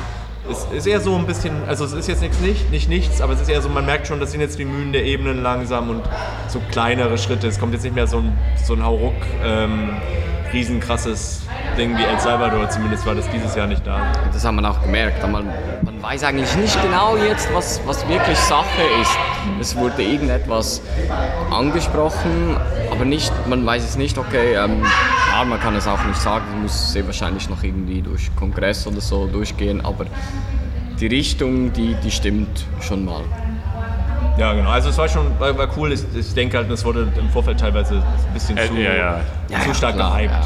es 0.50 0.66
ist 0.76 0.87
eher 0.88 1.00
so 1.00 1.14
ein 1.14 1.26
bisschen, 1.26 1.53
also 1.68 1.85
es 1.85 1.92
ist 1.92 2.09
jetzt 2.09 2.22
nichts, 2.22 2.40
nicht, 2.40 2.72
nicht 2.72 2.88
nichts, 2.88 3.20
aber 3.20 3.35
es 3.35 3.40
ist 3.40 3.48
eher 3.48 3.62
so, 3.62 3.68
man 3.68 3.87
merkt 3.87 4.09
schon, 4.09 4.18
das 4.18 4.33
sind 4.33 4.40
jetzt 4.40 4.59
die 4.59 4.64
Mühen 4.64 4.92
der 4.92 5.05
Ebenen 5.05 5.44
langsam 5.44 5.90
und 5.90 6.03
so 6.48 6.61
kleinere 6.72 7.18
Schritte. 7.18 7.46
Es 7.46 7.61
kommt 7.61 7.72
jetzt 7.72 7.85
nicht 7.85 7.94
mehr 7.94 8.09
so 8.09 8.18
ein, 8.18 8.37
so 8.61 8.74
ein 8.74 8.85
Hauruck, 8.85 9.14
ähm, 9.44 9.90
riesenkrasses 10.52 11.42
Ding 11.76 11.96
wie 11.96 12.02
El 12.02 12.18
Salvador, 12.18 12.68
zumindest 12.68 13.06
war 13.06 13.14
das 13.14 13.28
dieses 13.30 13.54
Jahr 13.54 13.66
nicht 13.66 13.86
da. 13.86 14.12
Das 14.32 14.44
hat 14.44 14.52
man 14.52 14.64
auch 14.66 14.82
gemerkt. 14.82 15.22
Man, 15.22 15.46
man 15.82 16.02
weiß 16.02 16.24
eigentlich 16.24 16.54
nicht 16.56 16.82
genau 16.82 17.16
jetzt, 17.16 17.52
was, 17.54 17.80
was 17.86 18.06
wirklich 18.08 18.38
Sache 18.38 18.82
ist. 19.00 19.18
Es 19.60 19.76
wurde 19.76 20.02
irgendetwas 20.02 20.82
angesprochen, 21.50 22.56
aber 22.90 23.04
nicht, 23.04 23.32
man 23.46 23.64
weiß 23.64 23.84
es 23.84 23.96
nicht, 23.96 24.18
okay, 24.18 24.54
ähm, 24.54 24.82
klar, 25.28 25.44
man 25.44 25.60
kann 25.60 25.76
es 25.76 25.86
auch 25.86 26.02
nicht 26.04 26.20
sagen, 26.20 26.44
es 26.56 26.62
muss 26.62 26.92
sehr 26.92 27.06
wahrscheinlich 27.06 27.48
noch 27.48 27.62
irgendwie 27.62 28.02
durch 28.02 28.34
Kongress 28.36 28.86
oder 28.86 29.00
so 29.00 29.26
durchgehen, 29.26 29.84
aber 29.84 30.06
die 30.98 31.06
Richtung, 31.06 31.72
die, 31.72 31.94
die 32.02 32.10
stimmt 32.10 32.66
schon 32.80 33.04
mal. 33.04 33.22
Ja, 34.40 34.55
genau. 34.55 34.70
Also 34.70 34.88
es 34.88 34.96
war 34.96 35.07
schon 35.09 35.38
war, 35.38 35.57
war 35.59 35.68
cool. 35.76 35.92
Ich, 35.92 36.00
ich 36.16 36.33
denke 36.35 36.57
halt, 36.57 36.70
es 36.70 36.83
wurde 36.85 37.09
im 37.18 37.29
Vorfeld 37.29 37.61
teilweise 37.61 37.96
ein 37.96 38.33
bisschen 38.35 38.57
Äh, 38.57 38.68
zu, 38.68 38.74
ja, 38.74 38.94
ja. 38.94 39.20
zu 39.48 39.68
Ja, 39.68 39.74
stark 39.74 39.94
klar, 39.96 40.16
gehypt. 40.16 40.33
ja. 40.33 40.40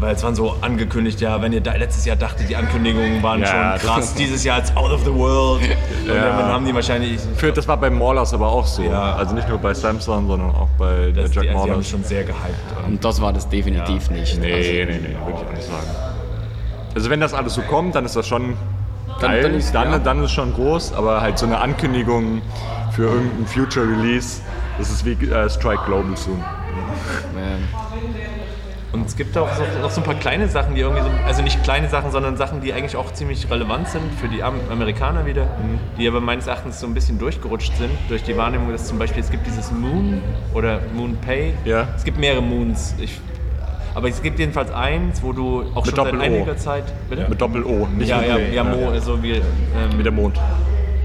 Weil 0.00 0.14
es 0.14 0.22
waren 0.22 0.34
so 0.36 0.54
angekündigt, 0.60 1.20
ja, 1.20 1.42
wenn 1.42 1.52
ihr 1.52 1.60
da 1.60 1.72
letztes 1.74 2.04
Jahr 2.06 2.14
dachtet, 2.16 2.48
die 2.48 2.54
Ankündigungen 2.56 3.20
waren 3.22 3.40
Ja, 3.40 3.46
schon 3.48 3.58
das- 3.72 3.82
krass, 3.82 4.14
dieses 4.14 4.44
Jahr 4.44 4.62
ist 4.62 4.74
out 4.76 4.92
of 4.92 5.04
the 5.04 5.12
world. 5.12 5.60
Und 5.62 6.08
Ja. 6.14 6.14
dann 6.38 6.46
haben 6.52 6.64
die 6.64 6.74
wahrscheinlich. 6.74 7.20
Für, 7.36 7.52
das 7.52 7.66
war 7.68 7.76
bei 7.76 7.90
Maulers 7.90 8.32
aber 8.32 8.48
auch 8.48 8.64
so. 8.64 8.82
Ja. 8.82 9.16
Also 9.16 9.34
nicht 9.34 9.48
nur 9.48 9.58
bei 9.58 9.74
Samsung, 9.74 10.26
sondern 10.28 10.50
auch 10.54 10.68
bei 10.78 11.10
Das, 11.14 11.26
äh, 11.26 11.28
die, 11.28 11.34
Jack 11.34 11.42
die 11.42 11.50
haben 11.50 11.68
Maulers. 11.68 11.88
schon 11.90 12.04
sehr 12.04 12.22
gehypt. 12.22 12.86
Und 12.86 13.04
das 13.04 13.20
war 13.20 13.32
das 13.34 13.46
definitiv 13.48 14.08
nicht. 14.10 14.40
Nee, 14.40 14.52
Also, 14.54 14.70
nee, 14.70 14.84
nee, 14.84 14.86
würde 14.86 15.08
ich 15.10 15.46
auch 15.46 15.52
nicht 15.52 15.64
sagen. 15.64 15.86
Also 16.94 17.10
wenn 17.10 17.20
das 17.20 17.34
alles 17.34 17.54
so 17.54 17.60
kommt, 17.62 17.94
dann 17.94 18.04
ist 18.06 18.16
das 18.16 18.26
schon 18.26 18.54
Dann- 19.20 19.30
geil, 19.32 19.42
dann 19.42 19.50
dann, 19.50 19.60
ist- 19.60 19.74
dann, 19.74 19.90
ja. 19.90 19.98
dann 19.98 20.24
ist 20.24 20.30
schon 20.32 20.54
groß, 20.54 20.92
aber 20.94 21.20
halt 21.20 21.38
so 21.38 21.44
eine 21.46 21.58
Ankündigung 21.60 22.40
für 22.98 23.04
irgendein 23.04 23.46
Future 23.46 23.86
Release, 23.86 24.40
das 24.76 24.90
ist 24.90 25.04
wie 25.04 25.12
äh, 25.12 25.48
Strike 25.48 25.84
Global 25.86 26.16
soon. 26.16 26.42
Und 28.90 29.06
es 29.06 29.14
gibt 29.14 29.38
auch 29.38 29.48
so, 29.54 29.62
noch 29.80 29.90
so 29.90 30.00
ein 30.00 30.04
paar 30.04 30.16
kleine 30.16 30.48
Sachen, 30.48 30.74
die 30.74 30.80
irgendwie 30.80 31.02
so, 31.02 31.10
also 31.24 31.42
nicht 31.42 31.62
kleine 31.62 31.88
Sachen, 31.88 32.10
sondern 32.10 32.36
Sachen, 32.36 32.60
die 32.60 32.72
eigentlich 32.72 32.96
auch 32.96 33.12
ziemlich 33.12 33.48
relevant 33.48 33.86
sind 33.88 34.02
für 34.20 34.26
die 34.26 34.42
Am 34.42 34.54
Amerikaner 34.68 35.26
wieder, 35.26 35.46
die 35.96 36.08
aber 36.08 36.20
meines 36.20 36.48
Erachtens 36.48 36.80
so 36.80 36.88
ein 36.88 36.94
bisschen 36.94 37.20
durchgerutscht 37.20 37.76
sind 37.76 37.92
durch 38.08 38.24
die 38.24 38.36
Wahrnehmung, 38.36 38.72
dass 38.72 38.88
zum 38.88 38.98
Beispiel 38.98 39.22
es 39.22 39.30
gibt 39.30 39.46
dieses 39.46 39.70
Moon 39.70 40.20
oder 40.52 40.80
Moon 40.92 41.16
Pay. 41.24 41.54
Ja. 41.64 41.86
Es 41.94 42.02
gibt 42.02 42.18
mehrere 42.18 42.42
Moons. 42.42 42.96
Ich, 42.98 43.20
aber 43.94 44.08
es 44.08 44.20
gibt 44.20 44.40
jedenfalls 44.40 44.72
eins, 44.72 45.22
wo 45.22 45.32
du 45.32 45.66
auch 45.76 45.86
Mit 45.86 45.94
schon 45.94 46.04
seit 46.04 46.14
Doppel-O. 46.14 46.22
einiger 46.24 46.56
Zeit. 46.56 46.84
Bitte? 47.08 47.28
Mit 47.28 47.40
Doppel-O, 47.40 47.86
nicht 47.96 48.08
ja, 48.08 48.18
mit 48.18 48.28
ja, 48.28 48.38
ja, 48.38 48.64
Mo, 48.64 48.88
also 48.90 49.22
wie, 49.22 49.34
ähm, 49.34 49.42
Wie 49.96 50.02
der 50.02 50.10
Mond. 50.10 50.40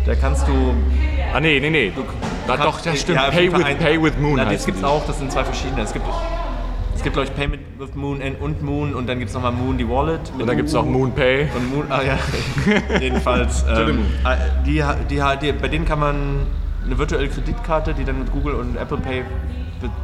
da 0.08 0.16
kannst 0.16 0.48
du 0.48 0.74
Ah 1.34 1.40
nee, 1.40 1.60
nee, 1.60 1.70
nee. 1.70 1.92
Da, 2.48 2.58
doch, 2.58 2.80
das 2.82 3.02
stimmt. 3.02 3.18
Ja, 3.20 3.30
Pay 3.32 3.52
with, 3.52 3.64
ein- 3.64 3.78
Pay 3.78 4.02
with 4.02 4.14
Moon 4.20 4.36
Na, 4.38 4.46
das 4.46 4.66
gibt 4.66 4.78
es 4.78 4.82
die. 4.84 4.88
auch, 4.88 5.06
das 5.08 5.18
sind 5.20 5.32
zwei 5.32 5.44
verschiedene. 5.44 5.82
Es 5.82 5.94
gibt 5.94 6.06
es 6.96 7.02
gibt, 7.02 7.16
glaube 7.16 7.28
ich, 7.28 7.36
Payment 7.36 7.62
with 7.80 7.96
Moon 7.96 8.22
und 8.40 8.62
Moon 8.62 8.94
und 8.94 9.10
dann 9.10 9.18
gibt 9.20 9.28
es 9.30 9.36
nochmal 9.36 9.52
Moon, 9.52 9.78
die 9.78 9.90
Wallet. 9.90 10.22
Und 10.40 10.48
dann 10.48 10.56
gibt 10.56 10.70
es 10.70 10.76
auch 10.76 10.86
MoonPay. 10.86 11.50
Und 11.56 11.74
Moon, 11.76 11.86
ah 11.90 12.02
ja, 12.02 12.18
jedenfalls. 13.02 13.66
Ähm, 13.68 14.06
äh, 14.24 14.36
die, 14.66 14.82
die, 15.10 15.22
die, 15.42 15.52
bei 15.52 15.68
denen 15.68 15.84
kann 15.86 16.00
man 16.00 16.16
eine 16.86 16.98
virtuelle 16.98 17.28
Kreditkarte, 17.28 17.94
die 17.94 18.06
dann 18.06 18.20
mit 18.20 18.32
Google 18.32 18.54
und 18.56 18.78
Apple 18.78 18.98
Pay 18.98 19.24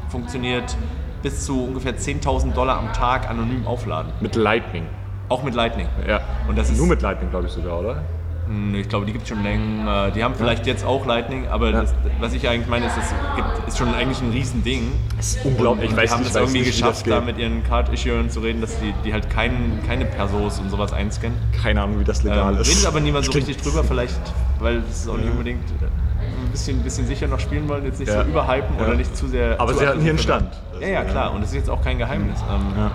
funktioniert, 0.09 0.75
bis 1.23 1.45
zu 1.45 1.65
ungefähr 1.65 1.95
10.000 1.97 2.53
Dollar 2.53 2.77
am 2.79 2.91
Tag 2.91 3.29
anonym 3.29 3.65
aufladen. 3.67 4.11
Mit 4.19 4.35
Lightning. 4.35 4.83
Auch 5.29 5.43
mit 5.43 5.53
Lightning. 5.53 5.87
Ja. 6.07 6.19
Und 6.49 6.57
das 6.57 6.69
ist- 6.69 6.77
Nur 6.77 6.87
mit 6.87 7.01
Lightning, 7.01 7.29
glaube 7.29 7.45
ich 7.47 7.53
sogar, 7.53 7.79
oder? 7.79 8.01
Hm, 8.49 8.73
Ich 8.75 8.89
glaube, 8.89 9.05
die 9.05 9.12
gibt 9.13 9.23
es 9.23 9.29
schon 9.29 9.43
länger. 9.43 10.09
Die 10.12 10.23
haben 10.23 10.33
vielleicht 10.35 10.65
jetzt 10.65 10.83
auch 10.83 11.05
Lightning, 11.05 11.47
aber 11.47 11.71
das, 11.71 11.93
was 12.19 12.33
ich 12.33 12.47
eigentlich 12.49 12.67
meine, 12.67 12.88
ist, 12.88 12.97
das 12.97 13.13
gibt, 13.35 13.67
ist 13.67 13.77
schon 13.77 13.93
eigentlich 13.93 14.19
ein 14.21 14.31
Riesending. 14.31 14.91
Das 15.17 15.35
ist 15.35 15.45
unglaublich. 15.45 15.89
Und 15.89 15.95
Ich 15.95 16.01
weiß 16.01 16.09
die 16.09 16.15
haben 16.15 16.25
es 16.25 16.35
irgendwie 16.35 16.59
nicht, 16.62 16.71
geschafft, 16.71 17.05
da 17.07 17.21
mit 17.21 17.38
ihren 17.38 17.63
Card-Issuern 17.63 18.29
zu 18.31 18.39
reden, 18.39 18.59
dass 18.62 18.79
die, 18.79 18.93
die 19.05 19.13
halt 19.13 19.29
kein, 19.29 19.79
keine 19.88 20.05
Persos 20.05 20.59
und 20.59 20.69
sowas 20.71 20.91
einscannen. 20.93 21.38
Keine 21.62 21.83
Ahnung, 21.83 21.99
wie 21.99 22.03
das 22.03 22.23
legal 22.23 22.55
Ähm, 22.55 22.62
ist. 22.62 22.69
redet 22.71 22.85
aber 22.88 22.99
niemand 22.99 23.25
so 23.25 23.31
richtig 23.33 23.57
drüber, 23.57 23.83
vielleicht, 23.83 24.19
weil 24.59 24.81
es 24.89 25.07
auch 25.07 25.17
nicht 25.17 25.29
unbedingt 25.29 25.69
äh, 25.69 25.85
ein 25.85 26.51
bisschen, 26.51 26.79
ein 26.79 26.83
bisschen 26.83 27.05
sicher 27.05 27.27
noch 27.27 27.39
spielen 27.39 27.67
wollen, 27.69 27.85
jetzt 27.85 27.99
nicht 27.99 28.09
Ja. 28.12 28.23
so 28.23 28.29
überhypen 28.29 28.75
Ja. 28.79 28.85
oder 28.88 28.95
nicht 28.95 29.15
zu 29.15 29.27
sehr. 29.27 29.59
Aber 29.62 29.73
zu 29.73 29.79
sie 29.79 29.88
hatten 29.88 30.01
hier 30.01 30.09
einen 30.09 30.17
Stand. 30.19 30.49
Ja, 30.81 30.88
ja, 30.88 31.03
klar. 31.03 31.33
Und 31.33 31.41
das 31.41 31.49
ist 31.51 31.55
jetzt 31.55 31.69
auch 31.69 31.83
kein 31.83 31.97
Geheimnis. 31.99 32.39
Ähm, 32.49 32.89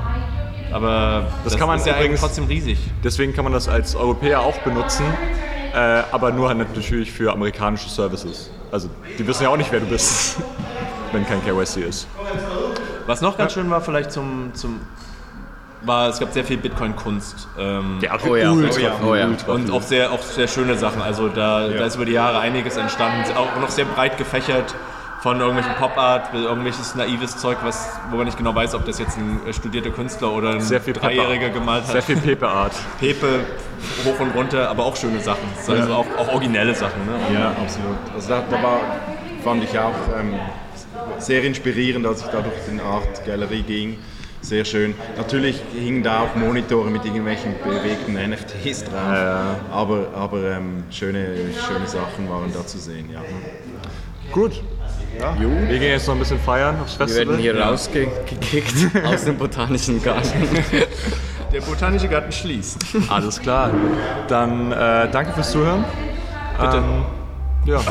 Aber 0.74 1.26
das, 1.44 1.56
kann 1.56 1.68
man 1.68 1.78
ist 1.78 1.86
ja 1.86 1.92
eigentlich 1.92 2.04
übrigens- 2.06 2.20
trotzdem 2.20 2.46
riesig. 2.46 2.78
Deswegen 3.04 3.32
kann 3.32 3.44
man 3.44 3.52
das 3.52 3.68
als 3.68 3.94
Europäer 3.94 4.40
auch 4.40 4.58
benutzen, 4.58 5.04
äh, 5.72 6.02
aber 6.10 6.32
nur 6.32 6.48
halt 6.48 6.58
natürlich 6.58 7.12
für 7.12 7.32
amerikanische 7.32 7.88
Services. 7.88 8.50
Also 8.72 8.90
die 9.18 9.24
wissen 9.26 9.44
ja 9.44 9.50
auch 9.50 9.56
nicht, 9.56 9.70
wer 9.70 9.78
du 9.80 9.86
bist, 9.86 10.36
wenn 11.12 11.24
kein 11.26 11.40
KYC 11.44 11.82
ist. 11.82 12.08
Was 13.06 13.20
noch 13.20 13.38
ganz 13.38 13.52
schön 13.52 13.70
war, 13.70 13.80
vielleicht 13.80 14.10
zum, 14.10 14.50
zum 14.54 14.80
war, 15.82 16.08
es 16.08 16.18
gab 16.18 16.32
sehr 16.32 16.44
viel 16.44 16.56
Bitcoin-Kunst. 16.56 17.46
Ähm, 17.58 17.98
Oh 18.26 18.34
ja, 18.36 18.50
ultra 18.50 18.70
oh 18.74 18.78
ja, 18.80 18.92
oh 19.06 19.14
ja. 19.14 19.28
Und 19.46 19.70
auch 19.70 19.82
sehr, 19.82 20.10
auch 20.10 20.22
sehr 20.22 20.48
schöne 20.48 20.76
Sachen. 20.76 21.02
Also 21.02 21.28
da, 21.28 21.68
da 21.68 21.84
ist 21.84 21.96
über 21.96 22.06
die 22.06 22.12
Jahre 22.12 22.38
einiges 22.38 22.76
entstanden. 22.78 23.22
Auch 23.36 23.60
noch 23.60 23.68
sehr 23.70 23.84
breit 23.84 24.16
gefächert. 24.16 24.74
Von 25.24 25.40
irgendwelchen 25.40 25.72
Pop-Art 25.76 26.34
irgendwelches 26.34 26.94
naives 26.96 27.38
Zeug, 27.38 27.56
was, 27.62 27.88
wo 28.10 28.16
man 28.16 28.26
nicht 28.26 28.36
genau 28.36 28.54
weiß, 28.54 28.74
ob 28.74 28.84
das 28.84 28.98
jetzt 28.98 29.16
ein 29.16 29.40
äh, 29.46 29.54
studierter 29.54 29.88
Künstler 29.88 30.30
oder 30.30 30.50
ein 30.50 30.60
sehr 30.60 30.82
viel 30.82 30.92
Dreijähriger 30.92 31.48
gemalt 31.48 31.84
hat. 31.84 31.92
Sehr 31.92 32.02
viel 32.02 32.18
Pepe-Art. 32.18 32.74
Pepe 33.00 33.40
hoch 34.04 34.20
und 34.20 34.34
runter, 34.34 34.68
aber 34.68 34.84
auch 34.84 34.94
schöne 34.96 35.20
Sachen. 35.20 35.48
Also 35.66 35.94
auch, 35.94 36.04
auch 36.18 36.28
originelle 36.28 36.74
Sachen. 36.74 37.06
Ne? 37.06 37.18
Ja, 37.32 37.52
absolut. 37.52 37.96
Also 38.14 38.28
da, 38.28 38.42
da 38.50 38.62
war, 38.62 38.80
fand 39.42 39.64
ich 39.64 39.78
auch 39.78 39.94
ähm, 40.20 40.34
sehr 41.16 41.42
inspirierend, 41.42 42.06
als 42.06 42.20
ich 42.20 42.26
da 42.26 42.42
durch 42.42 42.62
den 42.68 42.80
Art 42.80 43.24
Gallery 43.24 43.62
ging. 43.62 43.96
Sehr 44.42 44.66
schön. 44.66 44.94
Natürlich 45.16 45.62
hingen 45.72 46.02
da 46.02 46.20
auch 46.20 46.36
Monitore 46.36 46.90
mit 46.90 47.06
irgendwelchen 47.06 47.54
bewegten 47.64 48.12
NFTs 48.12 48.84
drauf, 48.84 49.56
aber, 49.72 50.08
aber 50.14 50.50
ähm, 50.50 50.84
schöne, 50.90 51.28
schöne 51.66 51.86
Sachen 51.86 52.28
waren 52.28 52.52
da 52.52 52.66
zu 52.66 52.76
sehen. 52.76 53.08
Ja. 53.10 53.22
Gut. 54.32 54.60
Wir 55.18 55.78
gehen 55.78 55.90
jetzt 55.90 56.06
noch 56.06 56.14
ein 56.14 56.18
bisschen 56.18 56.38
feiern 56.40 56.76
aufs 56.82 56.98
Wir 56.98 57.06
Festival. 57.06 57.28
werden 57.38 57.40
hier 57.40 57.58
rausgekickt 57.60 58.74
aus 59.06 59.24
dem 59.24 59.36
botanischen 59.38 60.02
Garten. 60.02 60.32
Der 61.52 61.60
Botanische 61.60 62.08
Garten 62.08 62.32
schließt. 62.32 62.78
Alles 63.08 63.40
klar. 63.40 63.70
Dann 64.28 64.72
äh, 64.72 65.08
danke 65.10 65.32
fürs 65.32 65.52
Zuhören. 65.52 65.84
Bitte. 66.60 66.76
Ähm, 66.78 67.04
ja. 67.66 67.80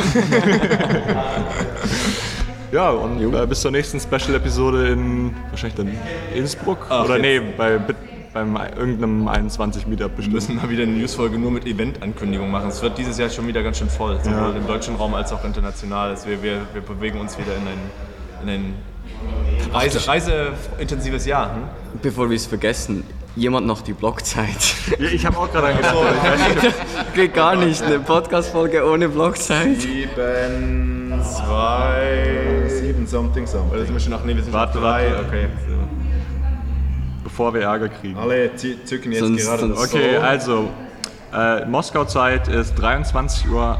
ja, 2.71 2.89
und 2.89 3.33
äh, 3.33 3.45
bis 3.47 3.61
zur 3.61 3.71
nächsten 3.71 3.99
Special-Episode 3.99 4.87
in 4.89 5.35
wahrscheinlich 5.49 5.75
dann 5.75 5.91
Innsbruck. 6.35 6.85
Ach, 6.89 7.05
Oder 7.05 7.17
jetzt. 7.17 7.21
nee, 7.21 7.41
bei, 7.57 7.77
Bit- 7.77 7.95
beim 8.33 8.55
irgendeinem 8.77 9.27
21 9.27 9.85
Meetup 9.87 10.09
Wir 10.11 10.15
bestimmt. 10.15 10.33
müssen 10.35 10.55
mal 10.55 10.69
wieder 10.69 10.83
eine 10.83 10.93
Newsfolge 10.93 11.37
nur 11.37 11.51
mit 11.51 11.65
Event-Ankündigungen 11.65 12.51
machen. 12.51 12.69
Es 12.69 12.81
wird 12.81 12.97
dieses 12.97 13.17
Jahr 13.17 13.29
schon 13.29 13.47
wieder 13.47 13.61
ganz 13.63 13.77
schön 13.77 13.89
voll, 13.89 14.19
sowohl 14.23 14.55
im 14.55 14.65
deutschen 14.67 14.95
Raum 14.95 15.13
als 15.13 15.31
auch 15.31 15.43
international. 15.45 16.09
Also 16.09 16.27
wir, 16.27 16.41
wir, 16.41 16.61
wir 16.73 16.81
bewegen 16.81 17.19
uns 17.19 17.37
wieder 17.37 17.55
in 17.55 17.67
ein, 17.67 17.79
in 18.43 18.49
ein 18.49 18.73
Reise, 19.71 20.07
reiseintensives 20.07 21.25
Jahr. 21.25 21.55
Hm? 21.55 21.61
Bevor 22.01 22.29
wir 22.29 22.35
es 22.35 22.45
vergessen, 22.45 23.03
jemand 23.35 23.67
noch 23.67 23.81
die 23.81 23.93
Blockzeit. 23.93 24.75
Ich 24.99 25.25
habe 25.25 25.37
auch 25.37 25.51
gerade 25.51 25.75
gedacht, 25.75 25.95
nicht, 26.63 26.75
Geht 27.15 27.33
gar 27.33 27.55
nicht, 27.55 27.81
eine 27.83 27.99
Podcast-Folge 27.99 28.83
ohne 28.89 29.09
Blockzeit. 29.09 29.79
Sieben, 29.81 31.13
Zwei. 31.23 32.67
sieben 32.67 33.07
something 33.07 33.43
Oder 33.43 33.51
something. 33.51 33.85
sind 33.85 33.93
wir 33.93 33.99
schon 33.99 34.11
nach 34.11 34.23
nee, 34.23 34.35
wir 34.35 34.43
sind 34.43 34.53
Warte, 34.53 34.73
schon 34.73 34.81
drei. 34.81 35.11
warte. 35.11 35.25
Okay. 35.27 35.47
Bevor 37.33 37.51
wir 37.55 37.61
Ärger 37.63 37.89
kriegen. 37.89 38.15
Alle 38.15 38.51
zü- 38.55 38.83
zücken 38.85 39.11
jetzt 39.11 39.21
Sonst- 39.21 39.43
gerade 39.43 39.67
das 39.69 39.77
sonst- 39.79 39.95
Okay, 39.95 40.17
so. 40.17 40.21
also 40.21 40.69
äh, 41.33 41.65
Moskau-Zeit 41.65 42.47
ist 42.47 42.77
23.51 42.79 43.49
Uhr 43.49 43.79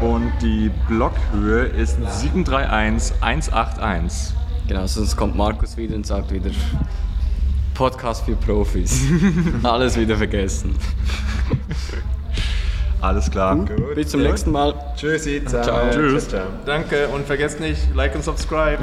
und 0.00 0.32
die 0.42 0.68
Blockhöhe 0.88 1.66
ist 1.66 1.96
731181. 2.20 4.34
Genau, 4.66 4.84
sonst 4.88 5.16
kommt 5.16 5.36
Markus 5.36 5.76
wieder 5.76 5.94
und 5.94 6.04
sagt 6.04 6.32
wieder 6.32 6.50
Podcast 7.74 8.24
für 8.24 8.34
Profis. 8.34 9.02
Alles 9.62 9.96
wieder 9.96 10.16
vergessen. 10.16 10.74
Alles 13.04 13.30
klar. 13.30 13.56
Gut. 13.56 13.94
Bis 13.94 14.08
zum 14.08 14.22
nächsten 14.22 14.50
Mal. 14.50 14.74
Tschüssi, 14.96 15.44
ciao. 15.44 15.62
Ciao. 15.62 15.90
Tschüss. 15.90 16.26
ciao. 16.26 16.46
Danke 16.64 17.08
und 17.08 17.26
vergesst 17.26 17.60
nicht, 17.60 17.94
like 17.94 18.14
und 18.14 18.24
subscribe. 18.24 18.78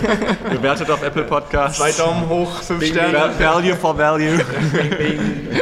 Bewertet 0.50 0.90
auf 0.90 1.02
Apple 1.02 1.24
Podcasts. 1.24 1.78
Zwei 1.78 1.92
Daumen 1.92 2.26
hoch, 2.26 2.62
fünf 2.62 2.86
Sterne. 2.86 3.32
Value 3.38 3.76
for 3.76 3.98
Value. 3.98 4.38
Bing, 4.72 4.90
bing. 4.96 5.60